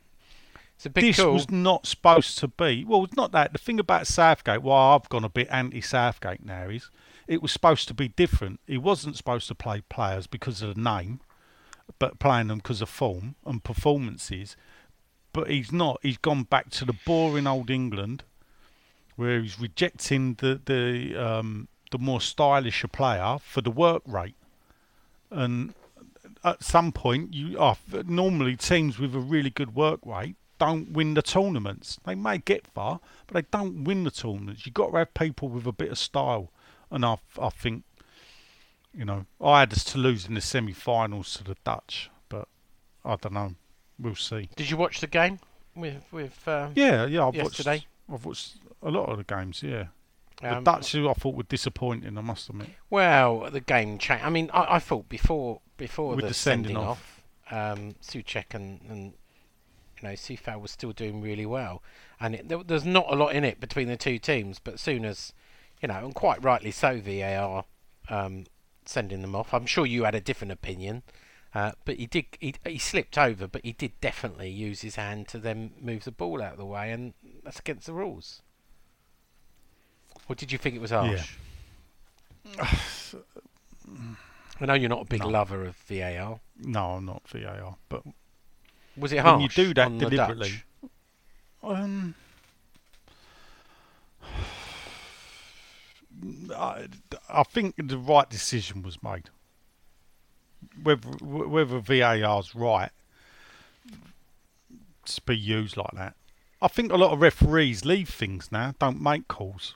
It's 0.75 0.86
a 0.86 0.89
big 0.89 1.04
this 1.04 1.18
call. 1.18 1.34
was 1.34 1.50
not 1.50 1.86
supposed 1.88 2.38
to 2.39 2.48
be. 2.48 2.86
Well, 2.86 3.04
it's 3.04 3.16
not 3.16 3.32
that. 3.34 3.51
The 3.54 3.58
thing 3.60 3.80
about 3.80 4.08
Southgate, 4.08 4.62
why 4.62 4.94
I've 4.96 5.10
gone 5.10 5.24
a 5.25 5.30
bit 5.30 5.48
anti-Southgate 5.51 6.46
now, 6.46 6.70
is 6.70 6.89
it 7.28 7.42
was 7.42 7.51
supposed 7.51 7.88
to 7.89 7.94
be 7.94 8.08
different. 8.10 8.60
He 8.68 8.78
wasn't 8.78 9.18
supposed 9.18 9.48
to 9.50 9.56
play 9.56 9.82
players 9.89 10.28
because 10.28 10.62
of 10.62 10.75
the 10.75 10.82
name, 10.82 11.20
but 11.98 12.20
playing 12.20 12.48
them 12.48 12.60
because 12.60 12.82
of 12.82 12.89
form 12.89 13.36
and 13.46 13.63
performances. 13.63 14.56
But 15.34 15.50
he's 15.50 15.72
not. 15.72 16.00
He's 16.01 16.18
gone 16.18 16.44
back 16.44 16.70
to 16.72 16.86
the 16.86 16.96
boring 17.06 17.46
old 17.48 17.70
England, 17.70 18.24
where 19.20 19.42
he's 19.42 19.60
rejecting 19.60 20.36
the 20.36 20.60
the 20.66 21.16
um, 21.16 21.68
the 21.92 21.98
more 21.98 22.22
stylish 22.22 22.86
player 22.92 23.38
for 23.40 23.62
the 23.62 23.72
work 23.72 24.02
rate, 24.06 24.36
and 25.30 25.74
at 26.44 26.64
some 26.64 26.92
point 26.92 27.34
you 27.34 27.60
are 27.60 27.78
normally 28.06 28.56
teams 28.56 28.98
with 28.98 29.14
a 29.14 29.20
really 29.20 29.50
good 29.50 29.76
work 29.76 30.00
rate 30.06 30.36
don't 30.60 30.92
win 30.92 31.14
the 31.14 31.22
tournaments. 31.22 31.98
They 32.06 32.16
may 32.16 32.38
get 32.38 32.68
far, 32.68 33.00
but 33.26 33.34
they 33.34 33.48
don't 33.58 33.86
win 33.86 34.04
the 34.04 34.12
tournaments. 34.12 34.66
You've 34.66 34.76
got 34.76 34.92
to 34.92 34.98
have 34.98 35.14
people 35.14 35.48
with 35.48 35.66
a 35.66 35.72
bit 35.72 35.90
of 35.90 35.98
style, 35.98 36.52
and 36.92 37.06
I 37.06 37.18
I 37.40 37.50
think 37.50 37.84
you 38.94 39.06
know 39.06 39.26
I 39.42 39.62
had 39.62 39.74
us 39.74 39.84
to 39.86 39.98
lose 39.98 40.28
in 40.28 40.36
the 40.36 40.42
semi-finals 40.42 41.34
to 41.36 41.44
the 41.44 41.56
Dutch, 41.64 42.12
but 42.28 42.48
I 43.04 43.16
don't 43.16 43.34
know. 43.34 43.56
We'll 43.98 44.16
see. 44.16 44.50
Did 44.56 44.70
you 44.70 44.78
watch 44.78 45.00
the 45.00 45.08
game 45.08 45.40
with 45.76 46.04
with? 46.12 46.48
Um, 46.48 46.74
Yeah, 46.76 47.06
yeah. 47.06 47.28
I've 47.28 47.36
Yesterday? 47.36 47.72
watched. 47.72 47.88
I've 48.14 48.26
watched 48.26 48.58
a 48.81 48.89
lot 48.89 49.09
of 49.09 49.17
the 49.17 49.24
games. 49.24 49.62
Yeah, 49.63 49.88
um, 50.41 50.63
the 50.63 50.71
Dutch 50.71 50.95
I 50.95 51.13
thought 51.13 51.36
were 51.36 51.43
disappointing. 51.43 52.17
I 52.17 52.21
must 52.21 52.50
admit. 52.50 52.69
Well, 52.89 53.50
the 53.51 53.59
game 53.59 53.98
changed. 53.98 54.25
I 54.25 54.29
mean, 54.29 54.50
I, 54.53 54.75
I 54.75 54.79
thought 54.79 55.09
before 55.09 55.62
before 55.77 56.15
With 56.15 56.24
the, 56.24 56.29
the 56.29 56.33
sending 56.33 56.75
sending 56.75 56.77
off. 56.77 57.21
off, 57.50 57.77
um, 57.77 57.95
Soucek 58.01 58.53
and, 58.53 58.81
and 58.89 59.13
you 59.98 60.07
know 60.07 60.13
Coufal 60.13 60.62
was 60.62 60.71
still 60.71 60.91
doing 60.91 61.21
really 61.21 61.45
well, 61.45 61.83
and 62.19 62.36
it, 62.36 62.50
there, 62.50 62.63
there's 62.63 62.86
not 62.86 63.05
a 63.09 63.15
lot 63.15 63.36
in 63.36 63.43
it 63.43 63.59
between 63.59 63.88
the 63.88 63.98
two 63.98 64.19
teams. 64.19 64.59
But 64.59 64.79
soon 64.79 65.05
as 65.05 65.33
you 65.81 65.88
know, 65.88 66.05
and 66.05 66.15
quite 66.15 66.43
rightly 66.43 66.71
so, 66.71 67.00
VAR 67.00 67.65
um, 68.09 68.45
sending 68.86 69.21
them 69.21 69.36
off. 69.36 69.53
I'm 69.53 69.65
sure 69.65 69.86
you 69.86 70.03
had 70.03 70.15
a 70.15 70.21
different 70.21 70.51
opinion, 70.51 71.03
uh, 71.53 71.74
but 71.83 71.98
he 71.98 72.05
did. 72.05 72.25
He, 72.39 72.55
he 72.65 72.77
slipped 72.77 73.17
over, 73.17 73.48
but 73.48 73.65
he 73.65 73.74
did 73.74 74.00
definitely 74.00 74.50
use 74.50 74.81
his 74.81 74.95
hand 74.95 75.27
to 75.29 75.38
then 75.38 75.71
move 75.81 76.05
the 76.05 76.12
ball 76.12 76.41
out 76.41 76.53
of 76.53 76.57
the 76.57 76.65
way, 76.65 76.91
and 76.91 77.13
that's 77.43 77.59
against 77.59 77.88
the 77.88 77.93
rules. 77.93 78.41
Or 80.29 80.36
did 80.36 80.51
you 80.51 80.57
think 80.59 80.75
it 80.75 80.81
was 80.81 80.91
harsh? 80.91 81.36
I 84.62 84.65
know 84.65 84.74
you're 84.75 84.89
not 84.89 85.01
a 85.01 85.05
big 85.05 85.21
No. 85.21 85.29
lover 85.29 85.65
of 85.65 85.75
VAR. 85.75 86.39
No, 86.62 86.91
I'm 86.91 87.05
not 87.05 87.27
VAR, 87.27 87.75
but 87.89 88.03
Was 88.95 89.12
it 89.12 89.17
When 89.17 89.25
harsh? 89.25 89.57
you 89.57 89.65
do 89.65 89.74
that 89.74 89.98
deliberately, 89.98 90.63
Um, 91.63 92.15
I, 96.55 96.88
I 97.29 97.43
think 97.43 97.75
the 97.77 97.98
right 97.98 98.29
decision 98.29 98.81
was 98.83 99.01
made. 99.01 99.29
Whether 100.83 101.07
whether 101.21 101.79
VAR's 101.79 102.53
right 102.53 102.91
to 105.05 105.21
be 105.21 105.38
used 105.38 105.77
like 105.77 105.91
that, 105.93 106.15
I 106.62 106.67
think 106.67 106.91
a 106.91 106.98
lot 106.98 107.12
of 107.13 107.21
referees 107.21 107.86
leave 107.86 108.09
things 108.09 108.51
now, 108.51 108.75
don't 108.79 109.01
make 109.01 109.27
calls 109.29 109.75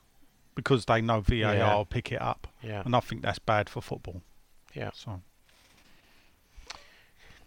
because 0.55 0.86
they 0.86 1.01
know 1.01 1.22
VAR 1.22 1.55
Yeah. 1.55 1.75
will 1.75 1.86
pick 1.86 2.12
it 2.12 2.22
up, 2.22 2.48
Yeah. 2.62 2.81
and 2.86 2.95
I 2.95 3.00
think 3.00 3.22
that's 3.22 3.39
bad 3.39 3.69
for 3.69 3.81
football. 3.81 4.22
Yeah. 4.74 4.92
So 4.94 5.22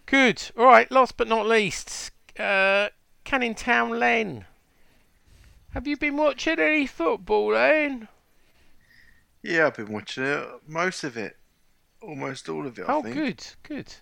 Good. 0.07 0.51
All 0.57 0.67
right. 0.67 0.89
Last 0.91 1.17
but 1.17 1.27
not 1.27 1.47
least, 1.47 2.13
uh, 2.39 2.91
Canning 3.25 3.57
Town 3.57 3.91
Len. 3.99 4.45
Have 5.71 5.87
you 5.89 5.97
been 5.97 6.17
watching 6.17 6.61
any 6.61 6.87
football, 6.87 7.49
Len? 7.53 8.07
Yeah, 9.43 9.67
I've 9.67 9.75
been 9.77 9.91
watching 9.93 10.23
it. 10.25 10.49
Most 10.69 11.03
of 11.03 11.17
it. 11.17 11.37
Almost 12.01 12.49
all 12.49 12.67
of 12.69 12.79
it, 12.79 12.89
I 12.89 12.93
Oh, 12.93 13.03
think. 13.03 13.15
good. 13.17 13.47
Good. 13.65 13.95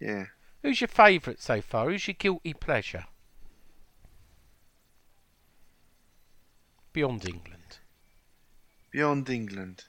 Yeah. 0.00 0.26
Who's 0.62 0.80
your 0.80 0.88
favourite 0.88 1.40
so 1.40 1.60
far? 1.60 1.90
Who's 1.90 2.06
your 2.06 2.14
guilty 2.14 2.54
pleasure? 2.54 3.06
Beyond 6.92 7.28
England. 7.28 7.59
Beyond 8.90 9.28
England. 9.30 9.84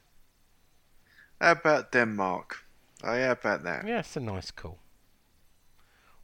How 1.39 1.51
about 1.53 1.91
Denmark? 1.91 2.63
Oh, 3.03 3.13
yeah, 3.15 3.25
how 3.27 3.31
about 3.31 3.63
that? 3.63 3.87
Yeah, 3.87 3.99
it's 3.99 4.15
a 4.15 4.19
nice 4.19 4.51
call. 4.51 4.77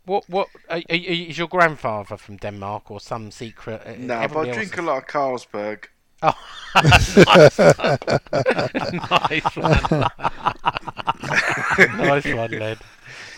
What? 0.06 0.30
What? 0.30 0.48
Are, 0.70 0.78
are, 0.78 0.96
is 0.96 1.38
your 1.38 1.48
grandfather 1.48 2.18
from 2.18 2.38
Denmark 2.38 2.92
or 2.92 3.00
some 3.00 3.32
secret? 3.32 3.82
uh, 3.86 3.96
No, 3.98 4.28
but 4.28 4.50
I 4.50 4.54
drink 4.54 4.74
is- 4.74 4.80
a 4.80 4.82
lot 4.84 4.98
of 5.00 5.06
Carlsberg. 5.08 5.86
Oh, 6.24 6.34
nice 6.76 7.16
one. 7.16 7.26
nice 9.30 9.56
one. 9.56 10.06
nice 11.98 12.26
one, 12.34 12.52
Len. 12.52 12.78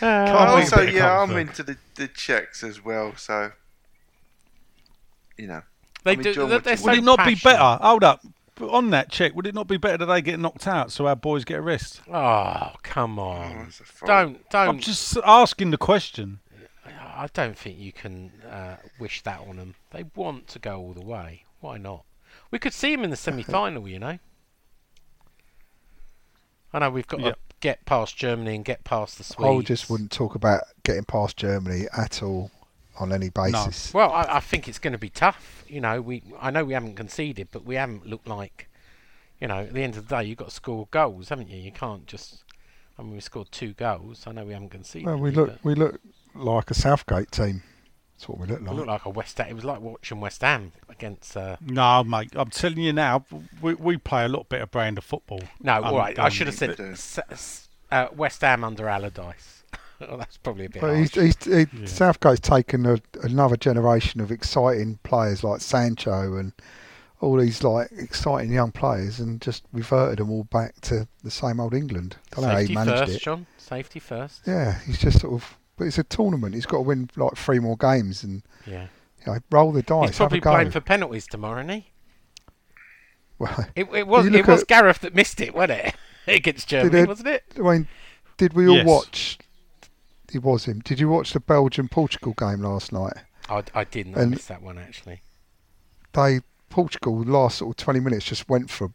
Can't 0.00 0.28
And 0.30 0.54
wait 0.54 0.62
also, 0.62 0.76
for 0.76 0.84
the 0.86 0.92
yeah, 0.92 1.20
I'm 1.20 1.36
into 1.36 1.62
the, 1.62 1.76
the 1.96 2.08
Czechs 2.08 2.62
as 2.62 2.82
well, 2.82 3.14
so. 3.16 3.52
You 5.36 5.46
know. 5.48 5.62
they 6.04 6.12
I'm 6.12 6.22
do. 6.22 6.32
They're, 6.32 6.58
they're 6.60 6.76
so 6.78 6.84
would 6.86 6.98
it 6.98 7.04
not 7.04 7.26
be 7.26 7.34
better? 7.34 7.78
Hold 7.82 8.04
up. 8.04 8.20
On 8.60 8.90
that 8.90 9.10
Czech, 9.10 9.34
would 9.34 9.46
it 9.46 9.54
not 9.54 9.66
be 9.66 9.76
better 9.76 9.96
that 9.98 10.06
they 10.06 10.20
get 10.22 10.38
knocked 10.38 10.66
out 10.66 10.92
so 10.92 11.06
our 11.06 11.16
boys 11.16 11.44
get 11.44 11.58
a 11.58 11.62
rest? 11.62 12.00
Oh, 12.12 12.72
come 12.82 13.18
Oh, 13.18 13.22
on! 13.22 13.58
that's 13.58 13.80
a 13.80 13.84
fault. 13.84 14.08
Don't, 14.08 14.54
I'm 14.54 14.78
just 14.80 15.16
asking 15.24 15.70
the 15.70 15.78
question. 15.78 16.40
I 16.86 17.28
don't 17.32 17.56
think 17.56 17.78
you 17.78 17.92
can 17.92 18.32
uh, 18.50 18.76
wish 18.98 19.22
that 19.22 19.40
on 19.40 19.56
them. 19.56 19.74
They 19.90 20.04
want 20.14 20.48
to 20.48 20.58
go 20.58 20.78
all 20.78 20.92
the 20.94 21.04
way. 21.04 21.44
Why 21.60 21.76
not? 21.76 22.04
We 22.50 22.58
could 22.58 22.72
see 22.72 22.94
them 22.94 23.04
in 23.04 23.10
the 23.10 23.16
semi-final, 23.16 23.86
you 23.88 23.98
know. 23.98 24.18
I 26.72 26.78
know 26.78 26.90
we've 26.90 27.06
got 27.06 27.20
to 27.20 27.36
get 27.60 27.84
past 27.84 28.16
Germany 28.16 28.54
and 28.54 28.64
get 28.64 28.84
past 28.84 29.18
the 29.18 29.24
Swedes. 29.24 29.64
I 29.64 29.74
just 29.74 29.90
wouldn't 29.90 30.10
talk 30.12 30.34
about 30.34 30.62
getting 30.84 31.04
past 31.04 31.36
Germany 31.36 31.86
at 31.96 32.22
all 32.22 32.50
on 33.00 33.12
any 33.12 33.30
basis. 33.30 33.92
Well, 33.94 34.10
I, 34.12 34.36
I 34.36 34.40
think 34.40 34.68
it's 34.68 34.78
going 34.78 34.92
to 34.92 34.98
be 34.98 35.08
tough. 35.10 35.64
You 35.68 35.80
know, 35.80 36.00
we 36.00 36.22
I 36.40 36.50
know 36.50 36.64
we 36.64 36.74
haven't 36.74 36.94
conceded, 36.96 37.48
but 37.50 37.64
we 37.64 37.74
haven't 37.76 38.06
looked 38.06 38.26
like. 38.28 38.68
You 39.40 39.48
know, 39.48 39.60
at 39.60 39.72
the 39.72 39.82
end 39.82 39.96
of 39.96 40.06
the 40.06 40.16
day, 40.16 40.24
you've 40.28 40.36
got 40.38 40.48
to 40.50 40.54
score 40.54 40.86
goals, 40.90 41.30
haven't 41.30 41.48
you? 41.48 41.58
You 41.58 41.72
can't 41.72 42.06
just. 42.06 42.44
I 42.98 43.02
mean, 43.02 43.12
we 43.14 43.20
scored 43.20 43.50
two 43.50 43.72
goals. 43.72 44.24
I 44.26 44.32
know 44.32 44.44
we 44.44 44.52
haven't 44.52 44.68
conceded. 44.68 45.06
Well, 45.06 45.16
we 45.16 45.28
any, 45.30 45.36
look 45.36 45.64
we 45.64 45.74
look 45.74 46.00
like 46.34 46.70
a 46.70 46.74
Southgate 46.74 47.30
team. 47.30 47.62
That's 48.16 48.28
what 48.28 48.38
we 48.38 48.46
look 48.46 48.60
like. 48.60 48.60
we 48.60 48.66
like. 48.68 48.76
looked 48.76 48.88
like 48.88 49.04
a 49.06 49.10
West 49.10 49.38
Ham. 49.38 49.48
It 49.48 49.54
was 49.54 49.64
like 49.64 49.80
watching 49.80 50.20
West 50.20 50.42
Ham 50.42 50.72
against. 50.90 51.34
Uh, 51.34 51.56
No, 51.62 52.04
mate, 52.04 52.32
I'm 52.34 52.50
telling 52.50 52.76
you 52.80 52.92
now, 52.92 53.24
we, 53.62 53.72
we 53.72 53.96
play 53.96 54.26
a 54.26 54.28
lot 54.28 54.50
better 54.50 54.66
brand 54.66 54.98
of 54.98 55.04
football. 55.04 55.40
no, 55.62 55.76
Um, 55.78 55.84
all 55.84 55.96
right. 55.96 56.18
I 56.18 56.24
um, 56.24 56.30
should 56.30 56.46
have 56.48 56.56
said 56.56 56.76
but- 56.76 56.80
S- 56.80 57.18
S- 57.30 57.68
uh, 57.90 58.08
West 58.14 58.42
Ham 58.42 58.62
under 58.62 58.86
Allardyce. 58.90 59.59
Well, 60.00 60.16
that's 60.18 60.36
probably 60.38 60.66
a 60.66 60.70
bit. 60.70 60.80
But 60.80 60.94
he's, 60.96 61.14
harsh. 61.14 61.34
he's, 61.44 61.44
he, 61.72 61.78
Yeah. 61.80 61.86
Southgate's 61.86 62.40
taken 62.40 62.86
a, 62.86 63.00
another 63.22 63.56
generation 63.56 64.20
of 64.20 64.30
exciting 64.30 64.98
players 65.02 65.42
like 65.44 65.60
Sancho 65.60 66.36
and 66.36 66.52
all 67.20 67.36
these 67.36 67.62
like 67.62 67.90
exciting 67.92 68.50
young 68.52 68.72
players 68.72 69.20
and 69.20 69.40
just 69.42 69.64
reverted 69.72 70.18
them 70.18 70.30
all 70.30 70.44
back 70.44 70.80
to 70.82 71.06
the 71.22 71.30
same 71.30 71.60
old 71.60 71.74
England. 71.74 72.16
Don't 72.30 72.44
know 72.44 72.50
how 72.50 72.56
he 72.58 72.62
Safety 72.66 72.74
managed 72.74 72.98
first, 72.98 73.16
it. 73.16 73.22
John. 73.22 73.46
Safety 73.58 73.98
first. 74.00 74.40
Yeah, 74.46 74.78
he's 74.86 74.98
just 74.98 75.20
sort 75.20 75.34
of. 75.34 75.56
But 75.76 75.86
it's 75.86 75.98
a 75.98 76.04
tournament. 76.04 76.54
He's 76.54 76.66
got 76.66 76.78
to 76.78 76.82
win 76.82 77.08
like 77.16 77.36
three 77.36 77.58
more 77.58 77.76
games 77.76 78.22
and 78.22 78.42
Yeah. 78.66 78.86
you 79.26 79.32
know, 79.32 79.38
roll 79.50 79.72
the 79.72 79.82
dice. 79.82 80.10
He's 80.10 80.16
probably 80.16 80.38
have 80.38 80.42
a 80.42 80.44
go. 80.44 80.50
playing 80.52 80.70
for 80.70 80.80
penalties 80.80 81.26
tomorrow, 81.26 81.60
isn't 81.60 81.70
he? 81.70 81.90
Well, 83.38 83.66
It, 83.76 83.88
it 83.94 84.06
was 84.06 84.26
you 84.26 84.34
it 84.36 84.46
was 84.46 84.62
at- 84.62 84.68
Gareth 84.68 85.00
that 85.00 85.14
missed 85.14 85.40
it, 85.40 85.54
wasn't 85.54 85.80
it? 85.80 85.94
Against 86.26 86.68
Germany, 86.68 87.00
it- 87.00 87.08
wasn't 87.08 87.28
it? 87.28 87.44
I 87.56 87.60
mean, 87.60 87.88
did 88.36 88.52
we 88.54 88.66
all 88.68 88.76
Yes. 88.76 88.86
watch? 88.86 89.38
It 90.32 90.42
was 90.42 90.64
him. 90.64 90.80
Did 90.80 91.00
you 91.00 91.08
watch 91.08 91.32
the 91.32 91.40
Belgium 91.40 91.88
Portugal 91.88 92.34
game 92.36 92.60
last 92.62 92.92
night? 92.92 93.14
I, 93.48 93.64
I 93.74 93.84
didn't. 93.84 94.16
I 94.16 94.22
And- 94.22 94.30
missed 94.32 94.48
that 94.48 94.62
one 94.62 94.78
actually. 94.78 95.22
They 96.12 96.40
Portugal 96.68 97.22
last 97.22 97.58
sort 97.58 97.70
of 97.72 97.76
twenty 97.82 98.00
minutes 98.00 98.24
just 98.26 98.48
went 98.48 98.70
for 98.70 98.92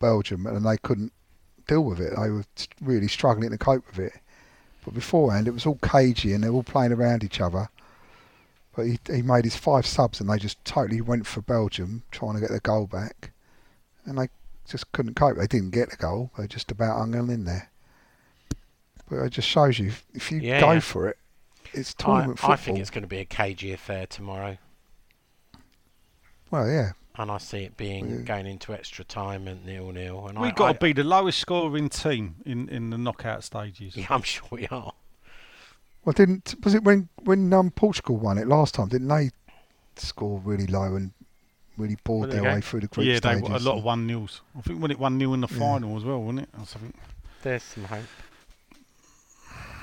Belgium 0.00 0.46
and 0.46 0.64
they 0.66 0.76
couldn't 0.78 1.12
deal 1.66 1.82
with 1.84 2.00
it. 2.00 2.12
They 2.18 2.30
were 2.30 2.44
really 2.80 3.08
struggling 3.08 3.50
to 3.50 3.58
cope 3.58 3.86
with 3.86 3.98
it. 3.98 4.12
But 4.84 4.94
beforehand, 4.94 5.48
it 5.48 5.52
was 5.52 5.66
all 5.66 5.78
cagey 5.82 6.32
and 6.32 6.44
they 6.44 6.48
were 6.48 6.56
all 6.56 6.62
playing 6.62 6.92
around 6.92 7.24
each 7.24 7.40
other. 7.40 7.68
But 8.74 8.86
he 8.86 8.98
he 9.10 9.22
made 9.22 9.44
his 9.44 9.56
five 9.56 9.86
subs 9.86 10.20
and 10.20 10.28
they 10.28 10.38
just 10.38 10.62
totally 10.64 11.00
went 11.00 11.26
for 11.26 11.40
Belgium, 11.40 12.02
trying 12.10 12.34
to 12.34 12.40
get 12.40 12.50
the 12.50 12.60
goal 12.60 12.86
back, 12.86 13.32
and 14.04 14.18
they 14.18 14.28
just 14.68 14.92
couldn't 14.92 15.14
cope. 15.14 15.36
They 15.38 15.46
didn't 15.46 15.70
get 15.70 15.90
the 15.90 15.96
goal. 15.96 16.30
They 16.38 16.46
just 16.46 16.70
about 16.70 16.98
hung 16.98 17.14
on 17.14 17.30
in 17.30 17.44
there. 17.44 17.70
But 19.08 19.16
it 19.24 19.30
just 19.30 19.48
shows 19.48 19.78
you 19.78 19.88
if- 19.88 20.04
if 20.14 20.32
you 20.32 20.40
Yeah, 20.40 20.60
go 20.60 20.72
yeah. 20.72 20.80
for 20.80 21.08
it, 21.08 21.18
it's 21.72 21.94
I, 22.00 22.02
tournament 22.02 22.38
football. 22.38 22.52
I 22.54 22.56
think 22.56 22.78
it's 22.78 22.90
going 22.90 23.02
to 23.02 23.08
be 23.08 23.18
a 23.18 23.24
cagey 23.24 23.72
affair 23.72 24.06
tomorrow, 24.06 24.58
Well, 26.50 26.68
yeah. 26.68 26.92
and 27.16 27.30
I 27.30 27.38
see 27.38 27.58
it 27.64 27.76
being 27.76 28.08
Yeah. 28.10 28.16
going 28.22 28.46
into 28.46 28.72
extra 28.72 29.04
time 29.04 29.46
and 29.48 29.64
nil 29.64 29.92
nil. 29.92 30.26
And 30.28 30.38
We've 30.38 30.52
I, 30.52 30.54
got 30.54 30.68
I, 30.68 30.72
to 30.74 30.78
be 30.78 30.92
the 30.92 31.04
lowest 31.04 31.38
scoring 31.38 31.88
team 31.88 32.36
in, 32.44 32.68
in 32.68 32.90
the 32.90 32.98
knockout 32.98 33.44
stages. 33.44 33.96
Yeah, 33.96 34.06
I'm 34.10 34.22
sure 34.22 34.46
we 34.50 34.66
are. 34.68 34.92
Well, 36.04 36.12
didn't 36.12 36.54
was 36.62 36.74
it 36.74 36.84
when 36.84 37.08
when 37.24 37.52
um, 37.52 37.70
Portugal 37.72 38.16
won 38.16 38.38
it 38.38 38.46
last 38.46 38.74
time? 38.74 38.88
Didn't 38.88 39.08
they 39.08 39.30
score 39.96 40.40
really 40.44 40.66
low 40.66 40.94
and 40.94 41.12
really 41.76 41.96
bored 42.04 42.30
their 42.30 42.40
there 42.42 42.50
you 42.50 42.54
way 42.56 42.60
through 42.60 42.80
the 42.80 42.86
group 42.86 43.06
Yeah, 43.06 43.14
they 43.14 43.18
stages? 43.38 43.48
were 43.48 43.56
a 43.56 43.58
lot 43.58 43.78
of 43.78 43.82
one 43.84 44.06
nils. 44.06 44.40
I 44.56 44.60
think 44.60 44.80
when 44.80 44.90
it 44.92 44.98
one 45.00 45.18
nil 45.18 45.34
in 45.34 45.40
the 45.40 45.48
Yeah. 45.50 45.58
final 45.58 45.96
as 45.96 46.04
well, 46.04 46.22
wasn't 46.22 46.40
it? 46.42 46.48
Or 46.60 46.64
something. 46.66 46.94
There's 47.42 47.62
some 47.64 47.84
hope. 47.84 48.04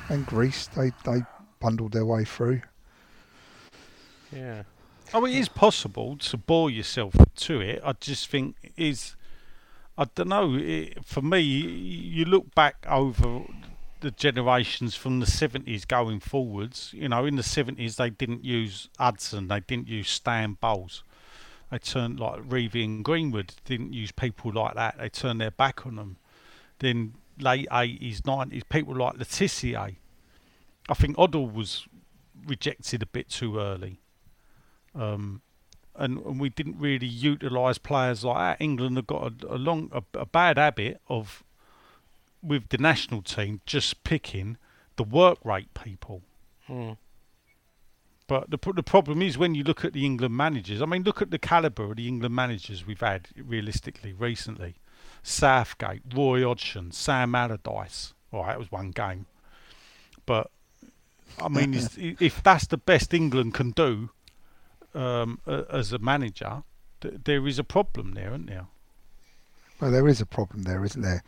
And 0.10 0.26
Greece, 0.26 0.68
they 0.68 0.92
they 1.06 1.24
bundled 1.60 1.94
their 1.94 2.06
way 2.06 2.26
through. 2.26 2.62
Yeah. 4.32 4.64
Oh, 5.14 5.26
it 5.26 5.34
is 5.34 5.48
possible 5.48 6.18
to 6.18 6.38
bore 6.38 6.70
yourself 6.70 7.16
to 7.36 7.62
it. 7.62 7.82
I 7.84 7.94
just 7.94 8.30
think 8.30 8.56
is. 8.78 9.16
I 9.98 10.06
don't 10.16 10.30
know. 10.30 10.56
It, 10.56 11.06
for 11.06 11.22
me, 11.22 11.40
you 11.40 12.26
look 12.26 12.56
back 12.56 12.84
over 12.90 13.44
the 14.04 14.12
generations 14.12 14.96
from 14.96 15.20
the 15.20 15.26
70s 15.26 15.88
going 15.88 16.20
forwards. 16.20 16.92
You 16.94 17.10
know, 17.10 17.26
in 17.26 17.36
the 17.38 17.42
70s, 17.42 17.96
they 17.96 18.10
didn't 18.10 18.44
use 18.44 18.90
Hudson, 19.00 19.48
they 19.48 19.62
didn't 19.62 19.88
use 19.88 20.10
Stan 20.10 20.58
Bowles. 20.60 21.04
They 21.72 21.80
turned 21.80 22.20
like 22.20 22.42
Revie 22.42 22.84
and 22.84 23.04
Greenwood, 23.04 23.56
didn't 23.66 23.94
use 23.94 24.12
people 24.12 24.52
like 24.52 24.76
that. 24.76 24.98
They 25.00 25.10
turned 25.10 25.42
their 25.42 25.52
back 25.52 25.88
on 25.88 25.96
them. 25.96 26.18
Then 26.80 27.16
late 27.40 27.68
80s, 27.70 28.22
90s, 28.22 28.64
people 28.70 28.96
like 28.96 29.18
Le 29.18 29.26
Tissier. 29.26 29.96
I 30.90 30.94
think 30.94 31.18
Hoddle 31.18 31.52
was 31.54 31.88
rejected 32.46 33.02
a 33.02 33.06
bit 33.06 33.30
too 33.30 33.58
early 33.60 34.00
um, 34.96 35.42
and, 35.96 36.20
and 36.20 36.40
we 36.40 36.50
didn't 36.50 36.80
really 36.80 37.08
utilise 37.08 37.78
players 37.78 38.24
like 38.24 38.38
that. 38.38 38.64
England 38.64 38.98
have 38.98 39.08
got 39.08 39.34
a, 39.44 39.56
a 39.56 39.58
long, 39.58 39.90
a, 39.92 40.04
a 40.18 40.26
bad 40.26 40.58
habit 40.58 41.02
of 41.08 41.44
with 42.42 42.70
the 42.70 42.78
national 42.78 43.22
team 43.22 43.62
just 43.66 44.04
picking 44.04 44.58
the 44.98 45.04
work 45.04 45.38
rate 45.44 45.74
people. 45.74 46.22
Hmm. 46.68 46.92
But 48.28 48.50
the 48.50 48.58
the 48.74 48.84
problem 48.84 49.22
is 49.22 49.38
when 49.38 49.54
you 49.54 49.64
look 49.64 49.84
at 49.84 49.94
the 49.94 50.06
England 50.06 50.36
managers. 50.36 50.82
I 50.82 50.86
mean, 50.86 51.04
look 51.04 51.22
at 51.22 51.30
the 51.30 51.38
calibre 51.38 51.90
of 51.90 51.98
the 51.98 52.08
England 52.08 52.34
managers 52.34 52.86
we've 52.86 53.00
had 53.00 53.28
realistically 53.38 54.14
recently. 54.14 54.76
Southgate, 55.24 56.02
Roy 56.14 56.44
Hodgson, 56.46 56.92
Sam 56.92 57.34
Allardyce. 57.34 58.14
All 58.32 58.44
right, 58.44 58.54
it 58.54 58.60
was 58.60 58.72
one 58.72 58.92
game, 58.92 59.26
but 60.26 60.50
I 61.42 61.48
mean, 61.48 61.74
if 61.98 62.44
that's 62.44 62.68
the 62.68 62.78
best 62.78 63.14
England 63.14 63.54
can 63.54 63.72
do 63.72 64.10
um, 64.94 65.40
as 65.48 65.94
a 65.94 66.00
manager, 66.00 66.64
th- 67.02 67.16
there 67.24 67.48
is 67.48 67.58
a 67.60 67.64
problem 67.64 68.14
there, 68.14 68.30
isn't 68.30 68.48
there? 68.48 68.68
Well, 69.80 69.92
there 69.92 70.08
is 70.08 70.20
a 70.22 70.26
problem 70.26 70.64
there, 70.64 70.84
isn't 70.84 71.02
there? 71.02 71.24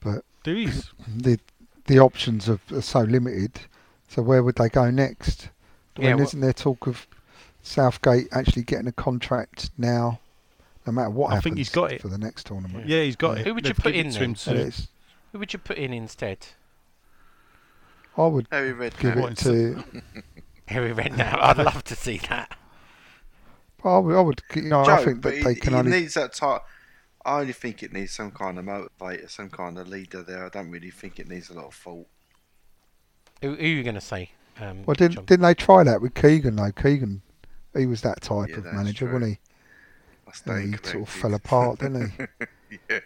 But 0.00 0.24
There 0.44 0.56
is. 0.56 0.90
the 1.16 1.38
the 1.86 1.98
options 1.98 2.48
are, 2.48 2.60
are 2.72 2.80
so 2.82 3.00
limited. 3.00 3.60
So 4.08 4.22
where 4.22 4.42
would 4.42 4.54
they 4.56 4.68
go 4.68 4.90
next? 4.90 5.48
I 5.98 6.02
Yeah, 6.02 6.08
mean, 6.08 6.16
well- 6.18 6.26
isn't 6.26 6.40
there 6.40 6.52
talk 6.52 6.86
of 6.86 7.06
Southgate 7.62 8.28
actually 8.32 8.62
getting 8.62 8.88
a 8.88 8.92
contract 8.92 9.70
now, 9.78 10.18
no 10.86 10.92
matter 10.92 11.10
what 11.10 11.28
I 11.32 11.34
happens 11.36 11.44
think 11.44 11.56
he's 11.58 11.68
got 11.70 11.92
it. 11.92 12.00
for 12.02 12.08
the 12.08 12.18
next 12.18 12.46
tournament? 12.46 12.86
yeah, 12.88 13.02
he's 13.02 13.16
got 13.16 13.38
it. 13.38 13.46
Who 13.46 13.54
would 13.54 13.64
you 13.66 13.72
They've 13.72 13.82
put 13.82 13.94
in 13.94 14.06
it 14.08 14.12
to 14.12 14.18
him 14.24 14.34
soon. 14.36 14.72
Who 15.32 15.38
would 15.38 15.52
you 15.52 15.58
put 15.58 15.78
in 15.78 15.92
instead? 15.92 16.46
I 18.16 18.26
would 18.26 18.46
Harry 18.50 18.72
Redknapp. 18.74 19.00
give 19.00 19.16
it 19.18 19.36
to. 19.38 19.84
Harry 20.66 20.92
Redknapp. 20.92 21.38
I'd 21.40 21.56
love 21.64 21.84
to 21.84 21.96
see 21.96 22.18
that. 22.28 22.56
I 23.84 23.98
would, 23.98 24.14
I 24.16 24.20
would, 24.20 24.42
you 24.54 24.62
know, 24.62 24.82
I 24.84 25.04
think 25.04 25.20
but 25.22 25.34
that 25.34 25.44
they 25.44 25.54
can 25.56 25.72
he 25.72 25.78
only. 25.78 25.90
needs 25.92 26.14
that 26.14 26.34
type. 26.34 26.62
I 27.24 27.40
only 27.40 27.52
think 27.52 27.82
it 27.82 27.92
needs 27.92 28.12
some 28.12 28.30
kind 28.30 28.58
of 28.58 28.64
motivator, 28.64 29.30
some 29.30 29.48
kind 29.50 29.78
of 29.78 29.88
leader 29.88 30.22
there. 30.22 30.44
I 30.44 30.48
don't 30.48 30.70
really 30.70 30.90
think 30.90 31.18
it 31.18 31.28
needs 31.28 31.50
a 31.50 31.54
lot 31.54 31.66
of 31.66 31.74
fault. 31.74 32.06
Who, 33.40 33.54
who 33.54 33.62
are 33.62 33.66
you 33.66 33.82
going 33.82 33.94
to 33.96 34.00
say? 34.00 34.30
Um, 34.60 34.84
Well, 34.84 34.94
didn't 34.94 35.14
John? 35.16 35.24
didn't 35.24 35.42
they 35.42 35.54
try 35.54 35.82
that 35.84 36.00
with 36.00 36.14
Keegan 36.14 36.56
though? 36.56 36.70
Keegan, 36.72 37.22
he 37.76 37.86
was 37.86 38.02
that 38.02 38.20
type 38.20 38.50
Yeah, 38.50 38.58
of 38.58 38.64
manager, 38.66 39.06
true. 39.06 39.14
wasn't 39.14 39.32
he? 39.32 39.38
Stand 40.32 40.58
And 40.58 40.76
he 40.76 40.90
sort 40.90 41.02
of 41.02 41.08
fell 41.08 41.34
apart, 41.34 41.80
didn't 41.80 42.10
he? 42.10 42.78
yeah, 42.88 43.00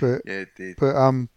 But 0.00 0.22
yeah, 0.24 0.32
it 0.32 0.54
did. 0.56 0.76
But 0.78 0.96
um, 0.96 1.28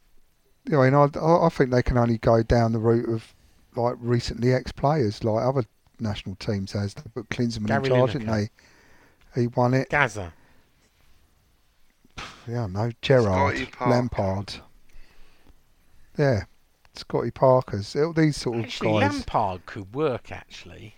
you 0.66 0.74
know, 0.74 0.82
and 0.82 0.96
I, 0.96 1.08
I 1.20 1.46
I 1.46 1.50
think 1.50 1.72
they 1.72 1.84
can 1.84 1.98
only 1.98 2.18
go 2.18 2.44
down 2.44 2.72
the 2.72 2.80
route 2.80 3.10
of 3.10 3.34
like 3.76 3.96
recently 4.00 4.54
ex-players, 4.54 5.24
like 5.24 5.44
other 5.46 5.64
national 6.00 6.36
teams 6.36 6.72
has. 6.72 6.94
They 6.94 7.04
put 7.14 7.30
Klinsmann 7.30 7.68
Gary 7.68 7.86
in 7.88 7.92
charge, 7.92 8.14
didn't 8.14 8.28
they? 8.32 8.50
He 9.40 9.48
won 9.48 9.74
it. 9.74 9.90
Gaza. 9.90 10.34
Yeah, 12.48 12.68
no, 12.68 12.92
Gerrard, 13.02 13.58
Scotty 13.58 13.66
Parker. 13.72 13.92
Lampard. 13.92 14.54
Yeah, 16.18 16.44
Scotty 16.96 17.32
Parker's. 17.32 17.96
All 17.96 18.14
these 18.14 18.38
sort 18.38 18.58
of 18.58 18.64
Actually, 18.66 19.02
guys. 19.02 19.12
Lampard 19.14 19.66
could 19.66 19.94
work. 19.94 20.32
Actually, 20.32 20.96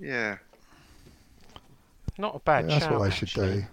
Yeah, 0.00 0.38
not 2.18 2.34
a 2.36 2.38
bad 2.40 2.68
that's 2.68 2.84
shout. 2.84 2.92
what 2.98 3.04
they 3.04 3.14
should 3.14 3.28
actually. 3.28 3.60
do. 3.60 3.66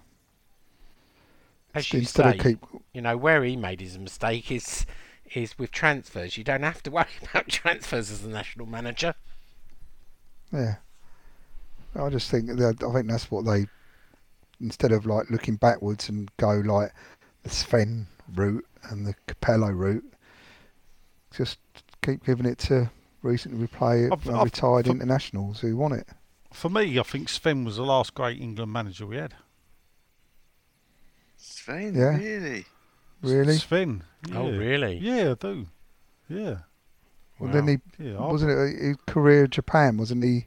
As 1.74 1.92
you 1.92 2.00
Instead 2.00 2.22
say, 2.32 2.38
of 2.38 2.44
keep, 2.44 2.58
you 2.92 3.00
know 3.02 3.16
where 3.16 3.42
he 3.42 3.56
made 3.56 3.80
his 3.80 3.98
mistake 3.98 4.50
is 4.52 4.86
is 5.34 5.58
with 5.58 5.70
transfers. 5.72 6.36
You 6.38 6.44
don't 6.44 6.62
have 6.62 6.82
to 6.84 6.90
worry 6.90 7.06
about 7.30 7.48
transfers 7.48 8.10
as 8.10 8.24
a 8.24 8.28
national 8.28 8.66
manager. 8.66 9.14
yeah. 10.52 10.76
I 11.96 12.08
just 12.10 12.28
think 12.30 12.46
that 12.48 12.82
I 12.82 12.92
think 12.92 13.08
that's 13.08 13.30
what 13.30 13.44
they. 13.44 13.66
Instead 14.60 14.92
of 14.92 15.04
like 15.04 15.30
looking 15.30 15.56
backwards 15.56 16.08
and 16.08 16.30
go 16.36 16.50
like 16.64 16.92
the 17.42 17.50
Sven 17.50 18.06
route 18.34 18.64
and 18.90 19.04
the 19.06 19.14
Capello 19.26 19.70
route, 19.76 20.04
just 21.36 21.58
keep 22.02 22.24
giving 22.24 22.46
it 22.46 22.58
to 22.58 22.88
recently 23.22 23.58
retired, 23.58 24.12
I've- 24.12 24.30
I've- 24.30 24.44
retired 24.44 24.86
for- 24.86 24.92
internationals 24.92 25.58
who 25.60 25.76
want 25.76 25.94
it. 25.94 26.08
For 26.54 26.70
me, 26.70 26.98
I 26.98 27.02
think 27.02 27.28
Sven 27.28 27.64
was 27.64 27.76
the 27.76 27.82
last 27.82 28.14
great 28.14 28.40
England 28.40 28.72
manager 28.72 29.06
we 29.06 29.16
had. 29.16 29.34
Sven, 31.36 31.94
Yeah. 31.94 32.16
really? 32.16 32.64
Really? 33.22 33.56
Sven. 33.58 34.04
Oh, 34.32 34.48
yeah. 34.50 34.56
really? 34.56 34.98
Yeah, 34.98 35.30
I 35.32 35.34
do. 35.34 35.66
Yeah. 36.28 36.58
Well, 37.38 37.52
then 37.52 37.66
he 37.68 37.78
Yeah. 37.98 38.20
Wasn't 38.20 38.50
it 38.50 38.54
a, 38.56 38.86
his 38.86 38.96
career 39.06 39.44
in 39.44 39.50
Japan? 39.50 39.96
Wasn't 39.96 40.22
he? 40.22 40.46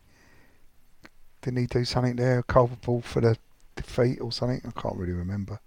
Didn't 1.42 1.60
he 1.60 1.66
do 1.68 1.84
something 1.86 2.16
there 2.16 2.42
culpable 2.44 3.02
for 3.02 3.22
the 3.22 3.38
defeat 3.76 4.20
or 4.22 4.32
something? 4.32 4.62
I 4.66 4.80
can't 4.80 4.96
really 4.96 5.12
remember. 5.14 5.60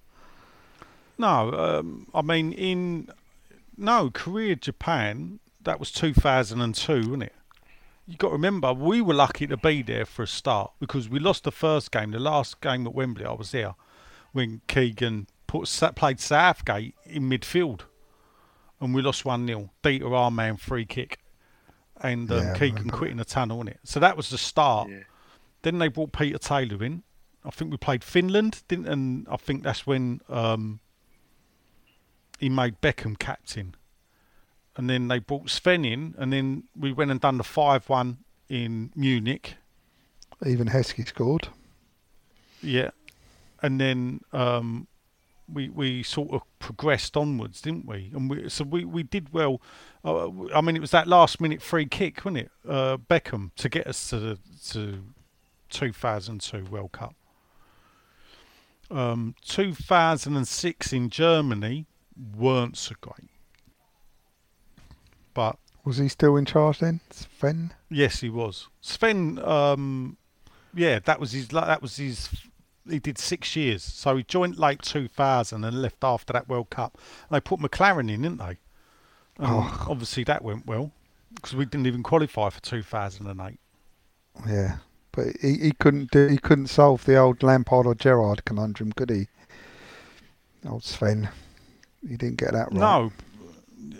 No, 1.18 1.52
um, 1.52 2.06
I 2.14 2.22
mean 2.22 2.52
in 2.54 3.10
no 3.76 4.10
career 4.10 4.54
Japan 4.54 5.38
that 5.62 5.78
was 5.78 5.92
2002, 5.92 6.92
wasn't 6.94 7.22
it? 7.24 7.34
You 8.10 8.16
got 8.16 8.28
to 8.28 8.32
remember 8.32 8.72
we 8.72 9.00
were 9.00 9.14
lucky 9.14 9.46
to 9.46 9.56
be 9.56 9.82
there 9.82 10.04
for 10.04 10.24
a 10.24 10.26
start 10.26 10.72
because 10.80 11.08
we 11.08 11.20
lost 11.20 11.44
the 11.44 11.52
first 11.52 11.92
game, 11.92 12.10
the 12.10 12.18
last 12.18 12.60
game 12.60 12.84
at 12.84 12.92
Wembley. 12.92 13.24
I 13.24 13.34
was 13.34 13.52
there 13.52 13.76
when 14.32 14.62
Keegan 14.66 15.28
put 15.46 15.68
played 15.94 16.18
Southgate 16.18 16.96
in 17.04 17.30
midfield, 17.30 17.82
and 18.80 18.92
we 18.92 19.00
lost 19.00 19.24
one 19.24 19.46
0 19.46 19.70
Dietmar 19.84 20.24
Hamann 20.24 20.56
free 20.56 20.84
kick, 20.84 21.20
and 22.00 22.28
um, 22.32 22.38
Yeah, 22.38 22.54
Keegan 22.58 22.90
quitting 22.90 23.18
the 23.18 23.24
tunnel, 23.24 23.58
wasn't 23.58 23.76
it? 23.76 23.80
So 23.84 24.00
that 24.00 24.16
was 24.16 24.30
the 24.30 24.38
start. 24.38 24.88
Yeah. 24.90 25.04
Then 25.62 25.78
they 25.78 25.86
brought 25.86 26.10
Peter 26.10 26.38
Taylor 26.38 26.82
in. 26.82 27.04
I 27.44 27.50
think 27.50 27.70
we 27.70 27.76
played 27.76 28.02
Finland, 28.02 28.64
didn't? 28.66 28.88
And 28.88 29.28
I 29.30 29.36
think 29.36 29.62
that's 29.62 29.86
when 29.86 30.20
um, 30.28 30.80
he 32.40 32.48
made 32.48 32.80
Beckham 32.80 33.16
captain. 33.16 33.76
And 34.76 34.88
then 34.88 35.08
they 35.08 35.18
brought 35.18 35.50
Sven 35.50 35.84
in, 35.84 36.14
and 36.16 36.32
then 36.32 36.64
we 36.78 36.92
went 36.92 37.10
and 37.10 37.20
done 37.20 37.38
the 37.38 37.44
five-one 37.44 38.18
in 38.48 38.92
Munich. 38.94 39.54
Even 40.46 40.68
Heskey 40.68 41.06
scored. 41.06 41.48
Yeah, 42.62 42.90
and 43.62 43.80
then 43.80 44.20
um, 44.32 44.86
we 45.52 45.68
we 45.68 46.02
sort 46.02 46.30
of 46.30 46.42
progressed 46.58 47.16
onwards, 47.16 47.60
didn't 47.60 47.86
we? 47.86 48.10
And 48.14 48.30
we 48.30 48.48
so 48.48 48.64
we, 48.64 48.84
we 48.84 49.02
did 49.02 49.32
well. 49.32 49.60
Uh, 50.04 50.28
I 50.54 50.60
mean, 50.60 50.76
it 50.76 50.80
was 50.80 50.92
that 50.92 51.06
last-minute 51.06 51.60
free 51.60 51.86
kick, 51.86 52.24
wasn't 52.24 52.44
it? 52.44 52.50
Uh, 52.66 52.96
Beckham 52.96 53.50
to 53.56 53.68
get 53.68 53.86
us 53.86 54.08
to 54.10 54.18
the 54.18 54.38
to 54.70 55.04
2002 55.70 56.64
World 56.64 56.92
Cup. 56.92 57.14
Um, 58.90 59.36
2006 59.46 60.92
in 60.92 61.10
Germany 61.10 61.86
weren't 62.36 62.76
so 62.76 62.94
great, 63.00 63.29
but 65.34 65.56
Was 65.84 65.98
he 65.98 66.08
still 66.08 66.36
in 66.36 66.44
charge 66.44 66.78
then? 66.78 67.00
Sven? 67.10 67.72
Yes, 67.88 68.20
he 68.20 68.30
was. 68.30 68.68
Sven, 68.80 69.38
um, 69.44 70.16
yeah, 70.74 70.98
that 71.00 71.20
was 71.20 71.32
his. 71.32 71.48
That 71.48 71.82
was 71.82 71.96
his. 71.96 72.28
He 72.88 72.98
did 72.98 73.18
six 73.18 73.54
years, 73.56 73.82
so 73.82 74.16
he 74.16 74.22
joined 74.24 74.58
late 74.58 74.82
2000 74.82 75.64
and 75.64 75.82
left 75.82 76.02
after 76.02 76.32
that 76.32 76.48
World 76.48 76.70
Cup. 76.70 76.98
And 77.28 77.36
they 77.36 77.40
put 77.40 77.60
McClaren 77.60 78.10
in, 78.10 78.22
didn't 78.22 78.38
they? 78.38 78.58
Oh. 79.38 79.86
Obviously, 79.88 80.24
that 80.24 80.42
went 80.42 80.66
well 80.66 80.90
because 81.34 81.54
we 81.54 81.64
didn't 81.64 81.86
even 81.86 82.02
qualify 82.02 82.50
for 82.50 82.60
2008. 82.60 83.58
Yeah, 84.48 84.78
but 85.12 85.28
he, 85.40 85.58
he 85.58 85.72
couldn't 85.72 86.10
do 86.10 86.26
he 86.26 86.38
couldn't 86.38 86.68
solve 86.68 87.04
the 87.04 87.16
old 87.16 87.42
Lampard 87.42 87.86
or 87.86 87.94
Gerrard 87.94 88.44
conundrum, 88.44 88.92
could 88.92 89.10
he? 89.10 89.28
Old 90.66 90.84
Sven, 90.84 91.28
he 92.06 92.16
didn't 92.16 92.36
get 92.36 92.52
that 92.52 92.72
right. 92.72 92.74
No, 92.74 93.12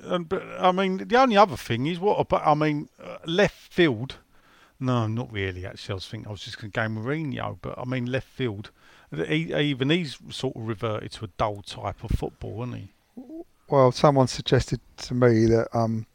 and, 0.05 0.29
but 0.29 0.43
I 0.59 0.73
mean 0.73 0.99
the 0.99 1.17
only 1.21 1.37
other 1.37 1.57
thing 1.57 1.87
is 1.87 1.99
what 1.99 2.19
about 2.19 2.47
I 2.47 2.55
mean 2.55 2.89
uh, 3.03 3.19
left 3.27 3.73
field. 3.73 4.17
No, 4.79 5.07
not 5.07 5.31
really. 5.33 5.67
Actually, 5.67 5.93
I 5.93 5.95
was 5.95 6.07
thinking 6.09 6.29
I 6.29 6.31
was 6.31 6.41
just 6.41 6.59
going 6.59 6.71
to 6.71 6.81
go 6.81 6.87
Mourinho, 6.87 7.59
but 7.61 7.79
I 7.79 7.85
mean 7.85 8.07
left 8.07 8.29
field. 8.29 8.71
He, 9.15 9.53
even 9.55 9.91
he's 9.91 10.19
sort 10.31 10.57
of 10.57 10.67
reverted 10.67 11.13
to 11.13 11.25
a 11.25 11.29
dull 11.37 11.63
type 11.63 12.03
of 12.05 12.11
football, 12.13 12.63
isn't 12.63 12.77
he? 12.77 12.93
Well, 13.69 13.93
someone 13.93 14.29
suggested 14.29 14.81
to 14.99 15.15
me 15.15 15.47
that 15.47 15.69
um 15.75 16.07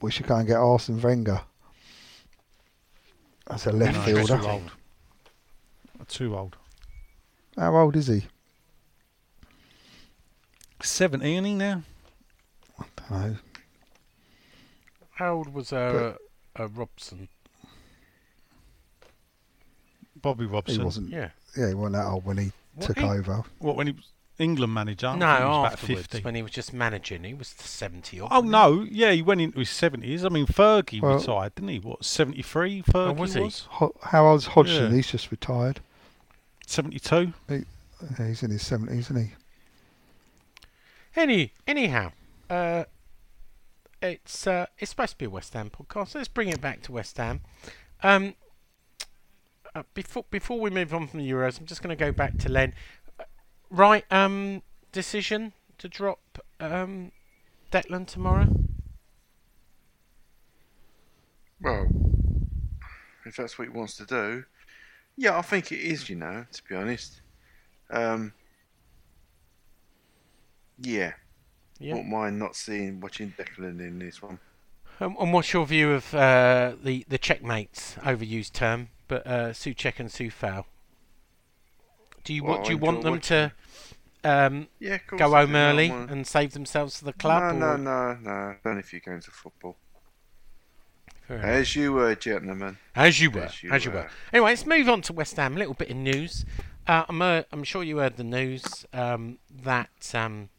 we 0.00 0.10
should 0.10 0.26
go 0.26 0.36
and 0.36 0.48
get 0.48 0.56
Arsene 0.56 1.00
Wenger 1.00 1.42
as 3.48 3.66
a 3.66 3.72
left 3.72 3.98
No, 3.98 4.02
fielder. 4.02 4.38
Too 4.38 4.48
old. 4.48 4.70
Too 6.08 6.36
old. 6.36 6.56
How 7.56 7.76
old 7.76 7.96
is 7.96 8.06
he? 8.08 8.24
Seventy, 10.82 11.34
isn't 11.34 11.44
he 11.44 11.54
now? 11.54 11.82
I 13.10 13.12
don't 13.18 13.32
know. 13.32 13.36
How 15.14 15.34
old 15.34 15.52
was 15.54 15.72
uh, 15.72 16.14
uh, 16.58 16.68
Robson? 16.68 17.28
Bobby 20.20 20.44
He 20.44 20.50
Robson. 20.50 20.84
wasn't. 20.84 21.10
Yeah. 21.10 21.30
Yeah, 21.56 21.68
he 21.68 21.74
wasn't 21.74 21.94
that 21.96 22.06
old 22.06 22.24
when 22.24 22.38
he 22.38 22.52
What, 22.74 22.86
took 22.86 22.98
he- 22.98 23.04
over. 23.04 23.42
What 23.58 23.76
when 23.76 23.88
he 23.88 23.92
was 23.92 24.08
England 24.38 24.72
manager? 24.72 25.14
No, 25.16 25.18
think 25.18 25.20
he 25.20 25.26
was 25.26 25.38
about 25.38 25.72
afterwards, 25.72 26.06
50. 26.08 26.22
when 26.24 26.34
he 26.34 26.42
was 26.42 26.50
just 26.52 26.72
managing, 26.72 27.24
he 27.24 27.34
was 27.34 27.48
70 27.48 28.20
odd. 28.20 28.28
Oh 28.30 28.40
wasn't 28.40 28.46
he? 28.46 28.50
no, 28.52 28.86
yeah, 28.90 29.12
he 29.12 29.22
went 29.22 29.40
into 29.40 29.58
his 29.58 29.70
seventies. 29.70 30.24
I 30.24 30.28
mean, 30.28 30.46
Fergie 30.46 31.00
Well- 31.02 31.18
retired, 31.18 31.54
didn't 31.54 31.68
he? 31.70 31.78
What 31.78 32.04
seventy 32.04 32.42
three? 32.42 32.82
Fergie 32.82 33.08
Oh, 33.10 33.12
was 33.12 33.34
he? 33.34 33.50
Ho- 33.70 33.94
how 34.02 34.26
old's 34.26 34.46
Hodgson? 34.46 34.90
Yeah. 34.90 34.96
He's 34.96 35.10
just 35.10 35.30
retired. 35.30 35.80
seventy 36.66 36.98
two. 36.98 37.32
Yeah, 37.48 37.60
he's 38.26 38.42
in 38.42 38.50
his 38.50 38.66
seventies, 38.66 39.10
isn't 39.10 39.24
he? 39.26 39.30
Any, 41.14 41.52
anyhow, 41.66 42.12
uh, 42.52 42.84
it's 44.02 44.46
uh, 44.46 44.66
it's 44.78 44.90
supposed 44.90 45.12
to 45.12 45.18
be 45.18 45.24
a 45.24 45.30
West 45.30 45.54
Ham 45.54 45.70
podcast. 45.70 46.14
Let's 46.14 46.28
bring 46.28 46.48
it 46.48 46.60
back 46.60 46.82
to 46.82 46.92
West 46.92 47.16
Ham. 47.16 47.40
Um, 48.02 48.34
uh, 49.74 49.84
before 49.94 50.26
before 50.30 50.60
we 50.60 50.68
move 50.68 50.92
on 50.92 51.06
from 51.06 51.20
the 51.20 51.30
Euros, 51.30 51.58
I'm 51.58 51.66
just 51.66 51.82
going 51.82 51.96
to 51.96 52.04
go 52.04 52.12
back 52.12 52.36
to 52.38 52.50
Len. 52.50 52.74
Uh, 53.18 53.24
right, 53.70 54.04
um, 54.12 54.62
decision 54.92 55.54
to 55.78 55.88
drop 55.88 56.40
um, 56.60 57.12
Declan 57.70 58.06
tomorrow. 58.06 58.48
Well, 61.62 61.88
if 63.24 63.36
that's 63.36 63.58
what 63.58 63.68
he 63.68 63.72
wants 63.72 63.96
to 63.96 64.04
do, 64.04 64.44
yeah, 65.16 65.38
I 65.38 65.42
think 65.42 65.72
it 65.72 65.80
is. 65.80 66.10
You 66.10 66.16
know, 66.16 66.44
to 66.52 66.62
be 66.68 66.74
honest, 66.74 67.22
um, 67.90 68.34
yeah, 70.78 71.12
Yeah. 71.82 71.94
won't 71.94 72.08
mind 72.08 72.38
not 72.38 72.56
seeing 72.56 73.00
watching 73.00 73.34
Declan 73.38 73.80
in 73.80 73.98
this 73.98 74.22
one. 74.22 74.38
Um, 75.00 75.16
and 75.20 75.32
what's 75.32 75.52
your 75.52 75.66
view 75.66 75.92
of 75.92 76.14
uh, 76.14 76.74
the 76.82 77.04
the 77.08 77.18
checkmates 77.18 77.94
overused 78.02 78.52
term, 78.52 78.88
but 79.08 79.26
uh, 79.26 79.48
Soucek 79.50 79.98
and 79.98 80.08
Coufal? 80.08 80.64
Do 82.24 82.32
you 82.34 82.44
Well, 82.44 82.52
want 82.54 82.64
do 82.66 82.70
you 82.72 82.78
want 82.78 83.02
them 83.02 83.20
to 83.20 83.52
um, 84.22 84.68
Yeah, 84.78 84.98
go 85.08 85.30
home. 85.30 85.56
Early 85.56 85.90
and 85.90 86.26
save 86.26 86.52
themselves 86.52 86.98
for 86.98 87.04
the 87.06 87.12
club? 87.12 87.42
No, 87.56 87.66
or- 87.66 87.76
no, 87.78 88.14
no, 88.14 88.18
no. 88.22 88.54
Only 88.64 88.80
if 88.80 88.92
you're 88.92 89.00
going 89.04 89.20
to 89.22 89.30
football. 89.30 89.76
As 91.28 91.74
you 91.74 91.94
were, 91.94 92.14
gentlemen. 92.14 92.76
As 92.94 93.20
you 93.20 93.30
were, 93.30 93.42
As 93.44 93.62
you 93.62 93.70
as 93.70 93.84
you 93.86 93.90
were. 93.90 93.96
were. 93.98 94.10
Anyway, 94.34 94.50
let's 94.50 94.66
move 94.66 94.88
on 94.88 95.00
to 95.02 95.12
West 95.14 95.36
Ham. 95.36 95.56
A 95.56 95.58
little 95.58 95.72
bit 95.74 95.90
of 95.90 95.96
news. 95.96 96.44
Uh, 96.86 97.04
I'm, 97.08 97.22
uh, 97.22 97.42
I'm 97.52 97.64
sure 97.64 97.82
you 97.82 97.98
heard 97.98 98.16
the 98.18 98.24
news 98.24 98.84
um, 98.92 99.38
that 99.62 100.12
um, 100.14 100.50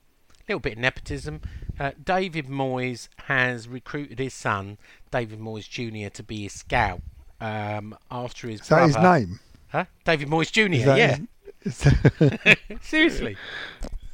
little 0.47 0.59
bit 0.59 0.73
of 0.73 0.79
nepotism. 0.79 1.41
Uh, 1.79 1.91
David 2.03 2.47
Moyes 2.47 3.07
has 3.25 3.67
recruited 3.67 4.19
his 4.19 4.33
son, 4.33 4.77
David 5.11 5.39
Moyes 5.39 5.67
Jr., 5.69 6.09
to 6.13 6.23
be 6.23 6.43
his 6.43 6.53
scout 6.53 7.01
um, 7.41 7.95
after 8.11 8.47
his 8.47 8.61
Is 8.61 8.67
that 8.67 8.85
his 8.87 8.97
name? 8.97 9.39
Huh? 9.69 9.85
David 10.05 10.27
Moyes 10.27 10.51
Jr. 10.51 10.73
Yeah, 10.75 11.17
his- 11.63 11.77
is 11.77 11.77
that- 11.79 12.57
seriously. 12.81 13.37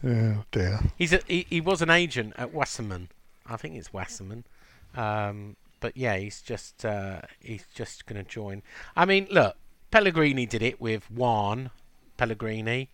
oh 0.05 0.43
dear. 0.51 0.79
He's 0.97 1.13
a, 1.13 1.19
he, 1.27 1.45
he 1.49 1.61
was 1.61 1.81
an 1.81 1.89
agent 1.89 2.33
at 2.37 2.53
Wasserman. 2.53 3.09
I 3.45 3.57
think 3.57 3.75
it's 3.75 3.91
Wasserman. 3.91 4.45
Um, 4.95 5.55
but 5.81 5.97
yeah, 5.97 6.15
he's 6.17 6.41
just 6.41 6.85
uh, 6.85 7.21
he's 7.39 7.65
just 7.73 8.05
going 8.05 8.23
to 8.23 8.29
join. 8.29 8.61
I 8.95 9.05
mean, 9.05 9.27
look, 9.31 9.55
Pellegrini 9.91 10.45
did 10.45 10.61
it 10.61 10.79
with 10.79 11.09
Juan 11.11 11.71
Pellegrini. 12.17 12.89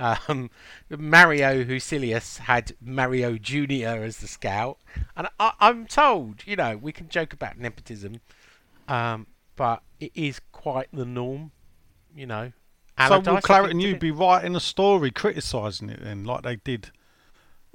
Um, 0.00 0.50
Mario 0.90 1.64
Husillos 1.64 2.38
had 2.38 2.72
Mario 2.80 3.36
Junior 3.36 4.04
as 4.04 4.18
the 4.18 4.28
scout, 4.28 4.78
and 5.16 5.28
I, 5.40 5.52
I'm 5.60 5.86
told, 5.86 6.46
you 6.46 6.56
know, 6.56 6.76
we 6.76 6.92
can 6.92 7.08
joke 7.08 7.32
about 7.32 7.58
nepotism, 7.58 8.20
um, 8.86 9.26
but 9.56 9.82
it 9.98 10.12
is 10.14 10.40
quite 10.52 10.88
the 10.92 11.04
norm, 11.04 11.50
you 12.14 12.26
know. 12.26 12.52
So 13.06 13.20
will 13.20 13.40
Claret 13.40 13.70
and 13.70 13.80
Hugh 13.80 13.96
be 13.96 14.10
writing 14.10 14.56
a 14.56 14.60
story 14.60 15.10
criticising 15.10 15.88
it 15.90 16.02
then, 16.02 16.24
like 16.24 16.42
they 16.42 16.56
did 16.56 16.90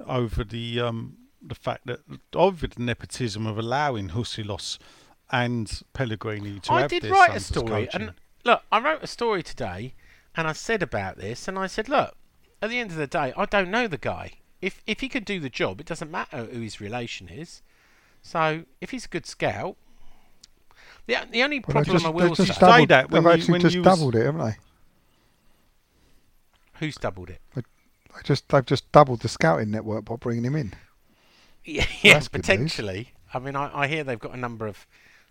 over 0.06 0.44
the 0.44 0.80
um, 0.80 1.16
the 1.40 1.54
fact 1.54 1.86
that 1.86 2.00
over 2.34 2.66
the 2.66 2.82
nepotism 2.82 3.46
of 3.46 3.58
allowing 3.58 4.10
Husillos 4.10 4.78
and 5.30 5.82
Pellegrini 5.92 6.60
to 6.60 6.72
I 6.72 6.80
have 6.82 6.90
did 6.90 7.04
write 7.04 7.34
a 7.34 7.40
story, 7.40 7.88
and 7.92 8.12
look, 8.44 8.62
I 8.70 8.80
wrote 8.80 9.02
a 9.02 9.06
story 9.06 9.42
today, 9.42 9.94
and 10.36 10.46
I 10.48 10.52
said 10.52 10.82
about 10.82 11.16
this, 11.18 11.46
and 11.48 11.58
I 11.58 11.66
said, 11.66 11.88
look, 11.88 12.16
at 12.60 12.70
the 12.70 12.78
end 12.78 12.90
of 12.90 12.96
the 12.96 13.06
day, 13.06 13.32
I 13.36 13.44
don't 13.46 13.70
know 13.70 13.86
the 13.86 13.98
guy. 13.98 14.32
If 14.60 14.82
if 14.86 15.00
he 15.00 15.08
could 15.08 15.24
do 15.24 15.38
the 15.40 15.50
job, 15.50 15.80
it 15.80 15.86
doesn't 15.86 16.10
matter 16.10 16.44
who 16.44 16.60
his 16.60 16.80
relation 16.80 17.28
is. 17.28 17.62
So 18.22 18.64
if 18.80 18.90
he's 18.90 19.04
a 19.04 19.08
good 19.08 19.26
scout, 19.26 19.76
the 21.06 21.18
the 21.30 21.42
only 21.42 21.58
Well, 21.60 21.72
problem 21.84 21.94
just, 21.96 22.06
I 22.06 22.08
will 22.08 22.34
just 22.34 22.54
say, 22.54 22.60
double- 22.60 22.86
doubled, 22.86 22.88
that 22.88 23.10
when 23.10 23.22
they've 23.24 23.30
you- 23.32 23.38
actually 23.38 23.52
when 23.52 23.60
just 23.60 23.74
you 23.74 23.82
was- 23.82 23.98
doubled 23.98 24.14
it, 24.16 24.24
haven't 24.24 24.40
they? 24.46 24.56
who's 26.80 26.96
doubled 26.96 27.30
it? 27.30 27.40
They 27.54 27.62
just 28.22 28.48
they've 28.48 28.64
just 28.64 28.90
doubled 28.92 29.20
the 29.20 29.28
scouting 29.28 29.70
network 29.70 30.04
by 30.06 30.16
bringing 30.16 30.44
him 30.44 30.56
in. 30.56 30.72
Yeah, 31.64 31.86
yeah 32.02 32.14
that's 32.14 32.28
good 32.28 32.38
news. 32.38 32.46
potentially. 32.46 33.12
I 33.32 33.38
mean, 33.40 33.56
I, 33.56 33.70
I 33.82 33.86
hear 33.88 34.04
they've 34.04 34.18
got 34.18 34.32
a 34.34 34.36
number 34.38 34.66
of, 34.66 34.86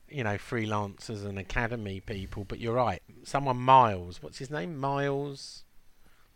you 0.10 0.24
know, 0.24 0.36
freelancers 0.36 1.26
and 1.26 1.38
academy 1.40 2.00
people. 2.00 2.44
But 2.44 2.60
you're 2.60 2.74
right. 2.76 3.02
Someone 3.24 3.58
Miles, 3.58 4.22
what's 4.22 4.38
his 4.40 4.50
name? 4.52 4.78
Miles 4.78 5.64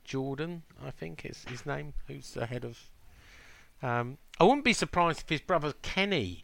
Jordan, 0.03 0.63
I 0.85 0.91
think 0.91 1.25
is 1.25 1.45
his 1.49 1.65
name. 1.65 1.93
Who's 2.07 2.31
the 2.31 2.45
head 2.45 2.63
of? 2.65 2.79
Um, 3.83 4.17
I 4.39 4.43
wouldn't 4.45 4.65
be 4.65 4.73
surprised 4.73 5.21
if 5.21 5.29
his 5.29 5.41
brother 5.41 5.73
Kenny 5.81 6.43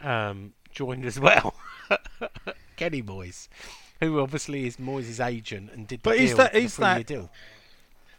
um, 0.00 0.52
joined 0.70 1.04
as 1.04 1.18
well. 1.18 1.54
Kenny 2.76 3.02
Moyes, 3.02 3.48
who 4.00 4.20
obviously 4.20 4.66
is 4.66 4.76
Moyes' 4.76 5.24
agent 5.24 5.70
and 5.72 5.88
did 5.88 6.00
the 6.00 6.10
But 6.10 6.12
deal, 6.18 6.22
is 6.24 6.36
that- 6.36 6.54
is 6.54 6.76
that- 6.76 7.06
deal. 7.06 7.30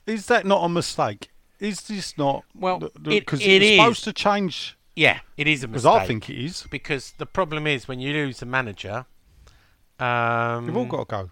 Is 0.06 0.26
that 0.26 0.46
not 0.46 0.64
a 0.64 0.70
mistake? 0.70 1.30
Is 1.60 1.82
this 1.82 2.18
not 2.18 2.44
Well, 2.56 2.84
it- 2.86 3.04
because 3.04 3.42
it 3.42 3.48
it's 3.62 3.66
is. 3.66 3.78
supposed 3.78 4.04
to 4.06 4.14
change? 4.14 4.76
Yeah, 5.00 5.22
it 5.38 5.48
is 5.48 5.64
a 5.64 5.70
mistake. 5.70 5.94
Because. 5.94 6.04
I 6.04 6.08
think 6.08 6.30
it 6.30 6.44
is. 6.44 6.68
because 6.70 7.14
the 7.18 7.26
problem 7.26 7.66
is 7.66 7.88
when 7.88 8.02
you 8.02 8.12
lose 8.12 8.42
a 8.42 8.46
manager, 8.46 9.06
um, 9.98 10.68
You've 10.68 10.76
all 10.76 10.84
got 10.84 11.08
to 11.08 11.16
go. 11.16 11.32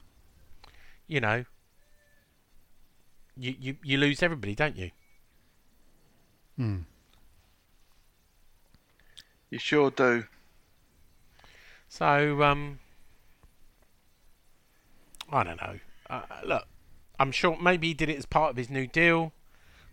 you 1.06 1.20
know, 1.20 1.44
you, 3.36 3.56
you 3.60 3.76
you 3.84 3.98
lose 3.98 4.24
everybody, 4.24 4.56
don't 4.56 4.78
you? 4.78 4.92
Hmm. 6.56 6.78
You 9.50 9.60
sure 9.60 9.92
do. 9.92 10.24
So 11.90 12.42
um, 12.44 12.80
I 15.30 15.44
don't 15.44 15.62
know. 15.62 15.80
Uh, 16.10 16.22
look, 16.46 16.68
I'm 17.20 17.34
sure 17.34 17.58
maybe 17.62 17.88
he 17.88 17.94
did 17.94 18.08
it 18.08 18.18
as 18.18 18.26
part 18.26 18.52
of 18.52 18.56
his 18.56 18.70
new 18.70 18.88
deal. 18.88 19.34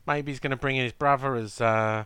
Maybe 0.06 0.30
he's 0.30 0.38
going 0.38 0.52
to 0.52 0.56
bring 0.56 0.76
in 0.76 0.84
his 0.84 0.92
brother 0.92 1.34
as 1.34 1.60
uh, 1.60 2.04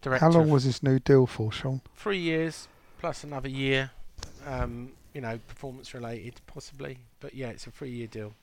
director. 0.00 0.24
How 0.24 0.30
long 0.30 0.48
was 0.50 0.64
this 0.64 0.82
new 0.82 0.98
deal 0.98 1.26
for, 1.26 1.52
Sean? 1.52 1.80
three 1.96 2.18
years 2.18 2.68
plus 2.98 3.24
another 3.24 3.48
year? 3.48 3.90
Um, 4.46 4.92
you 5.14 5.20
know, 5.20 5.38
performance 5.48 5.94
related, 5.94 6.40
possibly. 6.46 6.98
But 7.20 7.34
yeah, 7.34 7.48
it's 7.48 7.66
a 7.66 7.70
three-year 7.70 8.06
deal. 8.06 8.34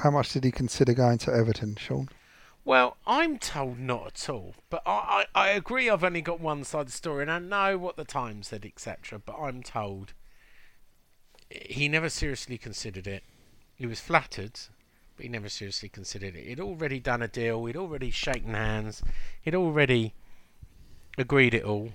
How 0.00 0.10
much 0.10 0.32
did 0.32 0.44
he 0.44 0.50
consider 0.50 0.92
going 0.92 1.18
to 1.18 1.32
Everton, 1.32 1.76
Sean? 1.76 2.08
Well, 2.64 2.98
I'm 3.06 3.38
told 3.38 3.78
not 3.78 4.06
at 4.08 4.28
all. 4.28 4.54
But 4.68 4.82
I, 4.86 5.24
I, 5.34 5.46
I 5.46 5.48
agree 5.48 5.88
I've 5.88 6.04
only 6.04 6.20
got 6.20 6.40
one 6.40 6.64
side 6.64 6.82
of 6.82 6.86
the 6.86 6.92
story 6.92 7.22
and 7.22 7.30
I 7.30 7.38
know 7.38 7.78
what 7.78 7.96
the 7.96 8.04
Times 8.04 8.48
said, 8.48 8.64
etc. 8.64 9.18
But 9.18 9.36
I'm 9.40 9.62
told 9.62 10.12
he 11.50 11.88
never 11.88 12.10
seriously 12.10 12.58
considered 12.58 13.06
it. 13.06 13.24
He 13.74 13.86
was 13.86 14.00
flattered, 14.00 14.60
but 15.16 15.22
he 15.24 15.28
never 15.28 15.48
seriously 15.48 15.88
considered 15.88 16.36
it. 16.36 16.46
He'd 16.46 16.60
already 16.60 17.00
done 17.00 17.22
a 17.22 17.28
deal, 17.28 17.64
he'd 17.64 17.76
already 17.76 18.10
shaken 18.10 18.54
hands, 18.54 19.02
he'd 19.40 19.54
already 19.54 20.14
agreed 21.20 21.54
it 21.54 21.64
all. 21.64 21.90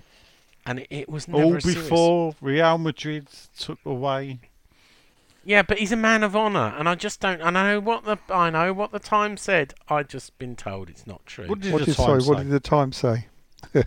and 0.66 0.80
it, 0.80 0.86
it 0.90 1.08
was 1.08 1.28
never 1.28 1.44
All 1.44 1.56
a 1.56 1.60
serious- 1.60 1.82
before 1.82 2.34
Real 2.40 2.78
Madrid 2.78 3.28
took 3.58 3.78
away. 3.84 4.40
Yeah, 5.46 5.60
but 5.62 5.76
he's 5.78 5.92
a 5.92 5.96
man 5.96 6.22
of 6.22 6.34
honour, 6.34 6.74
and 6.78 6.88
I 6.88 6.94
just 6.94 7.20
don't. 7.20 7.42
I 7.42 7.50
know 7.50 7.78
what 7.78 8.04
the 8.04 8.16
I 8.32 8.48
know 8.48 8.72
what 8.72 8.92
the 8.92 8.98
Times 8.98 9.42
said. 9.42 9.74
I 9.90 10.02
just 10.02 10.38
been 10.38 10.56
told 10.56 10.88
it's 10.88 11.06
not 11.06 11.26
true. 11.26 11.46
What 11.48 11.60
did 11.60 11.72
What 11.72 11.80
the 11.80 11.84
did, 11.86 11.96
sorry, 11.96 12.22
what 12.22 12.38
did 12.38 12.48
the 12.48 12.60
time 12.60 12.92
say? 12.92 13.26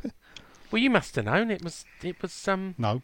Well, 0.70 0.82
you 0.82 0.90
must 0.90 1.16
have 1.16 1.24
known 1.26 1.50
it 1.50 1.64
was 1.64 1.86
it 2.04 2.22
was 2.22 2.48
um. 2.48 2.76
No. 2.78 3.02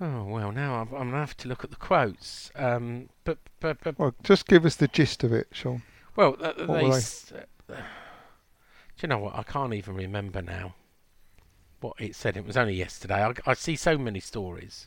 Oh 0.00 0.24
well, 0.24 0.52
now 0.52 0.74
I'm, 0.82 0.88
I'm 0.92 1.10
gonna 1.10 1.16
have 1.18 1.36
to 1.38 1.48
look 1.48 1.64
at 1.64 1.70
the 1.70 1.76
quotes. 1.76 2.50
Um, 2.54 3.08
but 3.24 3.38
but 3.58 3.78
but 3.82 3.98
Well, 3.98 4.14
just 4.22 4.46
give 4.46 4.66
us 4.66 4.76
the 4.76 4.86
gist 4.86 5.24
of 5.24 5.32
it, 5.32 5.48
Sean. 5.52 5.82
well, 6.14 6.36
uh, 6.40 6.52
they. 6.58 6.66
they? 6.66 6.88
s- 6.90 7.32
uh, 7.32 7.72
do 7.74 7.74
you 9.00 9.08
know 9.08 9.18
what? 9.18 9.34
I 9.34 9.42
can't 9.44 9.72
even 9.72 9.94
remember 9.94 10.42
now. 10.42 10.74
What 11.80 12.00
it 12.00 12.14
said. 12.14 12.36
It 12.36 12.46
was 12.46 12.56
only 12.56 12.74
yesterday. 12.74 13.22
I, 13.22 13.32
I 13.46 13.54
see 13.54 13.76
so 13.76 13.98
many 13.98 14.20
stories. 14.20 14.86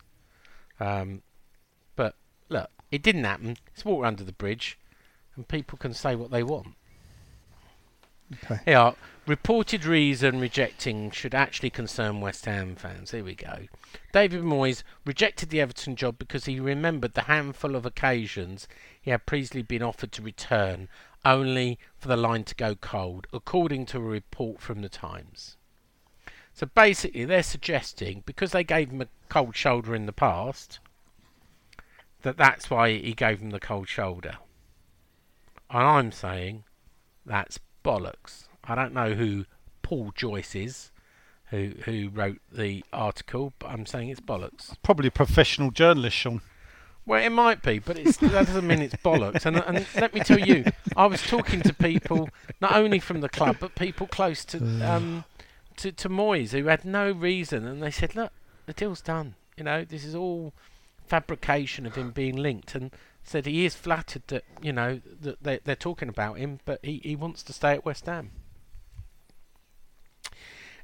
Um, 0.80 1.21
but 1.95 2.15
look, 2.49 2.69
it 2.91 3.04
didn't 3.04 3.25
happen. 3.25 3.58
It's 3.73 3.86
water 3.86 4.08
under 4.08 4.23
the 4.23 4.32
bridge, 4.32 4.78
and 5.36 5.47
people 5.47 5.78
can 5.78 5.93
say 5.93 6.15
what 6.15 6.32
they 6.32 6.43
want. 6.43 6.75
Okay. 8.43 8.60
Yeah, 8.67 8.93
reported 9.25 9.86
reason 9.86 10.39
rejecting 10.39 11.10
should 11.10 11.34
actually 11.34 11.71
concern 11.71 12.21
West 12.21 12.45
Ham 12.45 12.75
fans. 12.75 13.12
Here 13.12 13.23
we 13.23 13.34
go. 13.34 13.67
David 14.13 14.43
Moyes 14.43 14.84
rejected 15.04 15.49
the 15.49 15.62
Everton 15.62 15.95
job 15.95 16.19
because 16.19 16.45
he 16.45 16.60
remembered 16.60 17.15
the 17.15 17.21
handful 17.23 17.75
of 17.75 17.86
occasions 17.86 18.67
he 19.02 19.12
had 19.12 19.25
previously 19.25 19.63
been 19.63 19.82
offered 19.82 20.12
to 20.12 20.21
return, 20.21 20.89
only 21.25 21.80
for 21.97 22.08
the 22.08 22.17
line 22.17 22.43
to 22.43 22.56
go 22.56 22.75
cold, 22.75 23.25
according 23.34 23.88
to 23.88 23.97
a 23.97 24.02
report 24.02 24.62
from 24.62 24.82
the 24.82 24.89
Times. 24.89 25.58
So 26.59 26.65
basically, 26.65 27.23
they're 27.23 27.41
suggesting 27.41 28.21
because 28.25 28.51
they 28.51 28.65
gave 28.65 28.89
him 28.89 29.01
a 29.01 29.07
cold 29.29 29.55
shoulder 29.55 29.95
in 29.95 30.07
the 30.07 30.11
past, 30.11 30.79
that 32.23 32.35
that's 32.35 32.69
why 32.69 32.91
he 32.97 33.13
gave 33.13 33.39
him 33.39 33.51
the 33.51 33.61
cold 33.61 33.87
shoulder. 33.87 34.39
And 35.69 35.83
I'm 35.83 36.11
saying 36.11 36.65
that's 37.25 37.61
bollocks. 37.85 38.49
I 38.65 38.75
don't 38.75 38.93
know 38.93 39.13
who 39.13 39.45
Paul 39.83 40.11
Joyce 40.13 40.53
is, 40.53 40.91
who 41.45 41.75
who 41.85 42.09
wrote 42.09 42.41
the 42.51 42.83
article, 42.91 43.53
but 43.57 43.67
I'm 43.67 43.85
saying 43.85 44.09
it's 44.09 44.19
bollocks. 44.19 44.75
Probably 44.83 45.07
a 45.07 45.11
professional 45.11 45.71
journalist, 45.71 46.17
Sean. 46.17 46.41
Well, 47.05 47.23
it 47.23 47.29
might 47.29 47.61
be, 47.61 47.79
but 47.79 47.97
it's, 47.97 48.17
that 48.17 48.31
doesn't 48.47 48.67
mean 48.67 48.81
it's 48.81 48.95
bollocks. 48.95 49.45
And, 49.45 49.63
and 49.63 49.87
let 49.95 50.13
me 50.13 50.19
tell 50.19 50.37
you, 50.37 50.65
I 50.97 51.05
was 51.05 51.21
talking 51.21 51.61
to 51.61 51.73
people 51.73 52.27
not 52.59 52.73
only 52.73 52.99
from 52.99 53.21
the 53.21 53.29
club, 53.29 53.55
but 53.61 53.75
people 53.75 54.07
close 54.07 54.43
to 54.43 54.57
um, 54.85 55.23
to, 55.79 55.91
to 55.91 56.09
Moyes 56.09 56.51
who 56.51 56.65
had 56.65 56.85
no 56.85 57.11
reason, 57.11 57.65
and 57.65 57.81
they 57.81 57.91
said, 57.91 58.15
"Look, 58.15 58.31
the 58.65 58.73
deal's 58.73 59.01
done. 59.01 59.35
You 59.57 59.63
know, 59.63 59.83
this 59.83 60.05
is 60.05 60.15
all 60.15 60.53
fabrication 61.05 61.85
of 61.85 61.95
him 61.95 62.11
being 62.11 62.35
linked." 62.35 62.75
And 62.75 62.91
said 63.23 63.45
he 63.45 63.65
is 63.65 63.75
flattered 63.75 64.23
that 64.27 64.43
you 64.61 64.73
know 64.73 65.01
that 65.21 65.43
they, 65.43 65.59
they're 65.63 65.75
talking 65.75 66.09
about 66.09 66.37
him, 66.37 66.59
but 66.65 66.79
he, 66.83 66.99
he 67.03 67.15
wants 67.15 67.43
to 67.43 67.53
stay 67.53 67.73
at 67.73 67.85
West 67.85 68.05
Ham. 68.05 68.31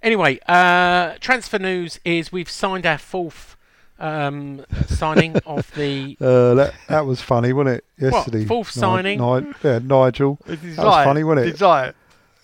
Anyway, 0.04 0.40
uh, 0.48 1.16
transfer 1.20 1.58
news 1.58 2.00
is 2.06 2.32
we've 2.32 2.50
signed 2.50 2.86
our 2.86 2.98
fourth 2.98 3.58
um, 4.00 4.64
signing 4.88 5.38
of 5.46 5.74
the 5.76 6.18
Uh, 6.22 6.54
that 6.56 6.74
that 6.88 7.06
was 7.06 7.22
funny, 7.22 7.54
wasn't 7.54 7.78
it? 7.78 7.86
What, 7.98 8.18
Yesterday. 8.18 8.46
fourth 8.46 8.76
Ni- 8.76 8.80
signing? 8.80 9.20
Ni- 9.20 9.54
yeah, 9.64 9.80
Nigel. 9.80 10.40
That 10.46 10.62
was 10.64 11.06
funny, 11.06 11.24
wasn't 11.24 11.48
it? 11.48 11.52
It's 11.52 11.62
like, 11.62 11.96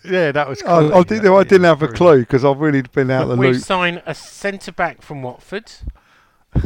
yeah, 0.03 0.31
that 0.31 0.47
was. 0.47 0.61
I, 0.63 0.77
I, 0.77 0.89
quality, 0.89 1.15
did, 1.15 1.23
that 1.23 1.33
I 1.33 1.43
didn't 1.43 1.65
is. 1.65 1.69
have 1.69 1.81
a 1.83 1.87
clue 1.89 2.19
because 2.19 2.45
I've 2.45 2.59
really 2.59 2.81
been 2.81 3.11
out 3.11 3.23
of 3.23 3.29
the 3.29 3.35
loop. 3.35 3.55
We 3.55 3.59
sign 3.59 4.01
a 4.05 4.15
centre 4.15 4.71
back 4.71 5.01
from 5.01 5.21
Watford. 5.21 5.71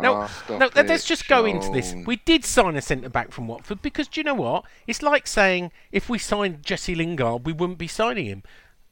No, 0.00 0.26
stop 0.26 0.60
no, 0.60 0.70
let- 0.74 0.88
let's 0.88 1.04
it, 1.04 1.08
just 1.08 1.28
go 1.28 1.44
into 1.44 1.70
this. 1.70 1.94
We 2.06 2.16
did 2.16 2.44
sign 2.44 2.76
a 2.76 2.82
centre 2.82 3.08
back 3.08 3.32
from 3.32 3.48
Watford 3.48 3.82
because 3.82 4.08
do 4.08 4.20
you 4.20 4.24
know 4.24 4.34
what? 4.34 4.64
It's 4.86 5.02
like 5.02 5.26
saying 5.26 5.72
if 5.90 6.08
we 6.08 6.18
signed 6.18 6.62
Jesse 6.62 6.94
Lingard, 6.94 7.46
we 7.46 7.52
wouldn't 7.52 7.78
be 7.78 7.88
signing 7.88 8.26
him. 8.26 8.42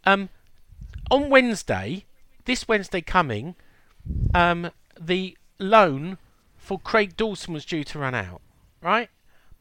Um, 0.05 0.29
on 1.11 1.29
Wednesday, 1.29 2.05
this 2.45 2.67
Wednesday 2.69 3.01
coming, 3.01 3.55
um, 4.35 4.71
the 4.99 5.37
loan 5.59 6.19
for 6.57 6.79
Craig 6.79 7.17
Dawson 7.17 7.53
was 7.53 7.65
due 7.65 7.85
to 7.85 7.99
run 7.99 8.15
out, 8.15 8.41
right? 8.81 9.11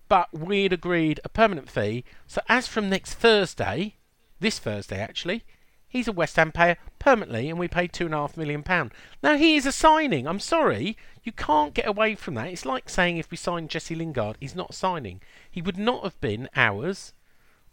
But 0.10 0.34
we'd 0.34 0.74
agreed 0.74 1.20
a 1.24 1.30
permanent 1.30 1.70
fee. 1.70 2.04
So 2.28 2.42
as 2.48 2.68
from 2.68 2.90
next 2.90 3.16
Thursday, 3.16 3.96
this 4.40 4.60
Thursday 4.60 5.00
actually, 5.00 5.44
he's 5.88 6.08
a 6.08 6.12
West 6.12 6.36
Ham 6.36 6.52
player 6.52 6.78
permanently, 7.00 7.50
and 7.50 7.58
we 7.58 7.68
paid 7.68 7.94
two 7.94 8.06
and 8.06 8.14
a 8.14 8.18
half 8.18 8.38
million 8.38 8.64
pound. 8.64 8.92
Now 9.22 9.38
he 9.38 9.56
is 9.56 9.66
a 9.66 9.72
signing. 9.72 10.28
I'm 10.28 10.40
sorry, 10.40 10.98
you 11.24 11.32
can't 11.32 11.74
get 11.74 11.88
away 11.88 12.16
from 12.16 12.36
that. 12.36 12.48
It's 12.48 12.66
like 12.66 12.90
saying 12.90 13.18
if 13.18 13.32
we 13.32 13.38
signed 13.38 13.70
Jesse 13.70 13.96
Lingard, 13.96 14.38
he's 14.40 14.56
not 14.56 14.74
signing. 14.74 15.22
He 15.50 15.62
would 15.62 15.78
not 15.78 16.04
have 16.04 16.20
been 16.20 16.50
ours 16.56 17.14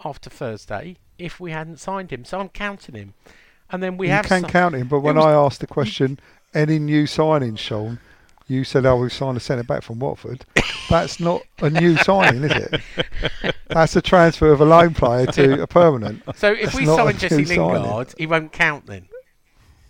after 0.04 0.30
Thursday 0.30 0.96
if 1.18 1.40
we 1.40 1.50
hadn't 1.50 1.78
signed 1.80 2.10
him. 2.10 2.24
So 2.24 2.40
I'm 2.40 2.48
counting 2.48 2.94
him, 2.94 3.14
and 3.70 3.82
then 3.82 3.96
we 3.96 4.06
you 4.06 4.12
have 4.12 4.26
can 4.26 4.44
count 4.44 4.74
him, 4.74 4.88
but 4.88 5.00
when 5.00 5.16
was- 5.16 5.26
I 5.26 5.32
asked 5.32 5.60
the 5.60 5.66
question, 5.66 6.18
any 6.54 6.78
new 6.78 7.04
signings, 7.04 7.58
Sean, 7.58 7.98
you 8.50 8.64
said, 8.64 8.84
"Oh, 8.84 8.96
we've 8.96 9.12
signed 9.12 9.36
a 9.36 9.40
centre 9.40 9.62
back 9.62 9.82
from 9.82 10.00
Watford." 10.00 10.44
That's 10.88 11.20
not 11.20 11.42
a 11.60 11.70
new 11.70 11.96
signing, 11.98 12.42
is 12.44 12.50
it? 12.50 13.54
That's 13.68 13.94
a 13.94 14.02
transfer 14.02 14.52
of 14.52 14.60
a 14.60 14.64
loan 14.64 14.92
player 14.92 15.26
to 15.26 15.62
a 15.62 15.66
permanent. 15.68 16.22
So 16.34 16.52
if 16.52 16.72
That's 16.72 16.74
we 16.74 16.86
sign 16.86 17.16
Jesse 17.16 17.36
new 17.36 17.44
signing. 17.46 17.82
Lingard, 17.82 18.14
he 18.18 18.26
won't 18.26 18.52
count 18.52 18.86
then. 18.86 19.06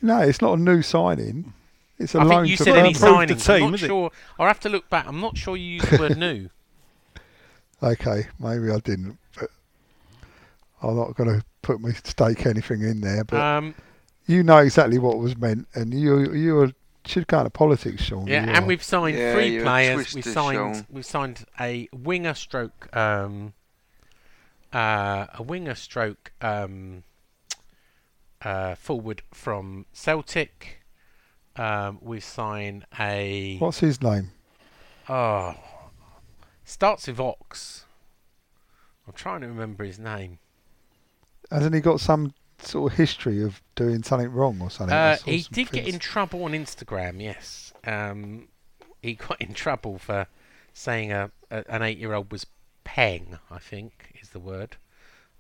No, 0.03 0.21
it's 0.21 0.43
not 0.43 0.59
a 0.59 0.61
new 0.61 0.83
signing. 0.83 1.55
It's 1.99 2.15
a 2.15 2.19
I 2.19 2.25
loan 2.25 2.45
think 2.45 2.51
you 2.51 2.57
to 2.59 2.65
said 2.65 2.77
any 2.77 2.93
permanent. 2.95 3.31
Improved 3.31 3.47
the 3.47 3.53
signings. 3.53 3.55
I'm 3.55 3.61
team, 3.61 3.71
not 3.71 3.81
is 3.81 3.87
sure. 3.87 4.11
I'll 4.39 4.47
have 4.47 4.61
to 4.61 4.69
look 4.69 4.91
back. 4.91 5.07
I'm 5.07 5.21
not 5.21 5.37
sure 5.39 5.57
you 5.57 5.73
used 5.75 5.91
the 5.91 5.99
word 5.99 6.19
new. 6.19 6.51
Okay, 7.83 8.27
maybe 8.39 8.71
I 8.71 8.79
didn't, 8.81 9.19
but 9.39 9.49
I'm 10.83 10.97
not 10.97 11.15
going 11.17 11.31
to 11.41 11.45
put 11.63 11.81
my 11.81 11.93
stake 11.93 12.45
anything 12.45 12.83
in 12.83 13.01
there. 13.01 13.25
But 13.25 13.41
Um, 13.41 13.75
you 14.27 14.43
know 14.43 14.59
exactly 14.59 14.99
what 14.99 15.19
was 15.19 15.37
meant, 15.39 15.67
and 15.75 15.95
you 15.95 16.33
you 16.35 16.59
are, 16.61 16.73
should 17.07 17.27
go 17.27 17.39
into 17.39 17.51
politics, 17.51 18.03
Sean. 18.03 18.27
yeah, 18.27 18.45
you 18.45 18.51
and 18.53 18.67
we've 18.67 18.83
signed 18.83 19.17
Yeah, 19.17 19.35
three 19.35 19.55
you're 19.55 19.63
players. 19.65 20.15
We 20.15 20.23
twister, 20.23 20.33
signed 20.33 20.77
Sean. 20.77 20.87
we 20.91 21.03
signed 21.03 21.45
a 21.59 21.89
winger 21.93 22.35
stroke 22.35 22.95
um, 22.97 23.55
uh, 24.73 25.27
a 25.35 25.43
winger 25.43 25.75
stroke 25.75 26.33
um, 26.41 27.03
uh, 28.43 28.75
forward 28.75 29.23
from 29.33 29.87
Celtic. 29.93 30.83
Um, 31.57 31.99
we 32.01 32.21
signed 32.21 32.87
a 32.99 33.57
What's 33.59 33.81
his 33.81 34.01
name? 34.03 34.31
oh 35.09 35.55
starts 36.71 37.09
with 37.09 37.19
Ox. 37.19 37.85
I'm 39.07 39.13
trying 39.13 39.41
to 39.41 39.49
remember 39.49 39.85
his 39.85 39.99
name. 39.99 40.39
Hasn't 41.51 41.75
he 41.75 41.81
got 41.81 41.99
some 42.01 42.33
sort 42.65 42.93
of 42.93 42.99
history 42.99 43.43
of 43.43 43.63
doing 43.75 44.03
something 44.03 44.31
wrong 44.31 44.61
or 44.61 44.71
something? 44.71 44.95
Uh, 44.95 45.17
he 45.25 45.41
some 45.41 45.53
did 45.53 45.71
get 45.71 45.87
in 45.87 45.99
trouble 45.99 46.45
on 46.45 46.53
Instagram. 46.53 47.23
Yes, 47.23 47.73
um, 47.85 48.49
he 49.03 49.15
got 49.15 49.41
in 49.41 49.55
trouble 49.55 49.99
for 49.99 50.27
saying 50.73 51.13
a, 51.13 51.31
a 51.51 51.65
an 51.69 51.83
eight-year-old 51.83 52.31
was 52.31 52.47
peng. 52.85 53.39
I 53.51 53.59
think 53.59 54.13
is 54.21 54.31
the 54.31 54.39
word 54.39 54.77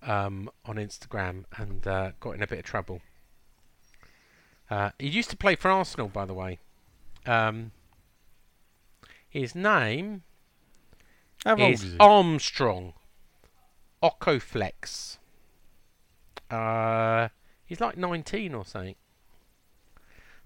um, 0.03 0.51
on 0.65 0.77
Instagram, 0.77 1.45
and 1.57 1.87
uh, 1.87 2.13
got 2.21 2.35
in 2.35 2.43
a 2.43 2.47
bit 2.47 2.61
of 2.61 2.65
trouble. 2.65 3.01
Uh, 4.71 4.91
he 4.99 5.09
used 5.09 5.31
to 5.31 5.37
play 5.37 5.57
for 5.57 5.71
Arsenal, 5.71 6.09
by 6.09 6.25
the 6.25 6.35
way. 6.35 6.59
Um, 7.27 7.73
his 9.29 9.55
name 9.55 10.23
How 11.45 11.53
old 11.53 11.73
is 11.73 11.83
is 11.85 11.93
he? 11.93 11.99
Armstrong 11.99 12.95
Oko-Flex. 14.03 15.19
Uh, 16.51 17.29
he's 17.65 17.81
like 17.81 17.97
19 17.97 18.55
or 18.55 18.65
something. 18.65 18.97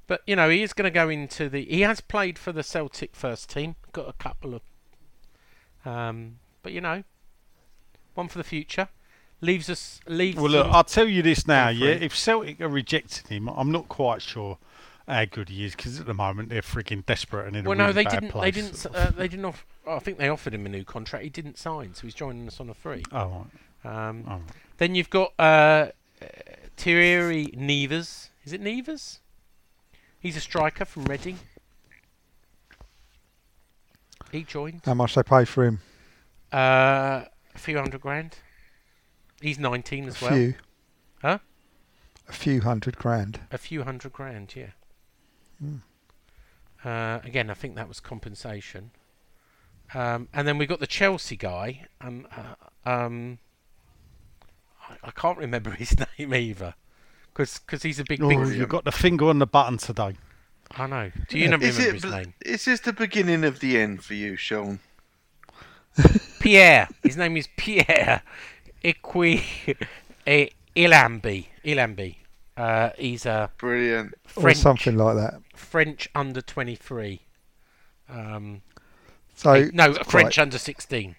But 0.06 0.22
you 0.26 0.36
know, 0.36 0.50
he 0.50 0.62
is 0.62 0.72
going 0.72 0.84
to 0.84 0.94
go 0.94 1.08
into 1.08 1.48
the. 1.48 1.64
He 1.64 1.80
has 1.80 2.00
played 2.00 2.38
for 2.38 2.52
the 2.52 2.62
Celtic 2.62 3.16
first 3.16 3.48
team. 3.48 3.76
Got 3.92 4.08
a 4.08 4.12
couple 4.12 4.54
of. 4.54 4.62
Um, 5.84 6.38
but 6.62 6.72
you 6.72 6.80
know, 6.80 7.04
one 8.14 8.28
for 8.28 8.38
the 8.38 8.44
future. 8.44 8.88
Leaves 9.40 9.68
us. 9.68 10.00
Leaves. 10.06 10.36
Well, 10.36 10.50
look, 10.50 10.66
I'll 10.66 10.84
tell 10.84 11.08
you 11.08 11.22
this 11.22 11.46
now, 11.46 11.68
yeah. 11.68 11.88
If 11.90 12.16
Celtic 12.16 12.60
are 12.60 12.68
rejecting 12.68 13.34
him, 13.34 13.48
I'm 13.48 13.72
not 13.72 13.88
quite 13.88 14.22
sure 14.22 14.58
how 15.06 15.24
good 15.26 15.50
he 15.50 15.64
is 15.64 15.74
because 15.74 16.00
at 16.00 16.06
the 16.06 16.14
moment 16.14 16.48
they're 16.48 16.62
freaking 16.62 17.04
desperate 17.04 17.46
and 17.46 17.56
in 17.56 17.64
well, 17.64 17.74
a 17.74 17.76
really 17.76 17.88
no, 17.88 17.92
they 17.92 18.04
bad 18.04 18.20
didn't. 18.20 18.30
place. 18.30 18.54
They 18.54 18.60
didn't. 18.60 18.86
Uh, 18.86 19.10
they 19.10 19.28
didn't. 19.28 19.44
Off, 19.44 19.66
I 19.86 19.98
think 19.98 20.18
they 20.18 20.28
offered 20.28 20.54
him 20.54 20.66
a 20.66 20.68
new 20.68 20.84
contract. 20.84 21.24
He 21.24 21.30
didn't 21.30 21.58
sign, 21.58 21.94
so 21.94 22.02
he's 22.02 22.14
joining 22.14 22.46
us 22.46 22.60
on 22.60 22.70
a 22.70 22.74
free. 22.74 23.02
Oh, 23.12 23.28
right. 23.28 23.46
Um, 23.84 24.24
oh. 24.28 24.40
Then 24.78 24.94
you've 24.94 25.10
got 25.10 25.32
uh, 25.38 25.42
uh, 25.42 25.90
Thierry 26.76 27.50
Nevers. 27.56 28.30
Is 28.44 28.52
it 28.52 28.60
Nevers? 28.60 29.20
He's 30.18 30.36
a 30.36 30.40
striker 30.40 30.84
from 30.84 31.04
Reading. 31.04 31.38
He 34.32 34.42
joined. 34.42 34.82
How 34.84 34.94
much 34.94 35.14
they 35.14 35.22
pay 35.22 35.44
for 35.44 35.64
him? 35.64 35.80
Uh, 36.52 37.24
a 37.54 37.58
few 37.58 37.76
hundred 37.78 38.00
grand. 38.00 38.36
He's 39.40 39.58
19 39.58 40.04
A 40.04 40.06
as 40.08 40.20
well. 40.20 40.32
few. 40.32 40.54
Huh? 41.20 41.38
A 42.28 42.32
few 42.32 42.62
hundred 42.62 42.96
grand. 42.96 43.40
a 43.52 43.58
few 43.58 43.82
hundred 43.84 44.12
grand, 44.12 44.54
yeah. 44.56 44.70
Hmm. 45.60 45.76
Uh, 46.84 47.20
again, 47.22 47.50
I 47.50 47.54
think 47.54 47.76
that 47.76 47.86
was 47.86 48.00
compensation. 48.00 48.90
Um, 49.92 50.28
and 50.32 50.48
then 50.48 50.58
we 50.58 50.66
got 50.66 50.80
the 50.80 50.86
Chelsea 50.86 51.36
guy. 51.36 51.86
Um, 52.00 52.26
uh, 52.34 52.88
um, 52.88 53.38
I, 54.88 55.08
I 55.08 55.10
can't 55.10 55.38
remember 55.38 55.70
his 55.82 55.96
name 56.18 56.34
either, 56.34 56.74
because 57.34 57.82
he's 57.82 57.98
a 58.00 58.04
big, 58.04 58.22
Oh, 58.22 58.28
big. 58.28 58.56
you've 58.56 58.68
got 58.68 58.84
the 58.84 58.92
finger 58.92 59.26
on 59.26 59.38
the 59.38 59.46
button 59.46 59.78
today. 59.78 60.16
I 60.76 60.86
know. 60.86 61.10
Do 61.28 61.38
you 61.38 61.44
Yeah. 61.48 61.56
Is 61.60 61.78
remember 61.78 61.96
it? 61.96 62.02
his 62.02 62.04
name? 62.04 62.34
Is 62.44 62.64
this 62.64 62.80
the 62.80 62.92
beginning 62.92 63.44
of 63.44 63.60
the 63.60 63.78
end 63.78 64.02
for 64.02 64.14
you, 64.14 64.36
Sean? 64.36 64.80
Pierre. 66.40 66.88
His 67.02 67.16
name 67.16 67.36
is 67.36 67.48
Pierre 67.56 68.22
Ekwah 68.84 69.40
eh, 70.26 70.48
Elimby. 70.74 71.46
Elimby. 71.64 72.16
Uh, 72.56 72.90
he's 72.98 73.26
a 73.26 73.50
Brilliant. 73.58 74.14
French, 74.24 74.36
Or 74.36 74.40
French 74.42 74.58
something 74.58 74.96
like 74.96 75.16
that. 75.16 75.34
French 75.54 76.08
under 76.14 76.40
twenty 76.40 76.74
three. 76.76 77.22
Um, 78.08 78.62
So 79.34 79.52
eh, 79.52 79.70
no, 79.72 79.88
right, 79.92 80.06
French 80.06 80.38
under 80.38 80.58
sixteen. 80.58 81.16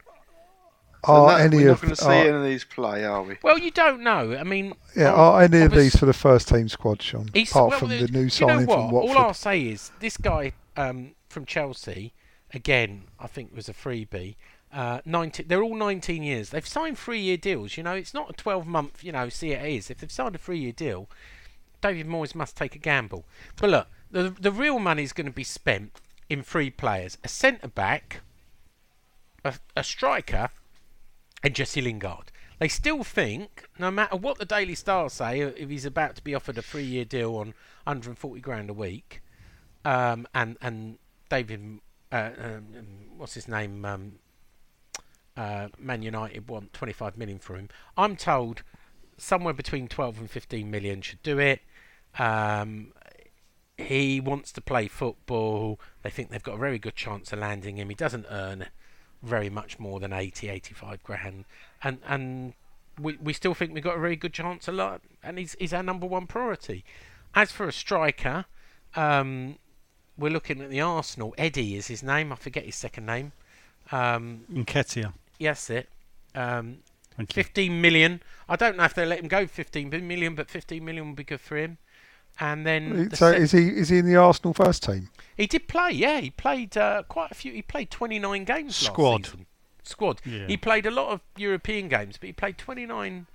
So 1.06 1.14
Are 1.14 1.38
no, 1.38 1.44
any 1.44 1.58
we're 1.58 1.68
not 1.68 1.72
of 1.74 1.82
going 1.82 1.96
to 1.96 2.02
see 2.02 2.06
are, 2.08 2.14
any 2.14 2.30
of 2.30 2.44
these 2.44 2.64
play, 2.64 3.06
are 3.06 3.22
we? 3.22 3.38
Well, 3.44 3.60
you 3.60 3.72
don't 3.72 4.02
know. 4.02 4.36
I 4.36 4.44
mean, 4.44 4.74
yeah, 4.96 5.12
are 5.14 5.42
any 5.44 5.62
of 5.62 5.72
these 5.72 5.96
for 5.96 6.06
the 6.06 6.14
first 6.14 6.48
team 6.50 6.68
squad, 6.68 7.02
Sean? 7.02 7.30
He's, 7.34 7.52
Apart 7.52 7.70
well, 7.72 7.80
from 7.80 7.90
the- 7.90 8.06
the 8.06 8.08
new 8.08 8.20
you 8.20 8.24
know 8.26 8.30
signing 8.30 8.66
what? 8.66 8.76
from 8.76 8.92
Watford. 8.92 9.18
All 9.18 9.24
I'll 9.26 9.34
say 9.34 9.62
is 9.62 9.92
this 10.00 10.18
guy 10.18 10.54
um, 10.76 11.12
from 11.30 11.46
Chelsea, 11.46 12.14
again, 12.54 13.04
I 13.20 13.28
think 13.28 13.56
was 13.56 13.70
a 13.70 13.74
freebie. 13.74 14.36
Uh, 14.74 15.00
19, 15.06 15.48
they're 15.48 15.64
all 15.64 15.76
19 15.76 16.24
years. 16.24 16.50
They've 16.50 16.68
signed 16.68 16.98
three-year 16.98 17.38
deals. 17.38 17.78
You 17.78 17.84
know, 17.84 17.94
it's 17.94 18.14
not 18.14 18.30
a 18.30 18.34
12-month. 18.34 19.04
You 19.04 19.12
know, 19.14 19.30
see 19.30 19.52
it 19.52 19.64
is. 19.66 19.90
If 19.90 20.00
they've 20.00 20.12
signed 20.12 20.36
a 20.36 20.40
three-year 20.40 20.74
deal, 20.74 21.08
David 21.82 22.08
Moyes 22.08 22.36
must 22.36 22.58
take 22.58 22.76
a 22.76 22.80
gamble. 22.80 23.26
But 23.56 23.70
look, 23.70 23.88
the 24.12 24.36
the 24.38 24.52
real 24.52 24.80
money 24.80 25.04
is 25.04 25.14
going 25.14 25.28
to 25.28 25.32
be 25.32 25.44
spent 25.44 26.02
in 26.30 26.42
three 26.44 26.70
players: 26.70 27.18
a 27.24 27.28
centre 27.28 27.68
back, 27.70 28.22
a, 29.46 29.54
a 29.78 29.84
striker, 29.84 30.50
and 31.46 31.54
Jesse 31.54 31.80
Lingard. 31.80 32.32
They 32.58 32.68
still 32.68 33.04
think, 33.04 33.70
no 33.78 33.92
matter 33.92 34.16
what 34.16 34.40
the 34.40 34.46
Daily 34.46 34.74
Star 34.74 35.10
say, 35.10 35.44
uh, 35.44 35.52
if 35.56 35.70
he's 35.70 35.86
about 35.86 36.16
to 36.16 36.24
be 36.24 36.34
offered 36.34 36.58
a 36.58 36.62
three-year 36.62 37.06
deal 37.06 37.36
on 37.36 37.54
140 37.84 38.42
grand 38.42 38.70
a 38.72 38.74
week, 38.74 39.22
um, 39.84 40.28
and 40.34 40.58
and 40.62 40.98
David, 41.30 41.82
uh, 42.12 42.32
um, 42.40 42.66
what's 43.18 43.36
his 43.36 43.48
name, 43.48 43.86
um, 43.86 44.14
uh, 45.38 45.68
Man 45.78 46.02
United 46.02 46.50
want 46.50 46.74
25 46.74 47.16
million 47.16 47.38
for 47.38 47.56
him. 47.56 47.70
I'm 47.96 48.16
told 48.16 48.64
somewhere 49.18 49.54
between 49.54 49.88
12 49.88 50.20
and 50.22 50.30
15 50.30 50.72
million 50.72 51.02
should 51.02 51.22
do 51.22 51.38
it. 51.38 51.62
Um, 52.18 52.94
he 53.78 54.20
wants 54.20 54.52
to 54.54 54.62
play 54.62 54.88
football. 54.88 55.80
They 56.02 56.10
think 56.10 56.32
they've 56.32 56.42
got 56.42 56.56
a 56.56 56.60
very 56.60 56.80
good 56.80 56.96
chance 56.96 57.32
of 57.32 57.40
landing 57.40 57.78
him. 57.78 57.90
He 57.90 57.96
doesn't 57.96 58.26
earn 58.32 58.68
very 59.26 59.50
much 59.50 59.80
more 59.80 60.00
than 60.00 60.14
80, 60.14 60.50
85 60.50 61.04
grand, 61.04 61.46
and 61.84 62.00
and 62.08 62.54
we 63.00 63.18
we 63.22 63.34
still 63.34 63.54
think 63.54 63.74
we've 63.74 63.84
got 63.84 63.98
a 63.98 64.00
very 64.00 64.16
good 64.16 64.34
chance 64.34 64.68
a 64.68 64.72
lot, 64.72 65.02
and 65.24 65.38
he's 65.38 65.56
he's 65.60 65.74
our 65.74 65.84
number 65.84 66.06
one 66.06 66.28
priority. 66.28 66.84
As 67.34 67.52
for 67.52 67.68
a 67.68 67.74
striker, 67.74 68.46
um, 68.96 69.58
we're 70.18 70.32
looking 70.32 70.62
at 70.62 70.70
the 70.70 70.82
Arsenal. 70.82 71.34
Eddie 71.38 71.76
is 71.76 71.88
his 71.88 72.02
name. 72.02 72.32
I 72.32 72.36
forget 72.36 72.64
his 72.64 72.76
second 72.76 73.06
name. 73.06 73.34
Um, 73.92 74.46
Nketiah. 74.52 75.14
yes, 75.38 75.70
it. 75.70 75.90
Um, 76.34 76.78
15 77.30 77.82
million. 77.82 78.22
I 78.50 78.56
don't 78.56 78.78
know 78.78 78.84
if 78.84 78.94
they 78.94 79.06
let 79.06 79.20
him 79.20 79.28
go 79.28 79.48
15 79.48 79.90
million, 79.90 80.36
but 80.36 80.50
15 80.50 80.84
million 80.84 81.08
would 81.08 81.16
be 81.16 81.24
good 81.24 81.42
for 81.42 81.58
him. 81.58 81.78
And 82.40 82.66
then 82.66 83.10
So 83.12 83.32
sec- 83.32 83.42
is 83.42 83.52
he 83.52 83.68
is 83.70 83.90
he 83.90 84.00
in 84.00 84.06
the 84.06 84.16
Arsenal 84.18 84.54
first 84.54 84.84
team? 84.84 85.10
he 85.38 85.48
did 85.48 85.68
play, 85.68 85.92
yeah. 85.92 86.20
He 86.20 86.30
played 86.32 86.76
uh, 86.78 87.04
quite 87.08 87.32
a 87.32 87.36
few. 87.36 87.52
He 87.54 87.62
played 87.62 87.90
29 87.90 88.44
games 88.44 88.76
Squad. 88.76 89.12
last 89.22 89.26
season. 89.32 89.46
Squad. 89.84 90.22
Yeah. 90.26 90.48
He 90.48 90.58
played 90.58 90.86
a 90.86 90.92
lot 90.92 91.10
of 91.10 91.22
European 91.38 91.88
games, 91.88 92.18
but 92.18 92.28
he 92.28 92.34
played 92.34 92.58
29. 92.58 93.28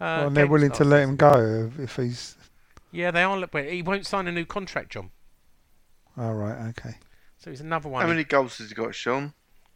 Uh, 0.00 0.04
well, 0.04 0.26
and 0.26 0.36
they're 0.36 0.46
willing 0.46 0.72
to 0.72 0.84
let 0.84 1.02
him 1.02 1.16
go 1.16 1.70
if 1.78 1.96
he's. 1.96 2.36
Yeah, 2.90 3.10
they 3.10 3.22
are. 3.22 3.46
But 3.46 3.66
he 3.66 3.82
won't 3.82 4.06
sign 4.06 4.26
a 4.26 4.32
new 4.32 4.44
contract, 4.44 4.90
John. 4.92 5.10
All 6.18 6.34
right, 6.34 6.68
okay. 6.70 6.96
So 7.38 7.50
he's 7.50 7.60
another 7.60 7.88
one. 7.88 8.02
How 8.02 8.08
many 8.08 8.24
goals 8.24 8.58
has 8.58 8.68
he 8.68 8.74
got, 8.74 8.94
Sean? 8.94 9.32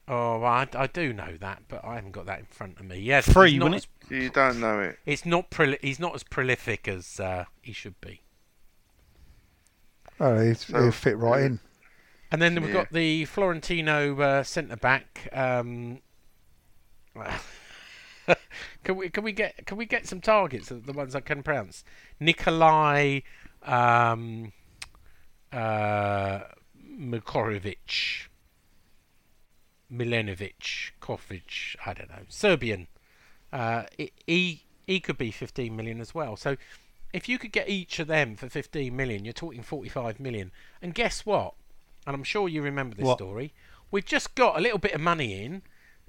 Oh, 0.09 0.43
I, 0.43 0.69
I 0.75 0.87
do 0.87 1.13
know 1.13 1.37
that, 1.41 1.63
but 1.69 1.85
I 1.85 1.97
haven't 1.97 2.13
got 2.13 2.27
that 2.27 2.39
in 2.39 2.45
front 2.47 2.79
of 2.79 2.87
me. 2.87 2.99
Yes, 2.99 3.29
Three, 3.29 3.53
he's 3.53 3.59
not 3.59 3.73
wasn't 3.73 3.89
as, 4.05 4.11
You 4.11 4.31
don't 4.31 4.61
know 4.61 4.81
it. 4.81 4.99
It's 5.05 5.27
not. 5.27 5.51
Proli- 5.51 5.83
he's 5.83 5.99
not 5.99 6.15
as 6.15 6.23
prolific 6.23 6.87
as 6.87 7.19
uh, 7.19 7.47
he 7.63 7.73
should 7.73 8.01
be. 8.01 8.21
Oh, 10.21 10.39
he's, 10.41 10.67
So, 10.67 10.83
he'll 10.83 10.93
fit 10.93 11.17
right 11.19 11.43
in. 11.43 11.61
And 12.33 12.41
then 12.43 12.55
we've 12.57 12.69
Yeah. 12.69 12.73
got 12.83 12.93
the 12.93 13.25
Florentino 13.27 14.19
uh, 14.21 14.43
centre 14.43 14.77
back. 14.77 15.29
Um, 15.33 16.01
can 18.85 18.97
we 18.97 19.09
can 19.09 19.23
we 19.25 19.33
get 19.33 19.65
can 19.67 19.77
we 19.79 19.87
get 19.87 20.07
some 20.07 20.21
targets? 20.21 20.69
The 20.69 20.93
ones 20.93 21.15
I 21.15 21.21
can 21.21 21.43
pronounce. 21.43 21.85
Nikolai 22.21 23.21
um, 23.63 24.53
uh, 25.53 26.41
Mikorovic, 26.99 28.27
Milenovic, 29.93 30.91
Kovic. 31.01 31.77
I 31.85 31.95
don't 31.95 32.09
know. 32.11 32.23
Serbian. 32.29 32.89
Uh, 33.53 33.85
he- 33.97 34.13
he 34.27 34.63
he 34.87 35.01
could 35.01 35.19
be 35.19 35.31
15 35.31 35.75
million 35.77 36.01
as 36.01 36.15
well. 36.15 36.37
So 36.37 36.57
if 37.17 37.31
you 37.31 37.39
could 37.39 37.51
get 37.51 37.67
each 37.67 37.99
of 37.99 38.09
them 38.09 38.37
for 38.37 38.51
15 38.51 38.95
million, 38.95 39.25
you're 39.25 39.33
talking 39.33 39.63
45 39.63 40.21
million. 40.21 40.53
And 40.83 40.95
guess 40.95 41.25
what? 41.25 41.55
And 42.07 42.15
I'm 42.15 42.23
sure 42.23 42.47
you 42.47 42.61
remember 42.61 42.95
this 42.95 43.07
What? 43.07 43.17
story. 43.17 43.55
We've 43.91 44.05
just 44.05 44.35
got 44.35 44.59
a 44.59 44.61
little 44.61 44.79
bit 44.79 44.93
of 44.93 45.01
money 45.01 45.43
in, 45.43 45.63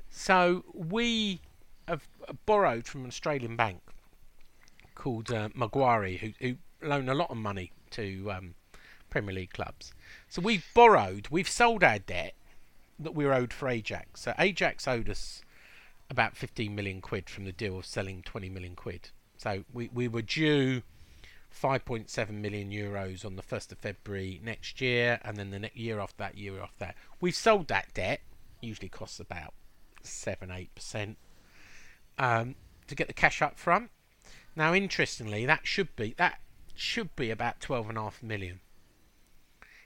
so 0.09 0.65
we 0.73 1.39
have 1.87 2.09
borrowed 2.45 2.87
from 2.87 3.01
an 3.03 3.07
Australian 3.07 3.55
bank 3.55 3.79
called 4.95 5.31
uh, 5.31 5.47
Macquarie, 5.55 6.17
who, 6.17 6.33
who 6.45 6.57
loan 6.85 7.07
a 7.07 7.13
lot 7.13 7.31
of 7.31 7.37
money 7.37 7.71
to 7.91 8.29
um, 8.29 8.55
Premier 9.09 9.33
League 9.33 9.53
clubs. 9.53 9.93
So 10.27 10.41
we've 10.41 10.65
borrowed, 10.73 11.29
we've 11.31 11.47
sold 11.47 11.85
our 11.85 11.99
debt 11.99 12.33
that 12.99 13.15
we 13.15 13.25
were 13.25 13.33
owed 13.33 13.53
for 13.53 13.69
Ajax. 13.69 14.21
So 14.21 14.33
Ajax 14.37 14.89
owed 14.89 15.09
us 15.09 15.41
about 16.09 16.35
15 16.35 16.75
million 16.75 16.99
quid 16.99 17.29
from 17.29 17.45
the 17.45 17.53
deal 17.53 17.77
of 17.77 17.85
selling 17.85 18.23
20 18.23 18.49
million 18.49 18.75
quid. 18.75 19.11
So 19.37 19.63
we, 19.71 19.89
we 19.93 20.09
were 20.09 20.21
due 20.21 20.81
5.7 21.61 22.29
million 22.29 22.69
euros 22.69 23.25
on 23.25 23.35
the 23.35 23.41
1st 23.41 23.71
of 23.71 23.77
February 23.79 24.39
next 24.43 24.79
year, 24.79 25.19
and 25.23 25.37
then 25.37 25.49
the 25.49 25.59
next 25.59 25.77
year 25.77 25.99
after 25.99 26.17
that, 26.17 26.37
year 26.37 26.61
after 26.61 26.79
that. 26.79 26.95
We've 27.19 27.35
sold 27.35 27.67
that 27.67 27.93
debt, 27.93 28.21
usually 28.61 28.89
costs 28.89 29.19
about 29.19 29.53
7 30.03 30.49
8%, 30.49 31.15
um, 32.19 32.55
to 32.87 32.95
get 32.95 33.07
the 33.07 33.13
cash 33.13 33.41
up 33.41 33.57
front. 33.57 33.89
Now, 34.55 34.73
interestingly, 34.73 35.45
that 35.45 35.67
should 35.67 35.95
be 35.95 36.15
that 36.17 36.39
should 36.75 37.15
be 37.15 37.29
about 37.31 37.59
12.5 37.59 38.23
million. 38.23 38.59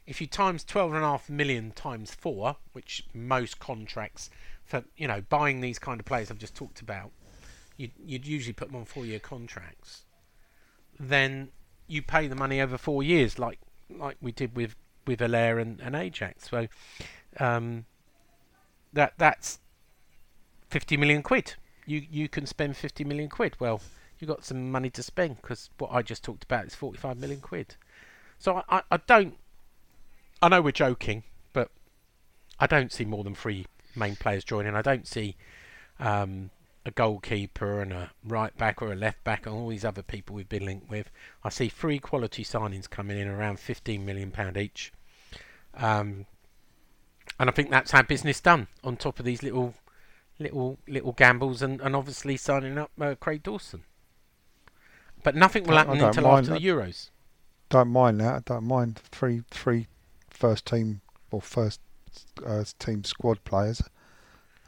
If 0.08 0.20
you 0.20 0.28
times 0.28 0.64
12.5 0.66 1.30
million 1.30 1.72
times 1.72 2.14
four, 2.14 2.58
which 2.74 3.06
most 3.14 3.60
contracts 3.60 4.30
for 4.64 4.84
you 4.96 5.08
know 5.08 5.22
buying 5.22 5.62
these 5.62 5.80
kind 5.80 6.00
of 6.00 6.06
players 6.06 6.32
I've 6.32 6.38
just 6.38 6.56
talked 6.56 6.82
about, 6.82 7.12
you'd, 7.78 7.92
you'd 8.04 8.26
usually 8.26 8.54
put 8.54 8.70
them 8.70 8.78
on 8.78 8.86
four-year 8.86 9.20
contracts. 9.20 10.04
Then 11.00 11.50
you 11.92 12.02
pay 12.02 12.28
the 12.28 12.36
money 12.36 12.62
over 12.62 12.78
four 12.78 13.04
years, 13.04 13.38
like 13.38 13.60
like 13.90 14.18
we 14.22 14.32
did 14.32 14.56
with 14.56 14.76
with 15.06 15.20
Haller 15.20 15.60
and, 15.60 15.80
and 15.82 15.96
Ajax. 15.96 16.50
So 16.50 16.68
um, 17.40 17.86
that 18.94 19.14
that's 19.18 19.60
50 20.70 20.96
million 20.98 21.22
quid. 21.22 21.56
You 21.86 22.02
you 22.10 22.30
can 22.30 22.46
spend 22.46 22.78
50 22.78 23.04
million 23.04 23.28
quid. 23.30 23.58
Well, 23.60 23.82
you 24.20 24.28
got 24.28 24.46
some 24.46 24.72
money 24.72 24.90
to 24.92 25.04
spend 25.04 25.42
because 25.42 25.70
what 25.78 25.92
I 25.92 26.02
just 26.02 26.24
talked 26.24 26.46
about 26.46 26.66
is 26.66 26.76
45 26.76 27.18
million 27.18 27.42
quid. 27.42 27.76
So 28.40 28.58
I, 28.58 28.78
I, 28.78 28.82
I 28.92 28.98
don't. 29.06 29.36
I 30.42 30.48
know 30.48 30.62
we're 30.62 30.72
joking, 30.72 31.24
but 31.52 31.70
I 32.60 32.68
don't 32.68 32.92
see 32.92 33.06
more 33.06 33.24
than 33.24 33.36
three 33.36 33.66
main 33.96 34.16
players 34.16 34.44
joining. 34.44 34.76
I 34.76 34.82
don't 34.82 35.08
see 35.08 35.36
um, 36.00 36.52
a 36.86 36.92
goalkeeper 36.92 37.82
and 37.82 37.94
a 37.94 38.12
right 38.24 38.58
back 38.58 38.82
or 38.82 38.92
a 38.92 38.96
left 38.96 39.24
back 39.24 39.46
and 39.46 39.56
all 39.56 39.68
these 39.68 39.86
other 39.86 40.02
people 40.02 40.36
we've 40.36 40.50
been 40.50 40.66
linked 40.66 40.90
with. 40.90 41.12
I 41.44 41.50
see 41.50 41.70
three 41.70 42.00
quality 42.00 42.44
signings 42.44 42.90
coming 42.90 43.20
in 43.20 43.28
around 43.28 43.60
15 43.60 44.04
million 44.06 44.32
pound 44.32 44.58
each. 44.58 44.92
Um, 45.76 46.26
and 47.40 47.50
I 47.50 47.54
think 47.54 47.70
that's 47.70 47.92
how 47.92 48.02
business 48.02 48.40
done. 48.40 48.68
On 48.84 48.98
top 48.98 49.20
of 49.20 49.26
these 49.26 49.44
little, 49.44 49.76
little, 50.40 50.80
little 50.88 51.12
gambles, 51.12 51.62
and, 51.62 51.80
and 51.82 51.96
obviously 51.96 52.38
signing 52.38 52.78
up 52.78 52.92
uh, 53.00 53.16
Craig 53.20 53.44
Dawson. 53.44 53.84
But 55.24 55.36
nothing 55.36 55.64
will 55.64 55.78
happen 55.78 56.02
until 56.02 56.28
after 56.28 56.54
the. 56.54 56.60
Euros. 56.60 57.10
Don't 57.70 57.90
mind 57.90 58.20
that. 58.20 58.34
I 58.34 58.40
don't 58.46 58.66
mind 58.66 58.98
three 59.12 59.44
three 59.52 59.88
first 60.30 60.66
team 60.66 61.02
or 61.30 61.42
first 61.42 61.80
uh, 62.46 62.64
team 62.80 63.04
squad 63.04 63.44
players. 63.44 63.82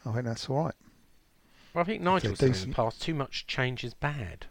I 0.05 0.13
think 0.13 0.25
that's 0.25 0.49
all 0.49 0.65
right. 0.65 0.75
Well, 1.73 1.81
I 1.81 1.85
think 1.85 2.01
Nigel 2.01 2.35
said 2.35 2.55
in 2.55 2.69
the 2.69 2.75
past, 2.75 3.01
too 3.01 3.15
much 3.15 3.47
change 3.47 3.83
is 3.83 3.93
bad. 3.93 4.45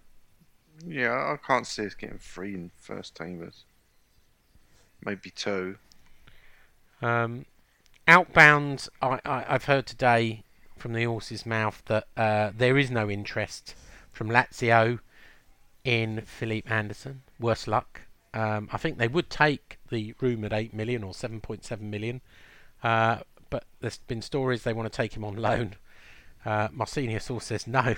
Yeah, 0.85 1.13
I 1.13 1.37
can't 1.47 1.67
see 1.67 1.87
us 1.87 1.95
getting 1.95 2.19
three 2.19 2.55
in 2.55 2.71
first 2.77 3.15
teamers. 3.15 3.63
Maybe 5.05 5.31
two. 5.31 5.77
Um, 7.01 7.47
outbound, 8.09 8.89
I, 9.01 9.21
I, 9.25 9.45
I've 9.49 9.65
heard 9.65 9.87
today 9.87 10.43
from 10.77 10.95
the 10.95 11.05
horse's 11.05 11.47
mouth 11.47 11.83
that 11.87 12.09
uh, 12.17 12.51
there 12.57 12.77
is 12.77 12.91
no 12.91 13.09
interest 13.09 13.77
from 14.11 14.29
Lazio 14.29 14.99
in 15.85 16.23
Felipe 16.23 16.71
Anderson. 16.71 17.23
Worse 17.39 17.69
luck. 17.69 18.03
Um, 18.35 18.69
I 18.73 18.79
think 18.79 18.99
they 18.99 19.09
would 19.09 19.31
take 19.31 19.79
the 19.91 20.15
rumoured 20.21 20.53
8 20.53 20.75
million 20.75 21.05
or 21.05 21.13
7.7 21.13 21.81
million, 21.81 22.21
uh, 22.83 23.19
but 23.51 23.65
there's 23.81 23.99
been 23.99 24.23
stories 24.23 24.63
they 24.63 24.73
want 24.73 24.91
to 24.91 24.97
take 24.97 25.15
him 25.17 25.25
on 25.25 25.37
loan. 25.37 25.77
Uh, 26.45 26.69
my 26.73 26.85
senior 26.85 27.21
source 27.21 27.47
says 27.47 27.67
no. 27.67 27.95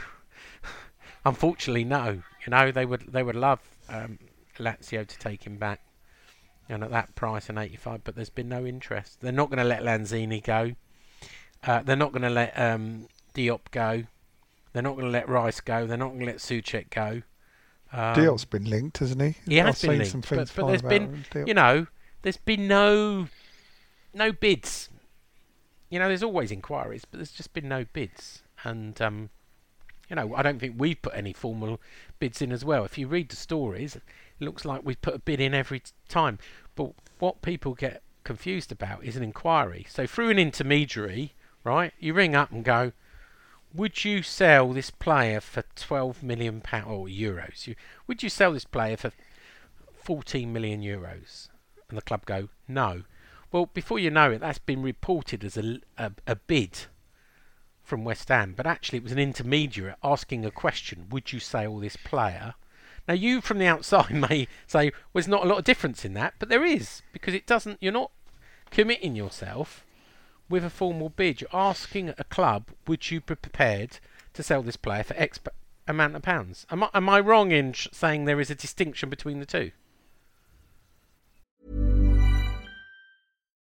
Unfortunately, 1.24 1.84
no. 1.84 2.22
You 2.46 2.50
know 2.50 2.70
they 2.70 2.84
would 2.84 3.12
they 3.12 3.22
would 3.22 3.36
love 3.36 3.60
um, 3.88 4.18
Lazio 4.58 5.06
to 5.06 5.18
take 5.18 5.44
him 5.46 5.56
back, 5.56 5.80
and 6.68 6.84
at 6.84 6.90
that 6.90 7.14
price, 7.14 7.48
an 7.48 7.58
85. 7.58 8.04
But 8.04 8.16
there's 8.16 8.30
been 8.30 8.48
no 8.48 8.66
interest. 8.66 9.20
They're 9.20 9.32
not 9.32 9.48
going 9.48 9.58
to 9.58 9.64
let 9.64 9.82
Lanzini 9.82 10.42
go. 10.42 10.72
Uh, 11.66 11.82
they're 11.82 11.96
not 11.96 12.12
going 12.12 12.22
to 12.22 12.30
let 12.30 12.58
um, 12.60 13.08
Diop 13.34 13.70
go. 13.70 14.04
They're 14.72 14.82
not 14.82 14.96
going 14.96 15.06
to 15.06 15.10
let 15.10 15.28
Rice 15.28 15.60
go. 15.60 15.86
They're 15.86 15.96
not 15.96 16.08
going 16.08 16.20
to 16.20 16.26
let 16.26 16.36
Soucek 16.36 16.90
go. 16.90 17.22
Um, 17.92 18.16
Diop's 18.16 18.44
been 18.44 18.64
linked, 18.64 18.98
hasn't 18.98 19.22
he? 19.22 19.36
he 19.46 19.56
has 19.58 19.66
I've 19.66 19.72
been 19.72 19.90
seen 19.90 19.98
linked, 19.98 20.10
some 20.10 20.20
but, 20.20 20.28
things 20.28 20.52
but 20.56 20.66
there's 20.66 20.82
been, 20.82 21.24
him, 21.32 21.46
you 21.46 21.54
know, 21.54 21.86
there's 22.22 22.36
been 22.36 22.66
no, 22.66 23.28
no 24.12 24.32
bids. 24.32 24.90
You 25.94 26.00
know, 26.00 26.08
there's 26.08 26.24
always 26.24 26.50
inquiries, 26.50 27.04
but 27.04 27.18
there's 27.18 27.30
just 27.30 27.52
been 27.52 27.68
no 27.68 27.84
bids. 27.92 28.42
And 28.64 29.00
um, 29.00 29.30
you 30.10 30.16
know, 30.16 30.34
I 30.34 30.42
don't 30.42 30.58
think 30.58 30.74
we've 30.76 31.00
put 31.00 31.14
any 31.14 31.32
formal 31.32 31.80
bids 32.18 32.42
in 32.42 32.50
as 32.50 32.64
well. 32.64 32.84
If 32.84 32.98
you 32.98 33.06
read 33.06 33.28
the 33.28 33.36
stories, 33.36 33.94
it 33.94 34.02
looks 34.40 34.64
like 34.64 34.84
we've 34.84 35.00
put 35.00 35.14
a 35.14 35.20
bid 35.20 35.40
in 35.40 35.54
every 35.54 35.82
time. 36.08 36.40
But 36.74 36.94
what 37.20 37.42
people 37.42 37.74
get 37.74 38.02
confused 38.24 38.72
about 38.72 39.04
is 39.04 39.14
an 39.14 39.22
inquiry. 39.22 39.86
So 39.88 40.04
through 40.04 40.30
an 40.30 40.38
intermediary, 40.40 41.34
right? 41.62 41.92
You 42.00 42.12
ring 42.12 42.34
up 42.34 42.50
and 42.50 42.64
go, 42.64 42.90
would 43.72 44.04
you 44.04 44.24
sell 44.24 44.72
this 44.72 44.90
player 44.90 45.40
for 45.40 45.62
12 45.76 46.24
million 46.24 46.60
pound 46.60 46.90
or 46.90 47.06
euros? 47.06 47.68
You, 47.68 47.76
would 48.08 48.20
you 48.20 48.28
sell 48.28 48.52
this 48.52 48.64
player 48.64 48.96
for 48.96 49.12
14 50.02 50.52
million 50.52 50.82
euros? 50.82 51.50
And 51.88 51.96
the 51.96 52.02
club 52.02 52.26
go, 52.26 52.48
no. 52.66 53.04
Well, 53.54 53.70
before 53.72 54.00
you 54.00 54.10
know 54.10 54.32
it, 54.32 54.40
that's 54.40 54.58
been 54.58 54.82
reported 54.82 55.44
as 55.44 55.56
a, 55.56 55.78
a, 55.96 56.10
a 56.26 56.34
bid 56.34 56.86
from 57.84 58.02
West 58.02 58.28
Ham, 58.28 58.52
but 58.56 58.66
actually 58.66 58.98
it 58.98 59.04
was 59.04 59.12
an 59.12 59.20
intermediary 59.20 59.94
asking 60.02 60.44
a 60.44 60.50
question: 60.50 61.06
Would 61.10 61.32
you 61.32 61.38
sell 61.38 61.78
this 61.78 61.94
player? 61.94 62.54
Now, 63.06 63.14
you 63.14 63.40
from 63.40 63.58
the 63.58 63.68
outside 63.68 64.10
may 64.28 64.48
say, 64.66 64.86
"Well, 64.86 65.20
there's 65.20 65.28
not 65.28 65.44
a 65.44 65.48
lot 65.48 65.58
of 65.58 65.64
difference 65.64 66.04
in 66.04 66.14
that," 66.14 66.34
but 66.40 66.48
there 66.48 66.64
is 66.64 67.02
because 67.12 67.32
it 67.32 67.46
doesn't. 67.46 67.78
You're 67.80 67.92
not 67.92 68.10
committing 68.72 69.14
yourself 69.14 69.86
with 70.48 70.64
a 70.64 70.68
formal 70.68 71.10
bid. 71.10 71.40
You're 71.40 71.50
asking 71.52 72.08
a 72.08 72.24
club, 72.24 72.70
"Would 72.88 73.12
you 73.12 73.20
be 73.20 73.36
prepared 73.36 74.00
to 74.32 74.42
sell 74.42 74.64
this 74.64 74.76
player 74.76 75.04
for 75.04 75.14
X 75.16 75.38
amount 75.86 76.16
of 76.16 76.22
pounds?" 76.22 76.66
Am 76.72 76.82
I, 76.82 76.90
am 76.92 77.08
I 77.08 77.20
wrong 77.20 77.52
in 77.52 77.72
saying 77.72 78.24
there 78.24 78.40
is 78.40 78.50
a 78.50 78.56
distinction 78.56 79.08
between 79.10 79.38
the 79.38 79.46
two? 79.46 79.70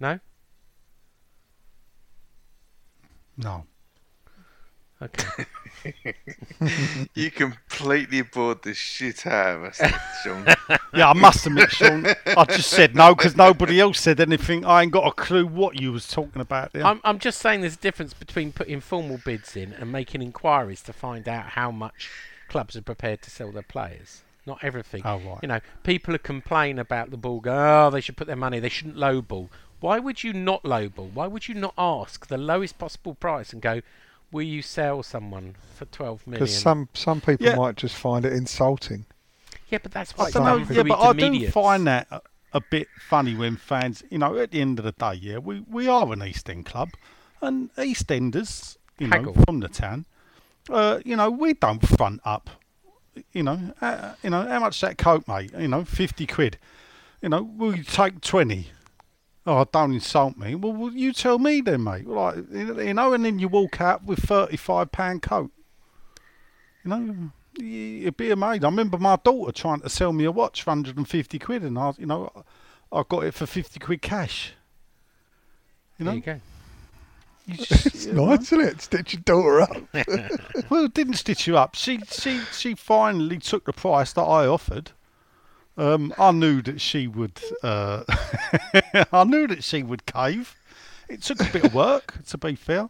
No. 0.00 0.18
No. 3.36 3.64
Okay. 5.00 5.44
You 7.14 7.30
completely 7.30 8.22
bored 8.22 8.62
the 8.62 8.74
shit 8.74 9.26
out 9.26 9.56
of 9.56 9.64
us, 9.64 9.80
Sean. 10.22 10.46
Yeah, 10.94 11.10
I 11.10 11.12
must 11.12 11.46
admit, 11.46 11.70
Sean, 11.70 12.06
I 12.26 12.44
just 12.44 12.70
said 12.70 12.94
no 12.94 13.14
because 13.14 13.36
nobody 13.36 13.80
else 13.80 14.00
said 14.00 14.20
anything. 14.20 14.64
I 14.64 14.82
ain't 14.82 14.92
got 14.92 15.06
a 15.06 15.12
clue 15.12 15.46
what 15.46 15.80
you 15.80 15.92
was 15.92 16.08
talking 16.08 16.42
about 16.42 16.72
there. 16.72 16.84
I'm, 16.84 17.00
I'm 17.04 17.18
just 17.18 17.40
saying 17.40 17.60
there's 17.60 17.74
a 17.74 17.78
difference 17.78 18.12
between 18.14 18.52
putting 18.52 18.80
formal 18.80 19.18
bids 19.24 19.56
in 19.56 19.72
and 19.74 19.90
making 19.92 20.22
inquiries 20.22 20.82
to 20.82 20.92
find 20.92 21.28
out 21.28 21.50
how 21.50 21.70
much 21.70 22.10
clubs 22.48 22.76
are 22.76 22.82
prepared 22.82 23.22
to 23.22 23.30
sell 23.30 23.52
their 23.52 23.62
players. 23.62 24.22
Not 24.46 24.62
everything. 24.62 25.02
Oh, 25.04 25.18
right. 25.18 25.38
You 25.42 25.48
know, 25.48 25.60
people 25.82 26.14
are 26.14 26.18
complaining 26.18 26.78
about 26.78 27.10
the 27.10 27.16
ball. 27.16 27.40
Go, 27.40 27.86
oh, 27.86 27.90
they 27.90 28.00
should 28.00 28.16
put 28.16 28.26
their 28.26 28.36
money. 28.36 28.60
They 28.60 28.68
shouldn't 28.68 28.96
lowball. 28.96 29.48
Why 29.80 29.98
would 29.98 30.24
you 30.24 30.32
not 30.32 30.62
lowball? 30.62 31.12
Why 31.12 31.26
would 31.26 31.48
you 31.48 31.54
not 31.54 31.74
ask 31.76 32.26
the 32.26 32.38
lowest 32.38 32.78
possible 32.78 33.14
price 33.14 33.52
and 33.52 33.60
go, 33.60 33.82
will 34.32 34.42
you 34.42 34.62
sell 34.62 35.02
someone 35.02 35.56
for 35.74 35.84
12 35.86 36.26
million? 36.26 36.46
Because 36.46 36.56
some 36.56 36.88
some 36.94 37.20
people 37.20 37.46
Yeah. 37.46 37.56
might 37.56 37.76
just 37.76 37.94
find 37.94 38.24
it 38.24 38.32
insulting. 38.32 39.04
yeah, 39.68 39.78
but 39.82 39.92
that's 39.92 40.12
I 40.18 40.22
what's 40.22 40.32
don't 40.34 40.44
know, 40.44 40.74
yeah, 40.74 40.82
but 40.82 41.00
I 41.00 41.12
do 41.12 41.50
find 41.50 41.86
that 41.86 42.06
a, 42.10 42.20
a 42.52 42.60
bit 42.60 42.88
funny 42.98 43.34
when 43.34 43.56
fans, 43.56 44.02
you 44.10 44.18
know, 44.18 44.36
at 44.38 44.52
the 44.52 44.60
end 44.60 44.78
of 44.78 44.84
the 44.84 44.92
day, 44.92 45.14
yeah, 45.14 45.38
we, 45.38 45.60
we 45.68 45.88
are 45.88 46.12
an 46.12 46.22
East 46.22 46.48
End 46.48 46.64
club, 46.66 46.90
and 47.40 47.70
East 47.78 48.10
Enders, 48.10 48.78
you 48.98 49.08
know, 49.08 49.34
from 49.44 49.60
the 49.60 49.68
town, 49.68 50.06
uh, 50.70 51.00
you 51.04 51.16
know, 51.16 51.30
we 51.30 51.52
don't 51.54 51.86
front 51.86 52.20
up. 52.24 52.48
You 53.32 53.42
know, 53.44 53.72
uh, 53.80 54.14
you 54.22 54.30
know 54.30 54.42
how 54.42 54.60
much 54.60 54.80
that 54.82 54.98
coke, 54.98 55.26
mate? 55.26 55.50
You 55.58 55.68
know, 55.68 55.84
fifty 55.84 56.26
quid. 56.26 56.58
You 57.22 57.30
know, 57.30 57.42
will 57.42 57.74
you 57.74 57.82
take 57.82 58.20
twenty? 58.20 58.68
Oh, 59.46 59.64
don't 59.70 59.92
insult 59.92 60.36
me. 60.36 60.54
Well, 60.56 60.72
well 60.72 60.92
you 60.92 61.12
tell 61.12 61.38
me 61.38 61.60
then, 61.60 61.84
mate. 61.84 62.06
Like, 62.06 62.36
you 62.52 62.94
know, 62.94 63.12
and 63.12 63.24
then 63.24 63.38
you 63.38 63.48
walk 63.48 63.80
out 63.80 64.04
with 64.04 64.18
thirty-five 64.20 64.90
pound 64.90 65.22
coat. 65.22 65.50
You 66.84 66.90
know, 66.90 67.30
you'd 67.58 68.16
be 68.16 68.30
amazed. 68.30 68.64
I 68.64 68.68
remember 68.68 68.98
my 68.98 69.16
daughter 69.16 69.52
trying 69.52 69.80
to 69.80 69.88
sell 69.88 70.12
me 70.12 70.24
a 70.24 70.32
watch 70.32 70.62
for 70.62 70.70
150 70.70 71.38
quid, 71.38 71.62
and 71.62 71.78
I, 71.78 71.92
you 71.98 72.06
know, 72.06 72.30
I 72.92 73.02
got 73.08 73.24
it 73.24 73.34
for 73.34 73.46
50 73.46 73.80
quid 73.80 74.02
cash. 74.02 74.52
You 75.98 76.04
know, 76.04 76.10
There 76.12 76.16
you 76.16 76.22
go. 76.22 76.40
you 77.46 77.56
just, 77.56 77.86
It's 77.94 78.06
you 78.06 78.12
know. 78.12 78.26
nice, 78.26 78.52
isn't 78.52 78.60
it? 78.60 78.80
Stitch 78.82 79.14
your 79.14 79.22
daughter 79.22 79.62
up. 79.62 79.76
Well, 80.70 80.84
it 80.84 80.94
didn't 80.94 81.14
stitch 81.14 81.46
you 81.48 81.56
up. 81.56 81.74
She, 81.74 81.98
she, 82.10 82.40
she 82.52 82.74
finally 82.76 83.38
took 83.38 83.64
the 83.64 83.72
price 83.72 84.12
that 84.12 84.22
I 84.22 84.46
offered. 84.46 84.92
Um, 85.78 86.12
I 86.18 86.30
knew 86.32 86.62
that 86.62 86.80
she 86.80 87.06
would. 87.06 87.40
Uh, 87.62 88.04
I 89.12 89.24
knew 89.24 89.46
that 89.48 89.62
she 89.62 89.82
would 89.82 90.06
cave. 90.06 90.56
It 91.08 91.22
took 91.22 91.40
a 91.40 91.52
bit 91.52 91.64
of 91.64 91.74
work, 91.74 92.14
to 92.28 92.38
be 92.38 92.54
fair, 92.54 92.88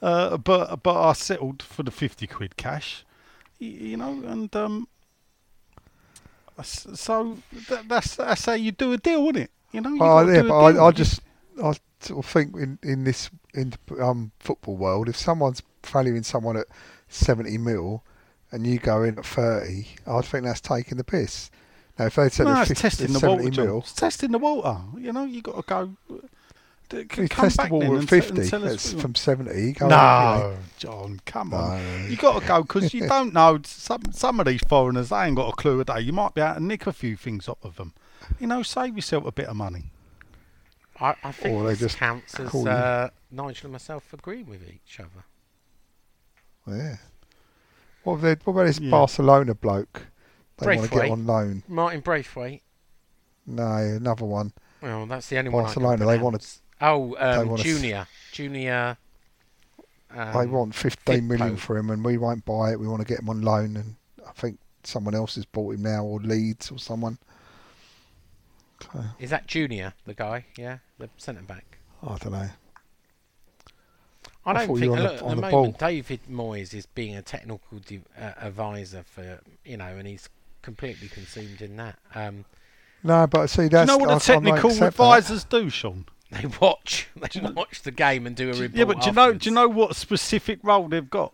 uh, 0.00 0.36
but 0.36 0.82
but 0.82 1.00
I 1.08 1.12
settled 1.12 1.62
for 1.62 1.82
the 1.82 1.90
50 1.90 2.26
quid 2.28 2.56
cash. 2.56 3.04
y- 3.60 3.66
You 3.66 3.96
know, 3.96 4.12
and 4.26 4.54
um, 4.56 4.88
so 6.62 7.38
that, 7.68 7.88
that's 7.88 8.16
that's 8.16 8.44
how 8.46 8.52
you 8.52 8.70
do 8.72 8.92
a 8.92 8.96
deal, 8.96 9.22
isn't 9.24 9.36
it? 9.36 9.50
You 9.72 9.80
know, 9.80 9.90
you 9.90 9.98
Oh, 10.00 10.28
yeah, 10.28 10.42
but. 10.42 10.56
I, 10.58 10.86
I 10.86 10.90
just 10.92 11.20
I 11.62 11.72
sort 12.00 12.24
of 12.24 12.30
think 12.30 12.54
in 12.56 12.78
in 12.82 13.04
this 13.04 13.28
in 13.54 13.74
um, 14.00 14.30
football 14.38 14.76
world, 14.76 15.08
if 15.08 15.16
someone's 15.16 15.62
valuing 15.84 16.22
someone 16.22 16.56
at 16.56 16.66
seventy 17.08 17.58
mil, 17.58 18.04
and 18.52 18.66
you 18.66 18.78
go 18.78 19.02
in 19.02 19.18
at 19.18 19.26
thirty, 19.26 19.88
I'd 20.06 20.24
think 20.24 20.44
that's 20.44 20.60
taking 20.60 20.96
the 20.96 21.04
piss. 21.04 21.50
Now, 21.98 22.06
if 22.06 22.14
they 22.16 22.28
said 22.28 22.44
no, 22.44 22.60
it's 22.62 22.70
it's 22.72 22.80
50 22.80 23.06
testing 23.06 23.12
the 23.20 23.28
water. 23.28 23.62
Mil, 23.64 23.78
It's 23.80 23.92
testing 23.92 24.32
the 24.32 24.38
water. 24.38 24.78
You 24.98 25.12
know, 25.12 25.24
you 25.24 25.42
got 25.42 25.56
to 25.56 25.62
go. 25.62 26.20
d- 26.88 27.04
come 27.04 27.26
test 27.28 27.56
back 27.56 27.70
ball 27.70 27.80
then 27.80 27.92
at 27.92 27.98
and 28.00 28.08
t- 28.08 28.16
and 28.16 28.24
fifty, 28.24 28.48
tell 28.48 28.64
us 28.64 28.92
it's 28.92 29.00
from 29.00 29.14
seventy. 29.14 29.62
You 29.68 29.72
go, 29.74 29.88
No, 29.88 30.56
John, 30.76 31.20
come 31.24 31.50
No. 31.50 31.56
on. 31.58 32.10
You 32.10 32.16
got 32.16 32.40
to 32.42 32.46
go 32.48 32.62
because 32.62 32.92
you 32.92 33.06
don't 33.06 33.32
know 33.32 33.60
some 33.64 34.02
some 34.12 34.40
of 34.40 34.46
these 34.46 34.62
foreigners. 34.68 35.10
They 35.10 35.24
ain't 35.24 35.36
got 35.36 35.50
a 35.50 35.56
clue 35.56 35.80
a 35.80 35.84
day. 35.84 36.00
You 36.00 36.12
might 36.12 36.34
be 36.34 36.40
able 36.40 36.54
to 36.54 36.60
nick 36.64 36.86
a 36.88 36.92
few 36.92 37.16
things 37.16 37.48
off 37.48 37.64
of 37.64 37.76
them. 37.76 37.92
You 38.40 38.46
know, 38.48 38.62
save 38.62 38.96
yourself 38.96 39.24
a 39.26 39.32
bit 39.32 39.46
of 39.46 39.54
money. 39.56 39.84
I, 41.00 41.14
I 41.24 41.32
think 41.32 41.54
Or 41.54 41.64
they 41.64 41.70
this 41.70 41.80
just 41.80 41.96
counts 41.98 42.38
as 42.40 42.54
uh, 42.54 43.10
Nigel 43.30 43.66
and 43.66 43.72
myself 43.72 44.12
agreeing 44.12 44.46
with 44.46 44.62
each 44.68 44.98
other. 45.00 45.24
Yeah. 46.66 46.96
What, 48.04 48.22
they, 48.22 48.34
what 48.44 48.52
about 48.52 48.66
this 48.66 48.78
Yeah. 48.78 48.90
Barcelona 48.90 49.54
bloke? 49.54 50.06
They 50.58 50.76
want 50.76 50.90
to 50.90 50.94
get 50.96 51.10
on 51.10 51.26
loan. 51.26 51.62
Martin 51.68 52.00
Braithwaite. 52.00 52.62
No, 53.46 53.64
another 53.76 54.24
one. 54.24 54.52
Well, 54.80 55.06
that's 55.06 55.28
the 55.28 55.38
only 55.38 55.50
one. 55.50 55.64
Barcelona, 55.64 56.06
they 56.06 56.18
wanna- 56.18 56.38
Oh, 56.80 57.16
um, 57.18 57.56
Junior. 57.56 58.06
Junior. 58.32 58.96
they 60.12 60.18
um, 60.20 60.50
want 60.50 60.74
15 60.74 61.26
million 61.26 61.56
for 61.56 61.76
him, 61.76 61.90
and 61.90 62.04
we 62.04 62.18
won't 62.18 62.44
buy 62.44 62.72
it. 62.72 62.80
We 62.80 62.86
want 62.88 63.00
to 63.00 63.06
get 63.06 63.20
him 63.20 63.28
on 63.30 63.42
loan, 63.42 63.76
and 63.76 63.96
I 64.26 64.32
think 64.32 64.58
someone 64.82 65.14
else 65.14 65.36
has 65.36 65.44
bought 65.44 65.74
him 65.74 65.82
now, 65.82 66.04
or 66.04 66.20
Leeds, 66.20 66.70
or 66.70 66.78
someone. 66.78 67.18
So, 68.82 69.02
Is 69.18 69.30
that 69.30 69.46
Junior, 69.46 69.94
the 70.04 70.14
guy? 70.14 70.46
Yeah, 70.58 70.78
the 70.98 71.08
centre 71.16 71.42
back. 71.42 71.78
I 72.02 72.16
don't 72.18 72.32
know. 72.32 72.50
I 74.46 74.52
don't 74.52 74.66
think 74.66 74.80
the- 74.80 74.86
look, 75.02 75.12
at 75.14 75.18
the, 75.20 75.34
the 75.34 75.36
moment. 75.40 75.78
David 75.78 76.20
Moyes 76.30 76.74
is 76.74 76.86
being 76.86 77.16
a 77.16 77.22
technical 77.22 77.78
de- 77.78 78.02
uh, 78.18 78.32
advisor 78.40 79.02
for 79.02 79.40
you 79.64 79.76
know, 79.78 79.86
and 79.96 80.06
he's 80.06 80.28
completely 80.64 81.08
consumed 81.08 81.60
in 81.62 81.76
that. 81.76 81.98
Um, 82.14 82.44
No, 83.02 83.26
but 83.26 83.48
see, 83.48 83.56
Do 83.58 83.62
you 83.64 83.68
that's 83.68 83.88
know 83.88 83.98
what 83.98 84.10
I- 84.10 84.14
the 84.14 84.20
technical 84.20 84.70
accept 84.70 84.78
that. 84.80 84.86
advisors 85.04 85.44
do, 85.44 85.68
Sean? 85.70 86.06
they 86.30 86.46
watch, 86.60 87.08
they 87.16 87.40
watch 87.40 87.82
the 87.82 87.90
game 87.92 88.26
and 88.26 88.34
do 88.34 88.46
a 88.50 88.52
report. 88.54 88.72
Yeah, 88.74 88.84
but 88.86 89.00
do 89.00 89.06
you 89.08 89.12
know? 89.12 89.32
Do 89.34 89.48
you 89.48 89.54
know 89.54 89.68
what 89.68 89.94
specific 89.94 90.58
role 90.62 90.88
they've 90.88 91.08
got? 91.10 91.32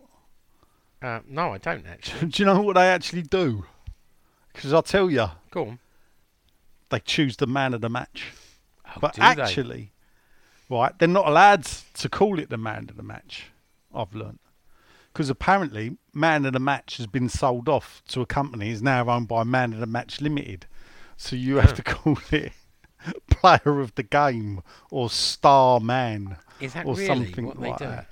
Uh, 1.01 1.21
no, 1.27 1.53
I 1.53 1.57
don't 1.57 1.87
actually. 1.87 2.27
do 2.31 2.43
you 2.43 2.45
know 2.45 2.61
what 2.61 2.75
they 2.75 2.87
actually 2.89 3.23
do? 3.23 3.65
Because 4.53 4.73
I'll 4.73 4.83
tell 4.83 5.09
you, 5.09 5.27
Go 5.49 5.61
on. 5.69 5.79
they 6.89 6.99
choose 6.99 7.37
the 7.37 7.47
man 7.47 7.73
of 7.73 7.79
the 7.81 7.89
match. 7.89 8.33
Oh, 8.85 8.99
But 8.99 9.13
do 9.15 9.21
they? 9.21 9.27
actually, 9.27 9.91
right, 10.69 10.91
they're 10.99 11.07
not 11.07 11.27
allowed 11.27 11.63
to 11.63 12.09
call 12.09 12.37
it 12.37 12.49
the 12.49 12.57
man 12.57 12.87
of 12.89 12.97
the 12.97 13.03
match. 13.03 13.45
I've 13.95 14.13
learnt 14.13 14.41
because 15.13 15.29
apparently, 15.29 15.97
man 16.13 16.45
of 16.45 16.53
the 16.53 16.59
match 16.59 16.97
has 16.97 17.07
been 17.07 17.29
sold 17.29 17.67
off 17.69 18.01
to 18.09 18.21
a 18.21 18.25
company 18.25 18.69
is 18.69 18.81
now 18.81 19.07
owned 19.09 19.27
by 19.27 19.43
Man 19.43 19.73
of 19.73 19.79
the 19.79 19.85
Match 19.85 20.21
Limited. 20.21 20.65
So 21.17 21.35
you 21.35 21.57
have 21.57 21.71
Oh. 21.71 21.75
to 21.75 21.83
call 21.83 22.17
it 22.31 22.53
player 23.29 23.79
of 23.79 23.95
the 23.95 24.03
game 24.03 24.61
or 24.91 25.09
star 25.09 25.79
man. 25.79 26.37
is 26.59 26.73
that 26.73 26.85
or 26.85 26.93
really 26.95 27.05
something 27.07 27.45
what 27.47 27.59
they 27.59 27.69
like 27.69 27.77
do? 27.79 27.85
that. 27.85 28.07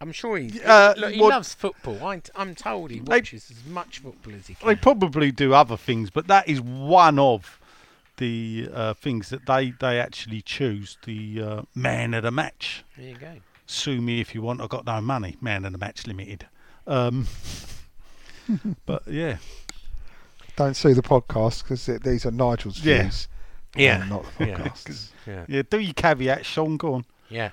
I'm 0.00 0.12
sure 0.12 0.36
he. 0.36 0.60
Uh, 0.62 0.94
look, 0.96 1.12
he 1.12 1.20
what- 1.20 1.30
loves 1.30 1.54
football. 1.54 2.04
I, 2.06 2.20
I'm 2.36 2.54
told 2.54 2.90
he 2.90 2.98
They- 3.00 3.16
watches 3.18 3.50
as 3.50 3.64
much 3.64 4.00
football 4.00 4.34
as 4.34 4.46
he 4.46 4.54
can. 4.54 4.68
They 4.68 4.76
probably 4.76 5.32
do 5.32 5.54
other 5.54 5.76
things, 5.76 6.10
but 6.10 6.26
that 6.26 6.46
is 6.48 6.60
one 6.60 7.18
of 7.18 7.58
the 8.18 8.68
uh, 8.72 8.94
things 8.94 9.30
that 9.30 9.46
they, 9.46 9.72
they 9.80 9.98
actually 9.98 10.40
choose 10.42 10.98
the 11.04 11.42
uh, 11.42 11.62
man 11.74 12.14
of 12.14 12.22
the 12.22 12.30
match. 12.30 12.84
there 12.96 13.08
you 13.08 13.16
go. 13.16 13.32
Sue 13.66 14.00
me 14.00 14.20
if 14.20 14.34
you 14.34 14.42
want. 14.42 14.60
I've 14.60 14.68
got 14.68 14.86
no 14.86 15.00
money. 15.00 15.36
Man 15.40 15.64
of 15.64 15.72
the 15.72 15.78
match 15.78 16.06
limited. 16.06 16.46
Um, 16.86 17.26
but 18.86 19.02
yeah, 19.08 19.38
Don't 20.56 20.74
sue 20.76 20.94
the 20.94 21.02
podcast 21.02 21.62
because 21.64 21.86
these 22.02 22.26
are 22.26 22.30
Nigel's 22.30 22.84
Yeah. 22.84 23.02
views. 23.02 23.28
Yeah. 23.76 24.00
and 24.02 24.10
not 24.10 24.24
the 24.38 24.46
Yeah. 24.48 24.56
podcast's. 24.58 25.12
Yeah. 25.26 25.44
yeah. 25.48 25.62
Do 25.68 25.78
your 25.80 25.94
caveat, 25.94 26.44
Sean. 26.46 26.76
Go 26.76 26.94
on. 26.94 27.04
Yeah. 27.30 27.50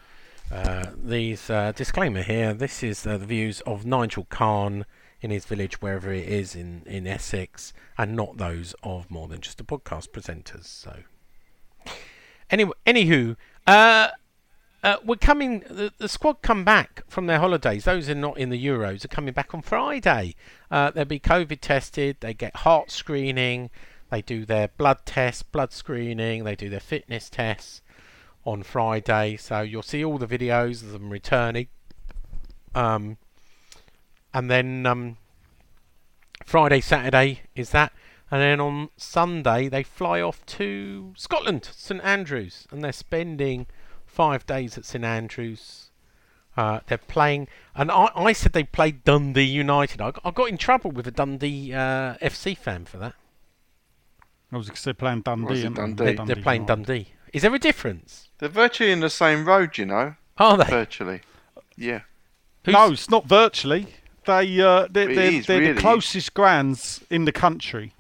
Uh, 0.52 0.88
these 1.02 1.50
uh, 1.50 1.72
disclaimer 1.74 2.22
here. 2.22 2.54
This 2.54 2.84
is 2.84 3.08
uh, 3.08 3.18
the 3.18 3.26
views 3.26 3.62
of 3.62 3.86
Nigel 3.86 4.26
Khan 4.30 4.86
in 5.22 5.32
his 5.32 5.46
village, 5.46 5.82
wherever 5.82 6.12
it 6.12 6.28
is 6.28 6.56
in, 6.56 6.82
in 6.86 7.08
Essex, 7.08 7.72
and 7.98 8.16
not 8.16 8.36
those 8.38 8.76
of 8.84 9.10
more 9.10 9.28
than 9.30 9.40
just 9.40 9.58
the 9.60 9.64
podcast 9.64 10.10
presenters. 10.10 10.66
So, 10.66 10.98
anyway, 12.50 12.74
anywho, 12.86 13.38
uh, 13.66 14.10
uh, 14.84 14.98
we're 15.04 15.16
coming. 15.16 15.64
The, 15.70 15.94
the 15.98 16.10
squad 16.10 16.42
come 16.42 16.64
back 16.64 17.04
from 17.08 17.28
their 17.28 17.40
holidays. 17.40 17.86
Those 17.86 18.10
are 18.10 18.16
not 18.16 18.38
in 18.38 18.50
the 18.50 18.66
Euros 18.66 19.06
are 19.06 19.10
coming 19.10 19.34
back 19.34 19.54
on 19.54 19.62
Friday. 19.62 20.36
Uh, 20.72 20.92
they'll 20.92 21.06
be 21.06 21.20
COVID 21.20 21.60
tested. 21.62 22.18
They 22.20 22.34
get 22.34 22.58
heart 22.58 22.90
screening. 22.90 23.70
They 24.10 24.22
do 24.22 24.46
their 24.46 24.70
blood 24.70 25.06
test, 25.06 25.52
blood 25.52 25.72
screening. 25.72 26.44
They 26.44 26.56
do 26.56 26.70
their 26.70 26.80
fitness 26.80 27.30
tests 27.30 27.82
on 28.44 28.64
Friday. 28.64 29.38
So 29.38 29.62
you'll 29.62 29.84
see 29.84 30.04
all 30.04 30.18
the 30.18 30.28
videos 30.28 30.82
of 30.82 30.92
them 30.92 31.12
returning. 31.12 31.68
Um, 32.74 33.18
and 34.34 34.50
then 34.50 34.86
um, 34.86 35.18
Friday, 36.46 36.82
Saturday 36.82 37.42
is 37.56 37.70
that. 37.70 37.94
And 38.32 38.42
then 38.42 38.60
on 38.60 38.90
Sunday, 38.96 39.68
they 39.70 39.84
fly 39.84 40.22
off 40.22 40.46
to 40.48 41.14
Scotland, 41.18 41.70
St 41.72 42.02
Andrews, 42.02 42.66
and 42.72 42.84
they're 42.84 42.94
spending 42.94 43.68
five 44.12 44.46
days 44.46 44.78
at 44.78 44.86
St 44.86 45.04
Andrews. 45.04 45.88
Uh, 46.58 46.82
they're 46.88 46.98
playing, 46.98 47.48
and 47.74 47.90
I, 47.90 48.10
I 48.14 48.34
said 48.34 48.52
they 48.52 48.66
played 48.66 49.06
Dundee 49.06 49.44
United. 49.44 50.02
I, 50.02 50.12
got- 50.12 50.22
I 50.26 50.32
got 50.32 50.50
in 50.50 50.58
trouble 50.58 50.92
with 50.92 51.08
a 51.08 51.12
Dundee 51.12 51.74
uh, 51.74 52.16
FC 52.22 52.58
fan 52.58 52.84
for 52.86 52.98
that. 52.98 53.14
I 54.52 54.58
was 54.58 54.68
because 54.68 54.84
they're 54.84 54.94
playing 54.94 55.22
Dundee. 55.22 55.46
Was 55.46 55.64
it 55.64 55.80
aren't 55.80 55.96
they? 55.98 56.14
Dundee? 56.14 56.24
They, 56.26 56.34
they're 56.34 56.44
playing 56.44 56.64
United. 56.64 56.86
Dundee. 56.86 57.08
Is 57.32 57.44
there 57.44 57.56
a 57.56 57.60
difference? 57.60 58.28
They're 58.40 58.50
virtually 58.50 58.92
in 58.92 59.00
the 59.00 59.10
same 59.10 59.46
road, 59.46 59.78
you 59.78 59.86
know. 59.86 60.16
Are 60.38 60.58
they? 60.58 60.66
Virtually. 60.66 61.22
Yeah. 61.78 62.02
Who's- 62.66 62.74
No, 62.74 62.92
it's 62.92 63.10
not 63.10 63.26
virtually. 63.26 63.88
They 64.26 64.60
uh, 64.62 64.88
they're, 64.92 65.16
they're, 65.16 65.32
is, 65.32 65.48
they're 65.48 65.60
really. 65.62 65.74
the 65.74 65.80
closest 65.82 66.34
grounds 66.34 67.02
in 67.10 67.24
the 67.26 67.32
country. 67.32 67.94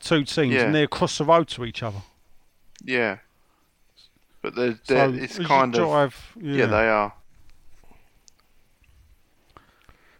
Two 0.00 0.24
teams, 0.24 0.52
Yeah. 0.54 0.62
and 0.64 0.74
they're 0.74 0.84
across 0.84 1.16
the 1.18 1.24
road 1.24 1.46
to 1.48 1.64
each 1.64 1.82
other. 1.84 2.02
Yeah. 2.84 3.18
But 4.42 4.56
they're, 4.56 4.78
they're, 4.86 5.08
so 5.08 5.14
it's 5.14 5.32
as 5.34 5.38
you 5.38 5.46
kind 5.46 5.74
of. 5.74 5.80
drive, 5.80 6.32
Yeah. 6.40 6.66
they 6.66 6.88
are. 6.88 7.14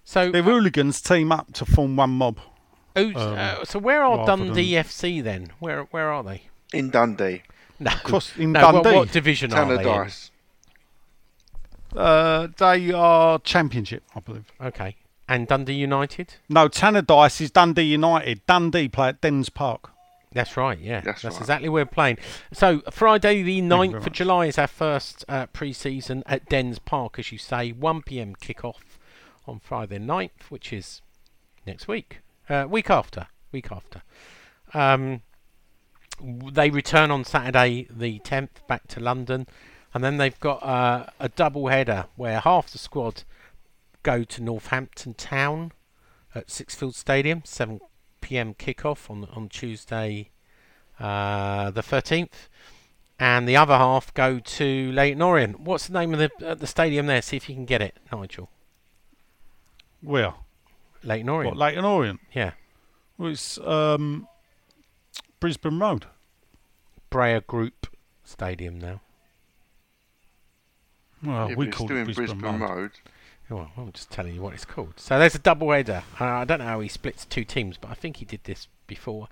So 0.04 0.30
The 0.30 0.42
hooligans 0.42 1.00
team 1.00 1.32
up 1.32 1.52
to 1.54 1.64
form 1.64 1.96
one 1.96 2.10
mob. 2.10 2.38
Um, 2.94 3.14
uh, 3.16 3.64
so 3.64 3.78
where 3.78 4.02
are 4.04 4.18
rather 4.18 4.36
Dundee 4.36 4.72
FC 4.72 5.22
then? 5.22 5.48
Where 5.58 5.84
where 5.84 6.10
are 6.10 6.22
they? 6.22 6.42
In 6.72 6.90
Dundee. 6.90 7.42
No, 7.80 7.90
Cross 8.04 8.36
in 8.36 8.52
no. 8.52 8.60
Dundee. 8.60 8.96
what 8.96 9.10
division 9.12 9.52
are 9.54 9.76
they 9.76 9.82
in? 9.82 10.30
Uh, 11.96 12.48
they 12.58 12.92
are 12.92 13.38
championship, 13.40 14.02
I 14.14 14.20
believe. 14.20 14.52
Okay, 14.60 14.96
and 15.28 15.48
Dundee 15.48 15.74
United. 15.74 16.34
No, 16.48 16.68
Tannadice 16.68 17.40
is 17.40 17.50
Dundee 17.50 17.82
United. 17.82 18.46
Dundee 18.46 18.88
play 18.88 19.08
at 19.08 19.20
Dens 19.22 19.48
Park. 19.48 19.90
That's 20.32 20.56
right. 20.56 20.78
Yeah, 20.78 21.00
That's 21.00 21.24
right. 21.24 21.36
exactly 21.36 21.68
where 21.68 21.84
we're 21.84 21.90
playing. 21.90 22.18
So 22.52 22.80
Friday 22.90 23.42
the 23.42 23.60
very 23.60 23.88
9th 23.88 24.06
of. 24.06 24.12
July 24.12 24.46
is 24.46 24.58
our 24.58 24.66
first 24.66 25.24
uh, 25.28 25.46
pre-season 25.46 26.22
at 26.26 26.48
Dens 26.48 26.78
Park, 26.78 27.18
as 27.18 27.32
you 27.32 27.38
say. 27.38 27.72
1 27.72 28.02
p.m. 28.02 28.34
kick-off 28.34 28.98
on 29.46 29.60
Friday 29.60 29.98
9th, 29.98 30.50
which 30.50 30.72
is 30.72 31.02
next 31.66 31.88
week, 31.88 32.20
uh, 32.48 32.66
week 32.68 32.90
after, 32.90 33.26
week 33.50 33.70
after. 33.70 34.02
Um, 34.74 35.22
they 36.20 36.70
return 36.70 37.10
on 37.10 37.24
Saturday 37.24 37.86
the 37.90 38.20
10th 38.20 38.66
back 38.66 38.86
to 38.88 39.00
London, 39.00 39.46
and 39.92 40.02
then 40.02 40.16
they've 40.16 40.38
got 40.40 40.62
uh, 40.62 41.06
a 41.20 41.28
double 41.28 41.68
header 41.68 42.06
where 42.16 42.40
half 42.40 42.70
the 42.70 42.78
squad 42.78 43.24
go 44.02 44.24
to 44.24 44.42
Northampton 44.42 45.14
Town 45.14 45.72
at 46.34 46.48
Sixfield 46.48 46.94
Stadium, 46.94 47.42
7 47.44 47.80
p.m. 48.22 48.54
kickoff 48.54 49.10
on 49.10 49.28
on 49.36 49.48
Tuesday, 49.50 50.30
uh, 50.98 51.70
the 51.70 51.82
13th, 51.82 52.48
and 53.18 53.46
the 53.46 53.56
other 53.56 53.76
half 53.76 54.14
go 54.14 54.38
to 54.38 54.92
Leyton 54.92 55.20
Orient. 55.20 55.60
What's 55.60 55.88
the 55.88 55.92
name 55.98 56.14
of 56.14 56.18
the 56.18 56.30
uh, 56.46 56.54
the 56.54 56.66
stadium 56.66 57.06
there? 57.06 57.20
See 57.20 57.36
if 57.36 57.48
you 57.48 57.54
can 57.54 57.66
get 57.66 57.82
it, 57.82 57.96
Nigel. 58.10 58.48
Where? 60.00 60.34
Leyton 61.04 61.26
What, 61.32 61.56
Leyton 61.56 61.84
Orient? 61.84 62.20
yeah, 62.32 62.52
Well, 63.18 63.32
it's 63.32 63.58
um, 63.58 64.28
Brisbane 65.40 65.78
Road. 65.78 66.06
Breyer 67.10 67.44
Group 67.46 67.88
Stadium 68.24 68.78
now. 68.80 69.00
Well, 71.24 71.50
yeah, 71.50 71.56
we 71.56 71.66
call 71.68 71.90
it 71.90 71.94
in 71.94 72.04
Brisbane, 72.04 72.26
Brisbane 72.38 72.60
Road. 72.60 72.70
Road. 72.70 72.90
Oh, 73.52 73.68
I'm 73.76 73.92
just 73.92 74.10
telling 74.10 74.34
you 74.34 74.40
what 74.40 74.54
it's 74.54 74.64
called. 74.64 74.94
So 74.96 75.18
there's 75.18 75.34
a 75.34 75.38
double 75.38 75.70
header. 75.70 76.02
Uh, 76.18 76.24
I 76.24 76.44
don't 76.44 76.60
know 76.60 76.64
how 76.64 76.80
he 76.80 76.88
splits 76.88 77.26
two 77.26 77.44
teams, 77.44 77.76
but 77.76 77.90
I 77.90 77.94
think 77.94 78.16
he 78.16 78.24
did 78.24 78.44
this 78.44 78.66
before. 78.86 79.28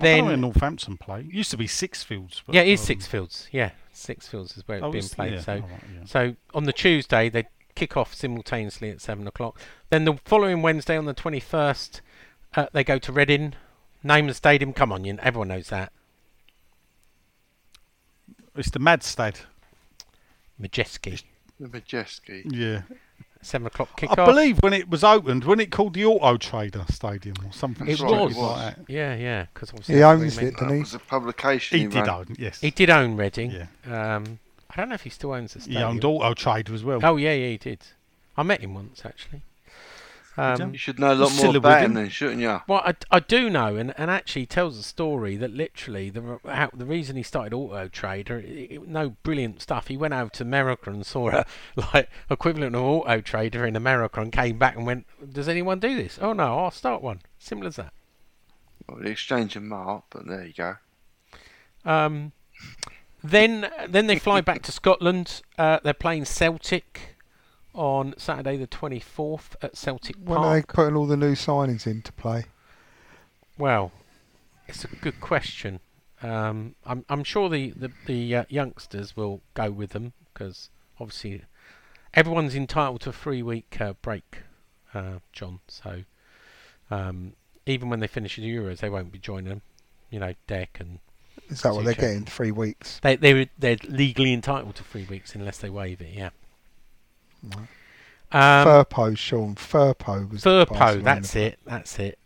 I 0.00 0.16
don't 0.16 0.28
Then 0.28 0.40
Northampton 0.40 0.96
play. 0.96 1.20
It 1.20 1.34
used 1.34 1.50
to 1.50 1.56
be 1.56 1.66
Sixfields. 1.66 2.42
But, 2.46 2.54
yeah, 2.54 2.62
it 2.62 2.68
is 2.68 2.80
um, 2.80 2.86
Six 2.86 3.06
Fields. 3.06 3.48
Yeah, 3.52 3.72
Six 3.92 4.28
Fields 4.28 4.56
is 4.56 4.66
where 4.66 4.78
it's 4.78 4.84
oh, 4.84 4.92
being 4.92 5.08
played. 5.08 5.32
yeah, 5.34 5.40
so 5.40 5.52
all 5.52 5.60
right, 5.60 5.82
yeah. 5.94 6.04
So 6.06 6.36
on 6.54 6.64
the 6.64 6.72
Tuesday 6.72 7.28
they 7.28 7.48
kick 7.74 7.96
off 7.96 8.14
simultaneously 8.14 8.90
at 8.90 9.00
seven 9.00 9.26
o'clock. 9.26 9.60
Then 9.90 10.04
the 10.04 10.18
following 10.24 10.62
Wednesday 10.62 10.96
on 10.96 11.04
the 11.04 11.12
twenty 11.12 11.40
first, 11.40 12.00
uh, 12.56 12.66
they 12.72 12.84
go 12.84 12.98
to 12.98 13.12
Reading. 13.12 13.54
Name 14.02 14.28
the 14.28 14.34
stadium. 14.34 14.72
Come 14.72 14.92
on, 14.92 15.04
you, 15.04 15.18
everyone 15.20 15.48
knows 15.48 15.68
that. 15.68 15.92
It's 18.56 18.70
the 18.70 18.78
Madstad. 18.78 19.42
Madejski. 20.60 21.22
The 21.58 21.68
Madejski. 21.68 22.42
Yeah. 22.46 22.82
Seven 23.42 23.66
o'clock 23.66 23.98
kickoff. 23.98 24.18
I 24.18 24.26
believe 24.26 24.58
when 24.58 24.72
it 24.74 24.90
was 24.90 25.02
opened, 25.02 25.44
when 25.44 25.60
it 25.60 25.70
called 25.70 25.94
the 25.94 26.04
Auto 26.04 26.36
Trader 26.36 26.84
Stadium 26.90 27.36
or 27.44 27.52
something. 27.52 27.88
it 27.88 28.00
was. 28.00 28.36
Like 28.36 28.76
that. 28.76 28.84
Yeah, 28.86 29.14
yeah. 29.14 29.46
Because 29.54 29.70
He 29.86 30.02
owns 30.02 30.36
it, 30.36 30.44
That 30.44 30.52
doesn't 30.58 30.74
he? 30.74 30.80
was 30.80 30.94
a 30.94 30.98
publication. 30.98 31.78
He 31.78 31.86
did 31.86 32.06
own, 32.08 32.26
yes. 32.38 32.60
He 32.60 32.70
did 32.70 32.90
own 32.90 33.16
Reading. 33.16 33.50
Yeah. 33.50 34.16
Um, 34.16 34.38
I 34.68 34.76
don't 34.76 34.88
know 34.90 34.94
if 34.94 35.02
he 35.02 35.10
still 35.10 35.32
owns 35.32 35.54
the 35.54 35.60
stadium. 35.60 35.92
He 35.92 35.98
stadium. 35.98 36.12
owned 36.14 36.22
Auto 36.22 36.34
Trader 36.34 36.74
as 36.74 36.84
well. 36.84 37.00
Oh 37.02 37.16
yeah, 37.16 37.32
yeah, 37.32 37.48
he 37.48 37.56
did. 37.56 37.80
I 38.36 38.42
met 38.42 38.60
him 38.60 38.74
once 38.74 39.02
actually. 39.04 39.40
Um, 40.40 40.72
You 40.72 40.78
should 40.78 40.98
know 40.98 41.12
a 41.12 41.14
lot 41.14 41.34
more 41.36 41.56
about 41.56 41.80
Wigan. 41.80 41.84
him 41.84 41.94
then, 41.94 42.08
shouldn't 42.08 42.40
you? 42.40 42.62
Well, 42.66 42.80
I, 42.84 42.94
I 43.10 43.20
do 43.20 43.50
know, 43.50 43.76
and, 43.76 43.92
and 43.98 44.10
actually 44.10 44.46
tells 44.46 44.78
a 44.78 44.82
story 44.82 45.36
that 45.36 45.52
literally 45.52 46.08
the 46.08 46.40
how, 46.46 46.70
the 46.72 46.86
reason 46.86 47.16
he 47.16 47.22
started 47.22 47.52
Auto 47.52 47.88
Trader, 47.88 48.38
it, 48.38 48.72
it, 48.72 48.88
no 48.88 49.10
brilliant 49.22 49.60
stuff. 49.60 49.88
He 49.88 49.96
went 49.98 50.14
over 50.14 50.30
to 50.30 50.42
America 50.42 50.90
and 50.90 51.04
saw 51.04 51.28
a 51.30 51.46
like 51.94 52.08
equivalent 52.30 52.74
of 52.74 52.82
Auto 52.82 53.20
Trader 53.20 53.66
in 53.66 53.76
America, 53.76 54.20
and 54.20 54.32
came 54.32 54.58
back 54.58 54.76
and 54.76 54.86
went, 54.86 55.06
"Does 55.32 55.48
anyone 55.48 55.78
do 55.78 55.94
this? 55.94 56.18
Oh 56.22 56.32
no, 56.32 56.58
I'll 56.58 56.70
start 56.70 57.02
one." 57.02 57.20
Simple 57.38 57.66
as 57.66 57.76
that. 57.76 57.92
Well, 58.88 58.98
the 58.98 59.10
exchange 59.10 59.56
of 59.56 59.62
mark, 59.62 60.04
but 60.10 60.26
there 60.26 60.46
you 60.46 60.54
go. 60.54 60.76
Um, 61.84 62.32
then 63.22 63.70
then 63.88 64.06
they 64.06 64.18
fly 64.18 64.40
back 64.40 64.62
to 64.62 64.72
Scotland. 64.72 65.42
Uh, 65.58 65.80
they're 65.82 65.92
playing 65.92 66.24
Celtic 66.24 67.09
on 67.74 68.14
Saturday 68.18 68.56
the 68.56 68.66
twenty 68.66 69.00
fourth 69.00 69.56
at 69.62 69.76
Celtic 69.76 70.16
When 70.24 70.38
are 70.38 70.54
they 70.56 70.62
putting 70.62 70.96
all 70.96 71.06
the 71.06 71.16
new 71.16 71.32
signings 71.32 71.86
into 71.86 72.12
play? 72.12 72.46
Well, 73.58 73.92
it's 74.66 74.84
a 74.84 74.88
good 74.88 75.20
question. 75.20 75.80
Um, 76.22 76.74
I'm 76.84 77.04
I'm 77.08 77.24
sure 77.24 77.48
the 77.48 77.70
the, 77.70 77.90
the 78.06 78.36
uh, 78.36 78.44
youngsters 78.48 79.16
will 79.16 79.40
go 79.54 79.70
with 79.70 79.90
them 79.90 80.12
because 80.32 80.70
obviously 80.98 81.42
everyone's 82.14 82.54
entitled 82.54 83.00
to 83.02 83.10
a 83.10 83.12
three 83.12 83.42
week 83.42 83.76
uh, 83.80 83.94
break, 84.02 84.38
uh, 84.94 85.18
John. 85.32 85.60
So 85.68 86.02
um, 86.90 87.34
even 87.66 87.88
when 87.88 88.00
they 88.00 88.06
finish 88.06 88.36
the 88.36 88.42
Euros, 88.42 88.78
they 88.78 88.90
won't 88.90 89.12
be 89.12 89.18
joining 89.18 89.48
them. 89.48 89.62
You 90.10 90.18
know, 90.20 90.34
Deck 90.46 90.78
and 90.80 90.98
Is 91.48 91.62
that 91.62 91.72
what 91.72 91.84
they're 91.84 91.94
getting? 91.94 92.24
Three 92.24 92.50
weeks. 92.50 92.98
they 93.02 93.16
they 93.16 93.48
they're 93.58 93.76
legally 93.84 94.32
entitled 94.32 94.74
to 94.76 94.82
three 94.84 95.06
weeks 95.06 95.34
unless 95.34 95.58
they 95.58 95.70
waive 95.70 96.00
it. 96.00 96.12
Yeah. 96.14 96.30
Um, 97.42 98.66
Firpo, 98.66 99.16
Sean. 99.16 99.54
Firpo 99.54 100.30
was. 100.30 100.44
Firpo, 100.44 101.02
that's 101.02 101.34
it, 101.34 101.58
that's 101.64 101.98
it. 101.98 102.18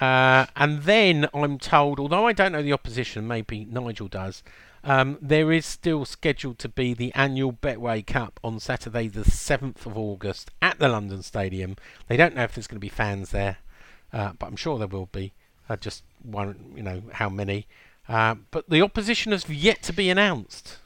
Uh, 0.00 0.46
and 0.56 0.82
then 0.82 1.28
I'm 1.32 1.58
told, 1.58 1.98
although 1.98 2.26
I 2.26 2.32
don't 2.32 2.52
know 2.52 2.62
the 2.62 2.72
opposition, 2.72 3.26
maybe 3.26 3.64
Nigel 3.64 4.08
does, 4.08 4.42
um, 4.84 5.18
there 5.20 5.50
is 5.50 5.66
still 5.66 6.04
scheduled 6.04 6.58
to 6.60 6.68
be 6.68 6.94
the 6.94 7.12
annual 7.14 7.52
Betway 7.52 8.06
Cup 8.06 8.38
on 8.44 8.60
Saturday, 8.60 9.08
the 9.08 9.22
7th 9.22 9.84
of 9.86 9.96
August, 9.96 10.50
at 10.60 10.78
the 10.78 10.88
London 10.88 11.22
Stadium. 11.22 11.76
They 12.08 12.16
don't 12.16 12.36
know 12.36 12.44
if 12.44 12.54
there's 12.54 12.66
going 12.66 12.76
to 12.76 12.80
be 12.80 12.88
fans 12.88 13.30
there, 13.30 13.58
uh, 14.12 14.32
but 14.38 14.46
I'm 14.46 14.56
sure 14.56 14.78
there 14.78 14.86
will 14.86 15.08
be. 15.10 15.32
I 15.68 15.76
just 15.76 16.04
one, 16.22 16.72
you 16.76 16.82
know, 16.82 17.02
how 17.12 17.28
many. 17.28 17.66
Uh, 18.08 18.36
but 18.50 18.68
the 18.70 18.82
opposition 18.82 19.32
has 19.32 19.48
yet 19.48 19.82
to 19.82 19.92
be 19.92 20.10
announced. 20.10 20.78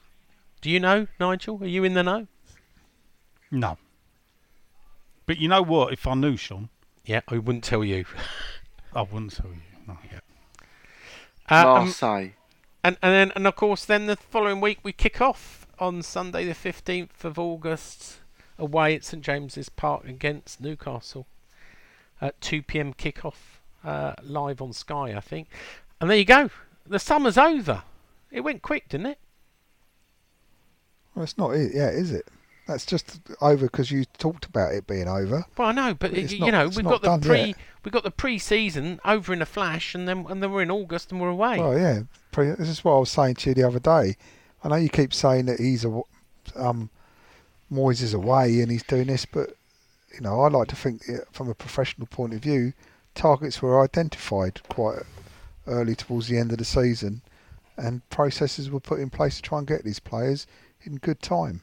Do 0.62 0.70
you 0.70 0.80
know, 0.80 1.06
Nigel? 1.18 1.62
Are 1.62 1.66
you 1.66 1.84
in 1.84 1.94
the 1.94 2.02
know? 2.02 2.26
No. 3.51 3.78
But 5.26 5.38
you 5.38 5.48
know 5.48 5.62
what? 5.62 5.92
If 5.92 6.07
I 6.07 6.14
knew, 6.14 6.36
Sean, 6.36 6.68
Yeah, 7.05 7.20
I 7.28 7.38
wouldn't 7.38 7.64
tell 7.64 7.84
you. 7.84 8.05
I 8.94 9.03
wouldn't 9.03 9.36
tell 9.36 9.51
you. 9.51 9.61
No. 9.86 9.96
Uh, 11.48 11.55
um, 11.55 11.84
Marseille. 11.84 12.30
And 12.82 12.96
and 13.03 13.12
then 13.12 13.32
and 13.34 13.46
of 13.46 13.57
course 13.57 13.84
then 13.84 14.07
the 14.07 14.16
following 14.16 14.61
week 14.61 14.78
we 14.82 14.92
kick 14.92 15.20
off 15.20 15.66
on 15.78 16.03
Sunday 16.03 16.44
the 16.44 16.55
fifteenth 16.55 17.24
of 17.24 17.38
August 17.38 18.18
away 18.59 18.94
at 18.94 19.05
St 19.05 19.22
James's 19.22 19.68
Park 19.68 20.05
against 20.07 20.61
Newcastle 20.61 21.26
at 22.20 22.40
two 22.40 22.62
PM 22.62 22.94
kickoff 22.94 23.59
uh, 23.84 24.14
live 24.22 24.62
on 24.62 24.72
Sky 24.72 25.14
I 25.14 25.20
think. 25.20 25.48
And 26.01 26.09
there 26.09 26.16
you 26.16 26.24
go. 26.24 26.51
The 26.86 26.98
summer's 26.98 27.36
over. 27.36 27.82
It 28.30 28.40
went 28.40 28.62
quick, 28.62 28.88
didn't 28.88 29.07
it? 29.07 29.18
Well, 31.14 31.24
it's 31.24 31.36
not 31.36 31.51
it, 31.51 31.72
yeah, 31.74 31.90
is 31.90 32.12
it? 32.12 32.26
That's 32.70 32.86
just 32.86 33.18
over 33.40 33.66
because 33.66 33.90
you 33.90 34.04
talked 34.18 34.44
about 34.44 34.72
it 34.74 34.86
being 34.86 35.08
over. 35.08 35.44
Well, 35.58 35.68
I 35.68 35.72
know, 35.72 35.92
but 35.92 36.12
But 36.12 36.18
it's 36.18 36.32
y- 36.32 36.38
not- 36.38 36.46
you 36.46 36.52
know 36.52 36.68
we've 36.68 36.84
got 36.84 37.02
the 37.02 37.18
pre 37.18 37.40
yet. 37.46 37.56
we've 37.84 37.92
got 37.92 38.04
the 38.04 38.12
pre-season 38.12 39.00
over 39.04 39.32
in 39.32 39.42
a 39.42 39.46
flash, 39.46 39.92
and 39.94 40.06
then 40.06 40.24
and 40.28 40.40
then 40.40 40.52
we're 40.52 40.62
in 40.62 40.70
August 40.70 41.10
and 41.10 41.20
we're 41.20 41.30
away. 41.30 41.58
Well, 41.58 41.76
yeah. 41.76 42.02
Pre- 42.30 42.50
this 42.52 42.68
is 42.68 42.84
what 42.84 42.94
I 42.94 42.98
was 43.00 43.10
saying 43.10 43.34
to 43.36 43.50
you 43.50 43.54
the 43.54 43.66
other 43.66 43.80
day. 43.80 44.16
I 44.62 44.68
know 44.68 44.76
you 44.76 44.88
keep 44.88 45.12
saying 45.12 45.46
that 45.46 45.58
he's 45.58 45.84
a 45.84 46.00
um, 46.54 46.90
Moyes 47.72 48.02
is 48.02 48.14
away 48.14 48.60
and 48.60 48.70
he's 48.70 48.82
doing 48.84 49.08
this, 49.08 49.26
but 49.26 49.50
you 50.14 50.20
know 50.20 50.40
I 50.42 50.48
like 50.48 50.68
to 50.68 50.76
think 50.76 51.06
that 51.06 51.26
from 51.32 51.48
a 51.48 51.54
professional 51.54 52.06
point 52.06 52.34
of 52.34 52.40
view, 52.40 52.72
targets 53.16 53.60
were 53.60 53.82
identified 53.82 54.60
quite 54.68 55.02
early 55.66 55.96
towards 55.96 56.28
the 56.28 56.38
end 56.38 56.52
of 56.52 56.58
the 56.58 56.64
season, 56.64 57.22
and 57.76 58.08
processes 58.10 58.70
were 58.70 58.78
put 58.78 59.00
in 59.00 59.10
place 59.10 59.36
to 59.36 59.42
try 59.42 59.58
and 59.58 59.66
get 59.66 59.82
these 59.84 59.98
players 59.98 60.46
in 60.84 60.96
good 60.98 61.20
time. 61.20 61.62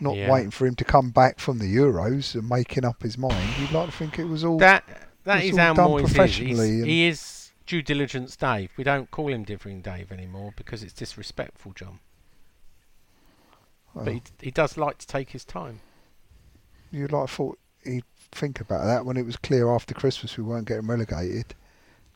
Not 0.00 0.16
Yeah. 0.16 0.30
waiting 0.32 0.50
for 0.50 0.66
him 0.66 0.74
to 0.76 0.84
come 0.84 1.10
back 1.10 1.38
from 1.38 1.58
the 1.58 1.72
Euros 1.76 2.34
and 2.34 2.48
making 2.48 2.84
up 2.84 3.02
his 3.02 3.16
mind. 3.16 3.48
You'd 3.60 3.70
like 3.72 3.86
to 3.86 3.92
think 3.92 4.18
it 4.18 4.24
was 4.24 4.44
all 4.44 4.58
that. 4.58 4.84
That 5.24 5.44
is 5.44 5.56
how 5.56 5.72
Moyes 5.74 6.04
is. 6.28 6.36
He's, 6.36 6.58
and- 6.58 6.84
he 6.86 7.06
is 7.06 7.52
due 7.66 7.80
diligence 7.80 8.36
Dave. 8.36 8.72
We 8.76 8.84
don't 8.84 9.10
call 9.10 9.28
him 9.28 9.44
differing 9.44 9.80
Dave 9.80 10.10
anymore 10.12 10.52
because 10.56 10.82
it's 10.82 10.92
disrespectful, 10.92 11.72
John. 11.72 12.00
well, 13.94 14.04
But 14.04 14.14
he, 14.14 14.22
he 14.42 14.50
does 14.50 14.76
like 14.76 14.98
to 14.98 15.06
take 15.06 15.30
his 15.30 15.44
time. 15.44 15.80
You'd 16.90 17.12
like 17.12 17.28
thought 17.28 17.58
he'd 17.84 18.04
think 18.32 18.60
about 18.60 18.84
that 18.84 19.04
when 19.06 19.16
it 19.16 19.24
was 19.24 19.36
clear 19.36 19.70
after 19.72 19.94
Christmas 19.94 20.36
we 20.36 20.42
weren't 20.44 20.66
getting 20.66 20.86
relegated 20.86 21.54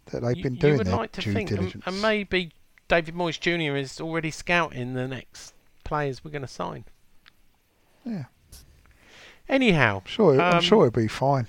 that 0.06 0.22
they've 0.22 0.36
you, 0.36 0.42
been 0.42 0.54
you 0.54 0.60
doing 0.60 0.78
would 0.78 0.86
their 0.86 0.96
like 0.96 1.12
to 1.12 1.20
due 1.20 1.32
think, 1.32 1.50
and, 1.50 1.58
diligence. 1.60 1.84
and 1.86 2.02
maybe 2.02 2.52
David 2.88 3.14
Moyes 3.14 3.38
Jr. 3.38 3.76
is 3.76 4.00
already 4.00 4.30
scouting 4.30 4.94
the 4.94 5.06
next 5.06 5.54
players 5.84 6.24
we're 6.24 6.30
going 6.30 6.42
to 6.42 6.48
sign. 6.48 6.84
Yeah, 8.04 8.24
Anyhow, 9.48 10.02
sure, 10.04 10.40
I'm 10.40 10.56
um, 10.56 10.60
sure 10.62 10.86
it'll 10.86 11.00
be 11.00 11.08
fine. 11.08 11.46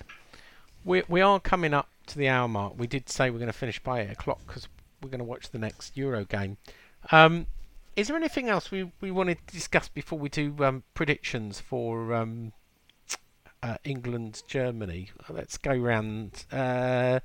we 0.86 1.04
we 1.08 1.22
are 1.22 1.40
coming 1.40 1.74
up 1.74 1.90
to 2.08 2.18
the 2.18 2.30
hour 2.30 2.48
mark. 2.48 2.74
We 2.78 2.88
did 2.88 3.10
say 3.10 3.30
we're 3.30 3.40
going 3.40 3.48
to 3.48 3.54
finish 3.54 3.80
by 3.80 4.02
eight 4.02 4.12
o'clock 4.12 4.40
because 4.48 4.68
we're 5.02 5.10
going 5.10 5.20
to 5.20 5.26
watch 5.26 5.50
the 5.50 5.60
next 5.60 5.98
Euro 5.98 6.26
game. 6.26 6.58
Um, 7.12 7.48
is 7.96 8.08
there 8.08 8.16
anything 8.16 8.48
else 8.48 8.72
we, 8.72 8.92
we 9.02 9.12
want 9.12 9.30
to 9.30 9.38
discuss 9.52 9.90
before 9.90 10.18
we 10.18 10.30
do 10.30 10.56
um, 10.60 10.84
predictions 10.94 11.60
for 11.60 12.14
um, 12.14 12.54
uh, 13.62 13.76
England 13.84 14.44
Germany? 14.48 15.10
Let's 15.30 15.58
go 15.58 15.76
round. 15.76 16.46
Uh, 16.52 17.20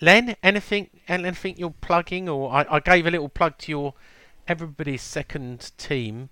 Len, 0.00 0.36
anything 0.42 0.90
anything 1.08 1.56
you're 1.58 1.74
plugging, 1.80 2.28
or 2.28 2.50
I, 2.50 2.66
I 2.70 2.80
gave 2.80 3.06
a 3.06 3.10
little 3.10 3.28
plug 3.28 3.58
to 3.58 3.72
your 3.72 3.94
everybody's 4.48 5.02
second 5.02 5.72
team. 5.76 6.30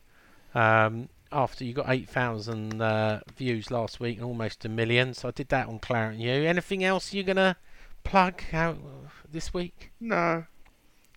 Um, 0.55 1.09
after 1.33 1.65
you 1.65 1.73
got 1.73 1.89
8,000 1.89 2.81
uh, 2.81 3.21
views 3.37 3.71
last 3.71 4.01
week 4.01 4.19
and 4.19 4.27
almost 4.27 4.65
a 4.65 4.69
million. 4.69 5.15
So 5.15 5.29
I 5.29 5.31
did 5.33 5.49
that 5.49 5.69
on 5.69 5.79
Claret 5.79 6.13
and 6.15 6.21
Hugh. 6.23 6.45
Anything 6.47 6.85
else 6.85 7.13
you're 7.13 7.25
going 7.25 7.37
to 7.37 7.57
plug 8.05 8.43
out 8.53 8.79
this 9.31 9.53
week? 9.55 9.93
No, 10.01 10.45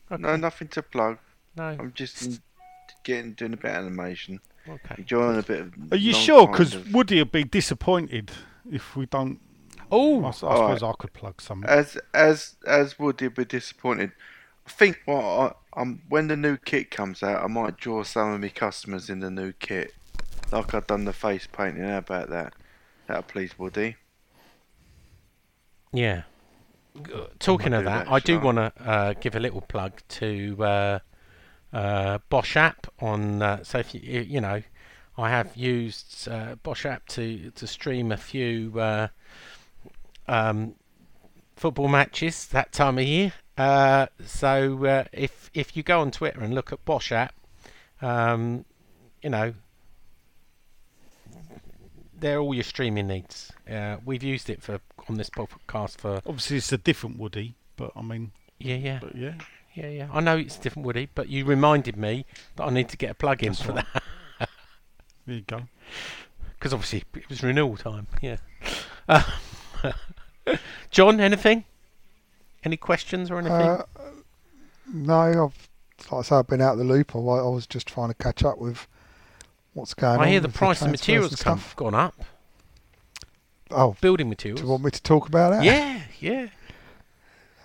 no, 0.10 0.36
nothing 0.36 0.68
to 0.70 0.82
plug. 0.82 1.18
No. 1.58 1.64
I'm 1.80 1.92
just 1.94 2.42
getting 3.04 3.34
doing 3.34 3.54
a 3.54 3.58
bit 3.58 3.72
of 3.72 3.78
animation, 3.78 4.40
Okay. 4.68 4.96
enjoying 4.98 5.38
a 5.38 5.44
bit 5.44 5.62
of. 5.62 5.74
Are 5.92 5.98
you 5.98 6.14
sure? 6.14 6.48
Because 6.48 6.76
of- 6.76 6.94
Woody 6.94 7.20
would 7.20 7.32
be 7.32 7.44
disappointed 7.44 8.32
if 8.72 8.96
we 8.96 9.06
don't. 9.06 9.40
Oh, 9.92 10.16
I, 10.16 10.18
Alright. 10.18 10.36
suppose 10.36 10.84
I 10.84 10.92
could 10.98 11.14
plug 11.14 11.42
some. 11.42 11.64
as 11.66 11.98
as 12.14 12.56
as 12.66 12.98
would 13.00 13.22
you 13.22 13.30
be 13.30 13.46
disappointed? 13.46 14.12
I 14.68 14.72
think 14.72 15.00
what 15.06 15.24
I, 15.24 15.80
um 15.80 16.02
when 16.10 16.28
the 16.28 16.36
new 16.36 16.58
kit 16.58 16.90
comes 16.90 17.22
out, 17.22 17.44
I 17.44 17.48
might 17.48 17.78
draw 17.78 18.04
some 18.04 18.34
of 18.34 18.42
my 18.42 18.50
customers 18.50 19.10
in 19.12 19.20
the 19.20 19.30
new 19.30 19.54
kit, 19.54 19.94
like 20.56 20.74
I've 20.74 20.88
done 20.88 21.06
the 21.06 21.14
face 21.14 21.48
painting. 21.52 21.84
How 21.84 21.98
about 21.98 22.30
that? 22.30 22.54
That'll 23.08 23.24
please 23.24 23.58
Woody. 23.58 23.96
yeah. 25.94 26.24
Talking 27.40 27.74
of 27.74 27.84
that, 27.84 28.06
that, 28.06 28.12
I 28.12 28.20
do 28.20 28.40
want 28.40 28.58
to 28.58 28.72
uh, 28.80 29.14
give 29.20 29.36
a 29.36 29.40
little 29.40 29.60
plug 29.60 30.02
to 30.08 30.56
uh, 30.64 31.00
uh, 31.74 32.20
Bosch 32.30 32.56
app 32.56 32.88
on. 33.00 33.42
Uh, 33.42 33.64
so 33.64 33.80
if 33.80 33.94
you 33.94 34.00
you 34.02 34.22
you 34.22 34.42
know, 34.42 34.62
I 35.18 35.30
have 35.30 35.56
used 35.58 36.30
uh, 36.30 36.56
Bosch 36.56 36.86
app 36.86 37.06
to 37.10 37.52
to 37.52 37.68
stream 37.68 38.14
a 38.14 38.18
few 38.18 38.80
uh, 38.80 39.08
um, 40.28 40.76
football 41.58 41.90
matches 41.90 42.48
that 42.48 42.72
time 42.72 42.98
of 42.98 43.04
year. 43.04 43.34
Uh, 43.58 44.08
so 44.26 44.86
uh, 44.86 45.04
if 45.12 45.52
if 45.54 45.76
you 45.76 45.84
go 45.84 46.00
on 46.00 46.12
Twitter 46.12 46.40
and 46.40 46.56
look 46.56 46.72
at 46.72 46.84
Bosch 46.86 47.12
app, 47.12 47.34
um, 48.02 48.64
you 49.22 49.30
know, 49.30 49.54
they're 52.20 52.40
all 52.40 52.54
your 52.54 52.64
streaming 52.64 53.08
needs. 53.08 53.52
Uh, 53.70 53.98
we've 54.06 54.24
used 54.24 54.50
it 54.50 54.62
for 54.62 54.80
on 55.10 55.16
this 55.16 55.30
podcast 55.30 55.98
for 56.00 56.22
Obviously, 56.26 56.58
it's 56.58 56.72
a 56.72 56.78
different 56.78 57.18
Woody, 57.18 57.56
but 57.76 57.92
I 57.96 58.02
mean, 58.02 58.32
yeah 58.60 58.76
yeah 58.76 59.00
but 59.02 59.16
yeah. 59.16 59.34
yeah 59.74 59.90
yeah. 59.90 60.08
I 60.12 60.20
know 60.22 60.38
it's 60.38 60.58
a 60.58 60.62
different, 60.62 60.86
Woody, 60.86 61.10
but 61.14 61.30
you 61.30 61.46
reminded 61.46 61.98
me 61.98 62.26
that 62.56 62.64
I 62.66 62.70
need 62.70 62.90
to 62.90 62.98
get 62.98 63.12
a 63.12 63.14
plug 63.16 63.44
in 63.44 63.50
That's 63.50 63.62
for 63.62 63.74
right. 63.74 63.86
that 64.40 64.50
There 65.28 65.36
you 65.36 65.42
go. 65.42 65.62
because 66.58 66.74
obviously 66.74 67.04
it 67.16 67.30
was 67.30 67.44
renewal 67.44 67.78
time. 67.78 68.08
Yeah. 68.22 68.38
Uh, 69.08 69.24
John, 70.92 71.20
anything? 71.20 71.66
Any 72.64 72.78
questions 72.78 73.30
or 73.30 73.38
anything? 73.38 73.56
Uh, 73.56 73.84
no, 74.92 75.14
I've 75.46 75.70
like 76.12 76.20
I 76.20 76.22
say, 76.24 76.36
I've 76.36 76.48
been 76.48 76.62
out 76.62 76.74
of 76.74 76.78
the 76.80 76.84
loop. 76.84 77.16
I, 77.16 77.20
I 77.20 77.50
was 77.50 77.66
just 77.68 77.88
trying 77.88 78.10
to 78.10 78.14
catch 78.16 78.44
up 78.44 78.58
with 78.58 78.88
what's 79.76 79.94
going 79.94 80.18
on. 80.20 80.26
I 80.26 80.30
hear 80.32 80.40
the 80.40 80.48
with 80.48 80.56
price 80.56 80.82
of 80.82 80.90
materials 80.90 81.32
and 81.34 81.40
come, 81.40 81.60
stuff. 81.60 81.76
gone 81.76 81.94
up. 81.94 82.16
Oh, 83.72 83.96
building 84.02 84.30
materials. 84.30 84.62
do 84.62 84.66
you 84.66 84.72
want 84.72 84.84
me 84.84 84.92
to 84.92 85.02
talk 85.04 85.28
about 85.28 85.52
that? 85.52 85.64
yeah, 85.64 86.02
yeah. 86.20 86.48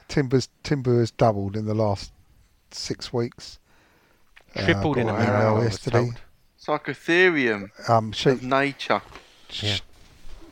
Timber's 0.09 0.49
timber 0.63 0.99
has 0.99 1.11
doubled 1.11 1.57
in 1.57 1.67
the 1.67 1.75
last 1.75 2.13
six 2.73 3.13
weeks. 3.13 3.59
Uh, 4.57 4.65
Tripled 4.65 4.97
in 4.97 5.07
got 5.07 5.17
an 5.21 5.25
America. 5.27 5.49
email 5.53 5.63
yesterday. 5.63 5.99
told. 6.01 6.21
It's 6.57 6.69
like 6.69 6.85
Ethereum 6.87 7.89
Um, 7.89 8.09
of 8.09 8.17
sheet 8.17 8.43
nature. 8.43 9.03
Yeah. 9.61 9.77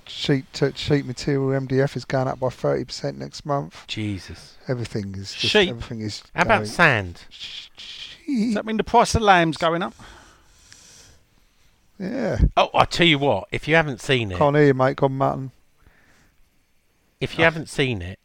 sheet 0.07 0.63
uh, 0.63 0.71
sheet 0.75 1.05
material 1.07 1.49
MDF 1.61 1.97
is 1.97 2.05
going 2.05 2.29
up 2.29 2.39
by 2.41 2.51
thirty 2.51 2.85
percent 2.85 3.19
next 3.19 3.45
month. 3.45 3.85
Jesus. 3.89 4.57
Everything 4.69 5.15
is 5.17 5.33
just, 5.35 5.53
Sheep. 5.53 5.71
everything 5.71 6.01
is. 6.03 6.23
How 6.35 6.43
about 6.43 6.67
sand? 6.69 7.23
Sh- 7.31 7.69
Does 8.27 8.55
that 8.55 8.65
mean 8.67 8.77
the 8.77 8.85
price 8.85 9.15
of 9.17 9.23
lamb's 9.23 9.57
going 9.57 9.83
up? 9.83 9.95
Yeah, 11.99 12.39
Oh, 12.57 12.71
I 12.75 12.85
tell 12.85 13.07
you 13.07 13.19
what. 13.19 13.49
If 13.51 13.67
you 13.67 13.75
haven't 13.75 14.01
seen 14.01 14.31
it, 14.31 14.39
can't 14.39 14.55
hear 14.57 14.67
you, 14.67 14.75
mate. 14.75 14.97
Gone 14.97 15.17
mutton. 15.19 15.51
if 17.21 17.37
you 17.37 17.45
haven't 17.45 17.69
seen 17.69 18.03
it, 18.03 18.19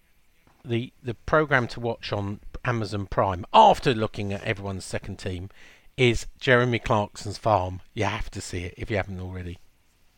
the 0.63 0.93
the 1.01 1.15
program 1.15 1.67
to 1.69 1.79
watch 1.79 2.13
on 2.13 2.39
Amazon 2.63 3.07
Prime 3.07 3.45
after 3.53 3.93
looking 3.93 4.31
at 4.31 4.43
everyone's 4.43 4.85
second 4.85 5.17
team 5.17 5.49
is 5.97 6.27
Jeremy 6.39 6.79
Clarkson's 6.79 7.37
farm. 7.37 7.81
You 7.93 8.05
have 8.05 8.29
to 8.31 8.41
see 8.41 8.63
it 8.65 8.73
if 8.77 8.89
you 8.91 8.97
haven't 8.97 9.19
already. 9.19 9.57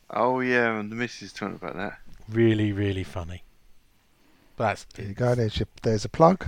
Oh 0.09 0.41
yeah, 0.41 0.77
and 0.77 0.91
the 0.91 0.95
missus 0.95 1.31
talking 1.33 1.55
about 1.55 1.75
that. 1.75 1.97
Really, 2.29 2.71
really 2.73 3.03
funny. 3.03 3.43
But 4.57 4.63
that's 4.67 4.83
There 4.95 5.05
you 5.07 5.13
go. 5.13 5.33
There's 5.35 5.59
your, 5.59 5.67
there's 5.81 6.05
a 6.05 6.09
plug. 6.09 6.47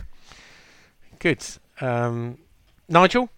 good. 1.19 1.43
Um, 1.81 2.37
Nigel, 2.89 3.29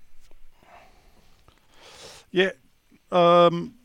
Yeah. 2.31 2.51
Um, 3.11 3.75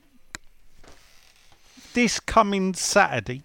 this 1.94 2.20
coming 2.20 2.74
Saturday, 2.74 3.42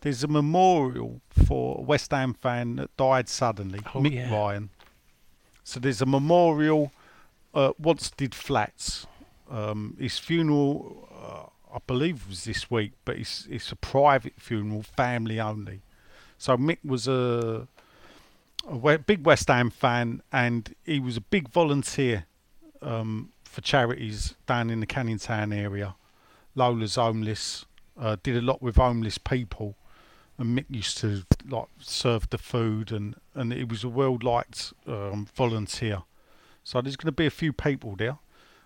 there's 0.00 0.24
a 0.24 0.28
memorial 0.28 1.20
for 1.30 1.78
a 1.78 1.82
West 1.82 2.10
Ham 2.10 2.34
fan 2.34 2.76
that 2.76 2.96
died 2.96 3.28
suddenly, 3.28 3.80
Oh, 3.94 4.00
Mick 4.00 4.14
yeah. 4.14 4.32
Ryan. 4.34 4.70
So 5.64 5.80
there's 5.80 6.00
a 6.02 6.06
memorial 6.06 6.92
Uh, 7.54 7.72
Wanstead 7.80 8.34
Flats. 8.34 9.06
Um, 9.50 9.96
his 9.98 10.18
funeral, 10.18 11.08
uh, 11.10 11.74
I 11.76 11.78
believe, 11.86 12.28
was 12.28 12.44
this 12.44 12.70
week, 12.70 12.92
but 13.06 13.16
it's 13.16 13.46
it's 13.48 13.72
a 13.72 13.76
private 13.76 14.34
funeral, 14.38 14.82
family 14.82 15.40
only. 15.40 15.80
So 16.36 16.56
Mick 16.58 16.78
was 16.84 17.08
a, 17.08 17.66
a 18.68 18.98
big 18.98 19.24
West 19.24 19.48
Ham 19.48 19.70
fan, 19.70 20.20
and 20.30 20.74
he 20.84 21.00
was 21.00 21.16
a 21.16 21.20
big 21.22 21.48
volunteer 21.48 22.26
um, 22.82 23.30
for 23.56 23.62
charities 23.62 24.34
down 24.46 24.68
in 24.68 24.80
the 24.80 24.86
Canning 24.86 25.18
Town 25.18 25.50
area. 25.50 25.94
Lola's 26.54 26.96
homeless, 26.96 27.64
uh, 27.98 28.16
did 28.22 28.36
a 28.36 28.42
lot 28.42 28.60
with 28.60 28.76
homeless 28.76 29.16
people, 29.16 29.76
and 30.36 30.58
Mick 30.58 30.66
used 30.68 30.98
to 30.98 31.24
like 31.48 31.68
serve 31.78 32.28
the 32.28 32.36
food, 32.36 32.92
and 32.92 33.14
and 33.34 33.54
he 33.54 33.64
was 33.64 33.82
a 33.82 33.88
well 33.88 34.18
liked 34.20 34.74
um, 34.86 35.26
volunteer. 35.34 36.02
So 36.64 36.82
there's 36.82 36.96
going 36.96 37.06
to 37.06 37.12
be 37.12 37.24
a 37.24 37.30
few 37.30 37.54
people 37.54 37.96
there, 37.96 38.18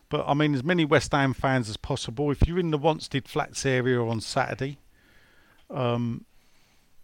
but 0.09 0.25
I 0.27 0.35
mean 0.35 0.55
as 0.55 0.65
many 0.65 0.85
West 0.85 1.13
Ham 1.13 1.35
fans 1.35 1.69
as 1.69 1.77
possible. 1.77 2.33
If 2.33 2.49
you're 2.49 2.59
in 2.59 2.73
the 2.73 2.79
Wanstead 2.79 3.29
Flats 3.29 3.65
area 3.65 4.03
on 4.03 4.21
Saturday, 4.21 4.79
um, 5.71 6.25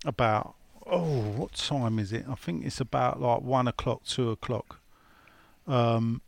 about 0.05 0.57
oh 0.87 1.21
what 1.37 1.53
time 1.53 2.01
is 2.01 2.13
it? 2.13 2.25
I 2.29 2.35
think 2.35 2.67
it's 2.67 2.81
about 2.81 3.21
like 3.21 3.43
one 3.43 3.69
o'clock, 3.69 4.03
two 4.03 4.31
o'clock. 4.33 4.81
Um, 5.69 6.21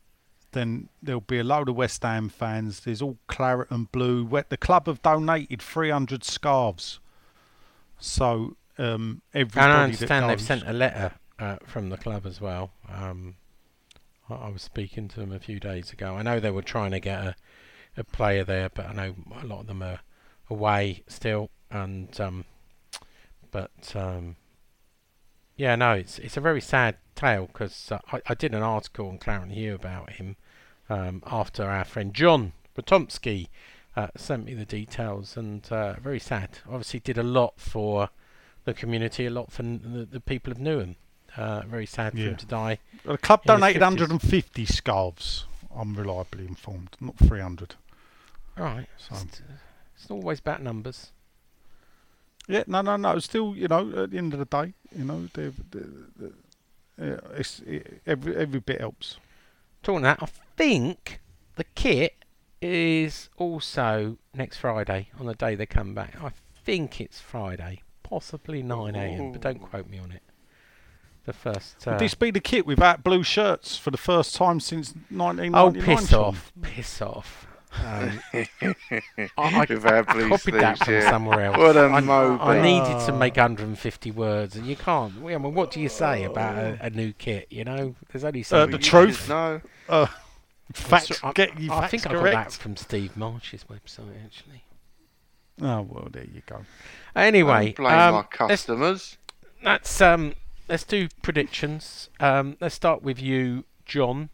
then 0.52 0.88
there'll 1.02 1.20
be 1.20 1.38
a 1.38 1.44
load 1.44 1.68
of 1.68 1.76
West 1.76 2.02
Ham 2.02 2.28
fans. 2.28 2.80
There's 2.80 3.02
all 3.02 3.18
claret 3.26 3.70
and 3.70 3.90
blue. 3.90 4.28
The 4.48 4.56
club 4.56 4.86
have 4.86 5.02
donated 5.02 5.60
300 5.60 6.24
scarves. 6.24 7.00
So 7.98 8.56
um, 8.78 9.22
everybody 9.34 9.64
and 9.64 9.72
I 9.72 9.84
understand 9.84 10.30
they've 10.30 10.40
sent 10.40 10.66
a 10.66 10.72
letter 10.72 11.12
uh, 11.38 11.56
from 11.66 11.90
the 11.90 11.96
club 11.96 12.26
as 12.26 12.40
well. 12.40 12.70
Um, 12.88 13.36
I, 14.30 14.34
I 14.34 14.48
was 14.48 14.62
speaking 14.62 15.08
to 15.08 15.20
them 15.20 15.32
a 15.32 15.38
few 15.38 15.60
days 15.60 15.92
ago. 15.92 16.14
I 16.14 16.22
know 16.22 16.40
they 16.40 16.50
were 16.50 16.62
trying 16.62 16.92
to 16.92 17.00
get 17.00 17.18
a, 17.20 17.36
a 17.96 18.04
player 18.04 18.44
there, 18.44 18.68
but 18.68 18.86
I 18.86 18.92
know 18.92 19.14
a 19.42 19.46
lot 19.46 19.60
of 19.60 19.66
them 19.66 19.82
are 19.82 20.00
away 20.48 21.02
still. 21.08 21.50
And 21.70 22.18
um, 22.20 22.44
but 23.50 23.94
um, 23.94 24.36
yeah, 25.58 25.74
no, 25.76 25.92
it's 25.92 26.18
it's 26.18 26.36
a 26.38 26.40
very 26.40 26.60
sad 26.62 26.96
tale 27.14 27.46
because 27.46 27.92
uh, 27.92 27.98
I, 28.12 28.22
I 28.28 28.34
did 28.34 28.54
an 28.54 28.62
article 28.62 29.08
on 29.08 29.18
Claret 29.18 29.42
and 29.42 29.52
Hugh 29.52 29.74
about 29.74 30.12
him 30.12 30.36
um, 30.88 31.22
after 31.26 31.64
our 31.64 31.84
friend 31.84 32.14
John 32.14 32.52
Potomsky 32.76 33.48
uh, 33.96 34.08
sent 34.16 34.46
me 34.46 34.54
the 34.54 34.64
details, 34.64 35.36
and 35.36 35.70
uh, 35.70 35.94
very 36.00 36.20
sad. 36.20 36.60
Obviously, 36.66 37.00
did 37.00 37.18
a 37.18 37.22
lot 37.22 37.54
for 37.58 38.08
the 38.64 38.72
community, 38.72 39.26
a 39.26 39.30
lot 39.30 39.50
for 39.52 39.62
n- 39.62 39.80
the, 39.84 40.04
the 40.06 40.20
people 40.20 40.50
of 40.52 40.58
Newham. 40.58 40.94
Uh, 41.36 41.60
very 41.68 41.86
sad 41.86 42.12
for 42.14 42.18
him 42.20 42.36
to 42.36 42.46
die. 42.46 42.78
Well, 43.04 43.14
the 43.16 43.18
club 43.22 43.42
donated 43.44 43.82
50s. 43.82 43.84
150 43.84 44.64
scarves. 44.66 45.44
I'm 45.76 45.94
reliably 45.94 46.46
informed, 46.46 46.96
not 47.00 47.16
300. 47.18 47.74
All 48.56 48.64
right, 48.64 48.86
So- 48.96 49.14
it's, 49.26 49.42
it's 49.96 50.10
always 50.10 50.38
about 50.40 50.62
numbers. 50.62 51.12
Yeah, 52.48 52.64
no, 52.66 52.80
no, 52.80 52.96
no. 52.96 53.18
Still, 53.18 53.54
you 53.54 53.68
know, 53.68 54.04
at 54.04 54.10
the 54.10 54.18
end 54.18 54.32
of 54.32 54.38
the 54.38 54.46
day, 54.46 54.72
you 54.96 55.04
know, 55.04 55.28
they've, 55.34 55.54
they 55.70 55.80
they 56.16 56.32
yeah, 56.98 57.20
it's 57.36 57.60
it, 57.60 58.00
every 58.06 58.34
every 58.34 58.60
bit 58.60 58.80
helps. 58.80 59.18
Talking 59.82 60.04
of 60.06 60.18
that, 60.18 60.22
I 60.22 60.26
think 60.56 61.20
the 61.56 61.64
kit 61.74 62.24
is 62.60 63.28
also 63.36 64.18
next 64.34 64.58
Friday 64.58 65.10
on 65.18 65.26
the 65.26 65.34
day 65.34 65.54
they 65.54 65.66
come 65.66 65.94
back. 65.94 66.16
I 66.22 66.32
think 66.64 67.00
it's 67.00 67.20
Friday, 67.20 67.82
possibly 68.02 68.62
9 68.62 68.94
a.m., 68.94 69.32
but 69.32 69.40
don't 69.40 69.60
quote 69.60 69.88
me 69.88 69.98
on 69.98 70.10
it. 70.10 70.22
The 71.24 71.32
first. 71.32 71.86
Uh, 71.86 71.92
Would 71.92 72.00
this 72.00 72.14
be 72.14 72.30
the 72.30 72.40
kit 72.40 72.66
without 72.66 73.04
blue 73.04 73.22
shirts 73.22 73.76
for 73.76 73.90
the 73.90 73.98
first 73.98 74.34
time 74.34 74.60
since 74.60 74.94
oh, 75.54 75.72
piss 75.72 76.12
off! 76.12 76.52
Piss 76.62 77.02
off! 77.02 77.46
Um, 77.84 78.20
I, 78.32 78.46
I, 79.38 79.66
With 79.68 79.86
I, 79.86 79.90
our 79.90 80.10
I 80.10 80.12
blue 80.14 80.28
copied 80.28 80.54
that 80.54 80.78
from 80.78 80.94
yeah. 80.94 81.10
somewhere 81.10 81.40
else. 81.46 81.56
What 81.56 81.76
a 81.76 81.84
I, 81.84 82.00
mope. 82.00 82.40
I 82.42 82.60
needed 82.60 83.06
to 83.06 83.12
make 83.12 83.36
150 83.36 84.10
words, 84.12 84.56
and 84.56 84.66
you 84.66 84.76
can't. 84.76 85.12
I 85.24 85.38
mean, 85.38 85.54
what 85.54 85.70
do 85.70 85.80
you 85.80 85.88
say 85.88 86.24
about 86.24 86.56
a, 86.56 86.78
a 86.82 86.90
new 86.90 87.12
kit? 87.12 87.46
You 87.50 87.64
know, 87.64 87.94
there's 88.12 88.24
only 88.24 88.42
so 88.42 88.62
Uh, 88.62 88.66
the 88.66 88.78
truth. 88.78 89.28
No. 89.28 89.60
Uh, 89.88 90.06
facts. 90.72 91.22
I- 91.22 91.32
get 91.32 91.58
you 91.58 91.72
I 91.72 91.80
facts 91.82 91.90
think 91.90 92.06
I 92.06 92.12
got 92.12 92.22
that 92.24 92.52
from 92.52 92.76
Steve 92.76 93.16
Marsh's 93.16 93.64
website, 93.64 94.24
actually. 94.24 94.64
Oh 95.60 95.82
well, 95.82 96.08
there 96.10 96.24
you 96.24 96.42
go. 96.46 96.60
Anyway, 97.16 97.72
Don't 97.72 97.86
blame 97.86 97.98
um, 97.98 98.14
our 98.14 98.24
customers. 98.24 99.16
let's 99.64 100.00
um, 100.00 100.34
let's 100.68 100.84
do 100.84 101.08
predictions. 101.22 102.10
Um, 102.20 102.56
let's 102.60 102.74
start 102.76 103.02
with 103.02 103.20
you, 103.20 103.64
John. 103.84 104.30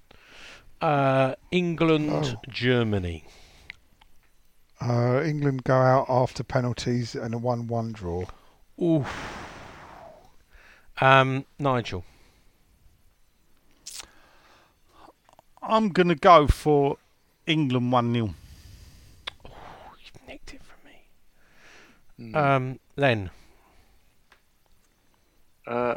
Uh, 0.80 1.34
England, 1.50 2.10
Oh. 2.12 2.40
Germany. 2.48 3.24
Uh, 4.80 5.22
England 5.24 5.64
go 5.64 5.74
out 5.76 6.06
after 6.08 6.44
penalties 6.44 7.14
and 7.14 7.32
a 7.34 7.38
one-one 7.38 7.92
draw. 7.92 8.24
Oof. 8.82 9.08
Um, 11.00 11.44
Nigel. 11.58 12.04
I'm 15.62 15.88
gonna 15.90 16.14
go 16.14 16.46
for 16.46 16.98
England 17.46 17.90
one 17.90 18.12
0 18.12 18.34
You've 19.44 20.28
nicked 20.28 20.52
it 20.54 20.60
from 20.62 20.84
me. 20.84 22.30
Hmm. 22.30 22.36
Um, 22.36 22.80
Len. 22.96 23.30
Uh, 25.66 25.94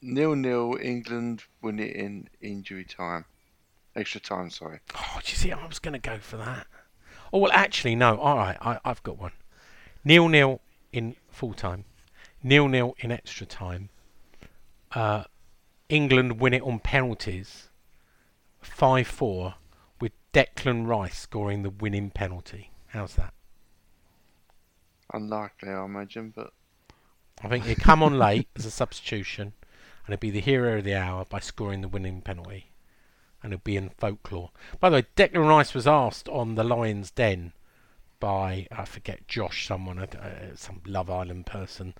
nil 0.00 0.36
nil. 0.36 0.78
England 0.80 1.42
win 1.60 1.80
it 1.80 1.96
in 1.96 2.28
injury 2.40 2.84
time, 2.84 3.24
extra 3.96 4.20
time. 4.20 4.50
Sorry. 4.50 4.80
Oh, 4.94 5.20
do 5.24 5.30
you 5.30 5.36
see? 5.36 5.52
I 5.52 5.66
was 5.66 5.78
going 5.78 5.92
to 5.92 5.98
go 5.98 6.18
for 6.18 6.36
that. 6.36 6.66
Oh 7.32 7.38
well, 7.38 7.52
actually, 7.52 7.94
no. 7.94 8.16
All 8.16 8.36
right, 8.36 8.56
I, 8.60 8.78
I've 8.84 9.02
got 9.02 9.18
one. 9.18 9.32
Nil 10.04 10.28
nil 10.28 10.60
in 10.92 11.16
full 11.28 11.54
time. 11.54 11.84
Nil 12.42 12.68
nil 12.68 12.94
in 12.98 13.12
extra 13.12 13.46
time. 13.46 13.90
Uh, 14.92 15.24
England 15.88 16.40
win 16.40 16.54
it 16.54 16.62
on 16.62 16.80
penalties. 16.80 17.68
Five 18.60 19.06
four, 19.06 19.54
with 20.00 20.12
Declan 20.32 20.86
Rice 20.86 21.18
scoring 21.18 21.62
the 21.62 21.70
winning 21.70 22.10
penalty. 22.10 22.70
How's 22.88 23.14
that? 23.14 23.32
Unlikely, 25.12 25.70
I 25.70 25.84
imagine, 25.84 26.32
but 26.34 26.52
I 27.42 27.48
think 27.48 27.64
he'd 27.64 27.80
come 27.80 28.02
on 28.02 28.18
late 28.18 28.48
as 28.56 28.66
a 28.66 28.70
substitution, 28.70 29.52
and 30.06 30.12
he'd 30.12 30.20
be 30.20 30.30
the 30.30 30.40
hero 30.40 30.78
of 30.78 30.84
the 30.84 30.94
hour 30.94 31.24
by 31.24 31.40
scoring 31.40 31.80
the 31.80 31.88
winning 31.88 32.20
penalty, 32.20 32.69
and 33.42 33.52
it'll 33.52 33.62
be 33.62 33.76
in 33.76 33.90
folklore. 33.90 34.50
By 34.80 34.90
the 34.90 34.96
way, 34.96 35.06
Declan 35.16 35.48
Rice 35.48 35.74
was 35.74 35.86
asked 35.86 36.28
on 36.28 36.54
the 36.54 36.64
Lions' 36.64 37.10
Den 37.10 37.52
by 38.18 38.66
I 38.70 38.84
forget 38.84 39.26
Josh, 39.28 39.66
someone, 39.66 39.98
uh, 39.98 40.54
some 40.54 40.82
Love 40.86 41.08
Island 41.08 41.46
person, 41.46 41.94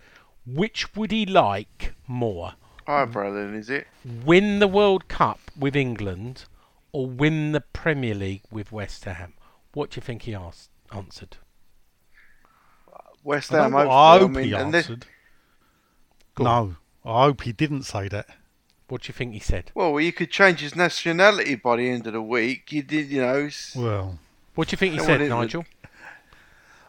which 0.47 0.95
would 0.95 1.11
he 1.13 1.25
like 1.25 1.95
more, 2.07 2.55
eyebrow 2.87 3.33
then 3.33 3.55
is 3.55 3.71
it? 3.71 3.87
win 4.25 4.59
the 4.59 4.69
World 4.69 5.09
Cup 5.09 5.41
with 5.59 5.75
England 5.77 6.45
or 6.93 7.07
win 7.07 7.53
the 7.53 7.61
Premier 7.61 8.15
League 8.15 8.43
with 8.51 8.71
West 8.73 9.05
Ham? 9.05 9.33
What 9.73 9.91
do 9.91 9.97
you 9.99 10.03
think 10.03 10.23
he 10.23 10.35
asked, 10.35 10.69
answered? 10.93 11.37
West 13.23 13.51
Ham. 13.51 13.73
don't 13.73 13.89
I 13.89 14.19
hope 14.19 14.31
he 14.33 14.37
mean, 14.37 14.55
and 14.55 14.75
this- 14.75 14.89
answered. 14.91 15.07
No, 16.39 16.77
I 17.05 17.25
hope 17.25 17.43
he 17.43 17.53
didn't 17.53 17.83
say 17.83 18.09
that. 18.09 18.27
What 18.91 19.03
do 19.03 19.09
you 19.09 19.15
think 19.15 19.33
he 19.33 19.39
said? 19.39 19.71
well, 19.75 20.01
you 20.01 20.13
could 20.13 20.31
change 20.31 20.61
his 20.61 20.75
nationality 20.75 21.55
by 21.55 21.77
the 21.77 21.89
end 21.89 22.07
of 22.09 22.13
the 22.13 22.21
week. 22.21 22.73
You 22.73 22.83
did, 22.83 23.09
you 23.09 23.21
know. 23.23 23.49
Well, 23.77 24.19
What 24.57 24.69
do 24.69 24.75
you 24.75 24.79
think 24.79 24.95
he 24.95 24.99
said, 25.01 25.21
what 25.21 25.21
it 25.21 25.33
would- 25.33 25.41
Nigel? 25.41 25.65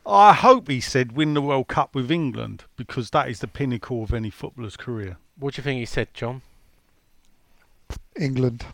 I 0.03 0.33
hope 0.33 0.67
he 0.67 0.81
said 0.81 1.11
win 1.11 1.35
the 1.35 1.41
World 1.43 1.67
Cup 1.67 1.93
with 1.93 2.09
England 2.09 2.63
because 2.75 3.11
that 3.11 3.29
is 3.29 3.39
the 3.39 3.47
pinnacle 3.47 4.01
of 4.01 4.15
any 4.15 4.31
footballer's 4.31 4.75
career. 4.75 5.17
What 5.37 5.53
do 5.53 5.59
you 5.59 5.63
think 5.63 5.79
he 5.79 5.85
said, 5.85 6.11
John? 6.15 6.41
England. 8.19 8.65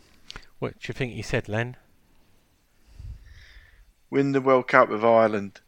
What 0.58 0.80
do 0.80 0.88
you 0.88 0.94
think 0.94 1.12
he 1.12 1.20
said, 1.22 1.46
Len? 1.48 1.76
Win 4.08 4.32
the 4.32 4.40
World 4.40 4.68
Cup 4.68 4.88
with 4.88 5.04
Ireland. 5.04 5.60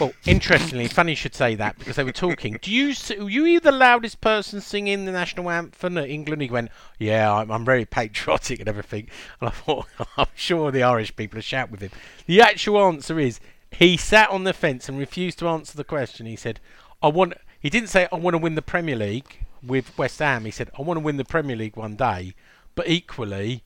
Well, 0.00 0.14
interestingly, 0.24 0.88
funny 0.88 1.12
you 1.12 1.16
should 1.16 1.34
say 1.34 1.54
that 1.56 1.78
because 1.78 1.96
they 1.96 2.04
were 2.04 2.10
talking. 2.10 2.58
Do 2.62 2.72
you 2.72 2.94
were 3.18 3.28
you 3.28 3.60
the 3.60 3.70
loudest 3.70 4.22
person 4.22 4.62
singing 4.62 5.04
the 5.04 5.12
national 5.12 5.50
anthem 5.50 5.98
at 5.98 6.08
England? 6.08 6.40
He 6.40 6.48
went, 6.48 6.70
"Yeah, 6.98 7.30
I'm, 7.30 7.50
I'm 7.50 7.66
very 7.66 7.84
patriotic 7.84 8.60
and 8.60 8.68
everything." 8.68 9.10
And 9.40 9.50
I 9.50 9.52
thought, 9.52 9.88
I'm 10.16 10.26
sure 10.34 10.70
the 10.70 10.82
Irish 10.82 11.14
people 11.16 11.38
are 11.38 11.42
shout 11.42 11.70
with 11.70 11.82
him. 11.82 11.90
The 12.24 12.40
actual 12.40 12.82
answer 12.82 13.20
is 13.20 13.40
he 13.70 13.98
sat 13.98 14.30
on 14.30 14.44
the 14.44 14.54
fence 14.54 14.88
and 14.88 14.98
refused 14.98 15.38
to 15.40 15.48
answer 15.48 15.76
the 15.76 15.84
question. 15.84 16.24
He 16.24 16.36
said, 16.36 16.60
"I 17.02 17.08
want." 17.08 17.34
He 17.60 17.68
didn't 17.68 17.90
say, 17.90 18.08
"I 18.10 18.16
want 18.16 18.32
to 18.32 18.38
win 18.38 18.54
the 18.54 18.62
Premier 18.62 18.96
League 18.96 19.44
with 19.62 19.98
West 19.98 20.18
Ham." 20.20 20.46
He 20.46 20.50
said, 20.50 20.70
"I 20.78 20.82
want 20.82 20.96
to 20.96 21.04
win 21.04 21.18
the 21.18 21.26
Premier 21.26 21.56
League 21.56 21.76
one 21.76 21.96
day, 21.96 22.32
but 22.74 22.88
equally, 22.88 23.64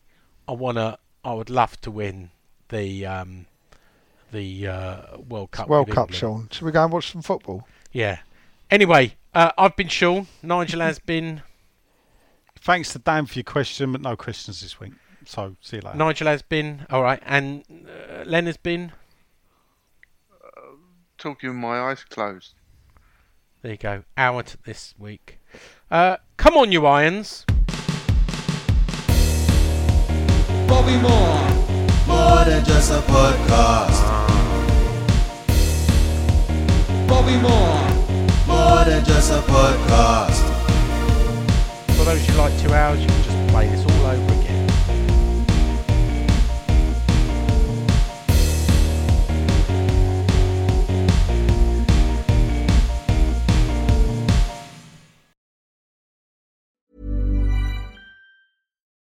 I 0.48 0.52
want 0.52 0.78
to. 0.78 0.98
I 1.24 1.32
would 1.32 1.48
love 1.48 1.80
to 1.82 1.92
win 1.92 2.32
the." 2.70 3.06
Um, 3.06 3.46
the 4.34 4.66
uh, 4.68 5.16
World 5.28 5.50
Cup. 5.52 5.68
World 5.68 5.88
with 5.88 5.94
Cup, 5.94 6.10
England." 6.10 6.18
Sean. 6.20 6.48
Should 6.50 6.64
we 6.66 6.72
go 6.72 6.84
and 6.84 6.92
watch 6.92 7.12
some 7.12 7.22
football? 7.22 7.66
Yeah. 7.92 8.18
Anyway, 8.70 9.14
uh, 9.34 9.52
I've 9.56 9.76
been 9.76 9.88
Sean. 9.88 10.26
Nigel 10.42 10.80
has 10.80 10.98
been. 10.98 11.42
Thanks 12.58 12.92
to 12.92 12.98
Dan 12.98 13.26
for 13.26 13.34
your 13.34 13.44
question, 13.44 13.92
but 13.92 14.00
no 14.00 14.16
questions 14.16 14.60
this 14.60 14.80
week. 14.80 14.92
So 15.26 15.56
see 15.60 15.76
you 15.76 15.82
later. 15.82 15.96
Nigel 15.96 16.26
has 16.26 16.42
been. 16.42 16.86
All 16.90 17.02
right, 17.02 17.22
and 17.24 17.62
uh, 17.70 18.24
Len 18.24 18.46
has 18.46 18.56
been. 18.56 18.92
Talking 21.18 21.50
with 21.50 21.58
my 21.58 21.78
eyes 21.80 22.04
closed. 22.04 22.54
There 23.62 23.72
you 23.72 23.78
go. 23.78 24.04
Out 24.16 24.56
this 24.66 24.94
week. 24.98 25.38
Uh, 25.90 26.18
come 26.36 26.56
on, 26.56 26.72
you 26.72 26.84
irons. 26.84 27.46
Bobby 30.68 30.96
Moore. 30.98 31.48
More 32.06 32.44
than 32.44 32.64
just 32.64 32.90
a 32.92 33.00
podcast. 33.00 34.23
Bobby 37.06 37.36
Moore. 37.36 37.84
More 38.46 38.84
than 38.84 39.04
just 39.04 39.30
a 39.32 39.40
podcast. 39.42 40.42
For 41.96 42.04
those 42.04 42.26
who 42.26 42.36
like 42.36 42.58
two 42.60 42.72
hours, 42.72 43.00
you 43.00 43.06
can 43.06 43.22
just 43.22 43.48
play 43.48 43.68
this 43.68 43.84
all 43.84 44.06
over 44.06 44.33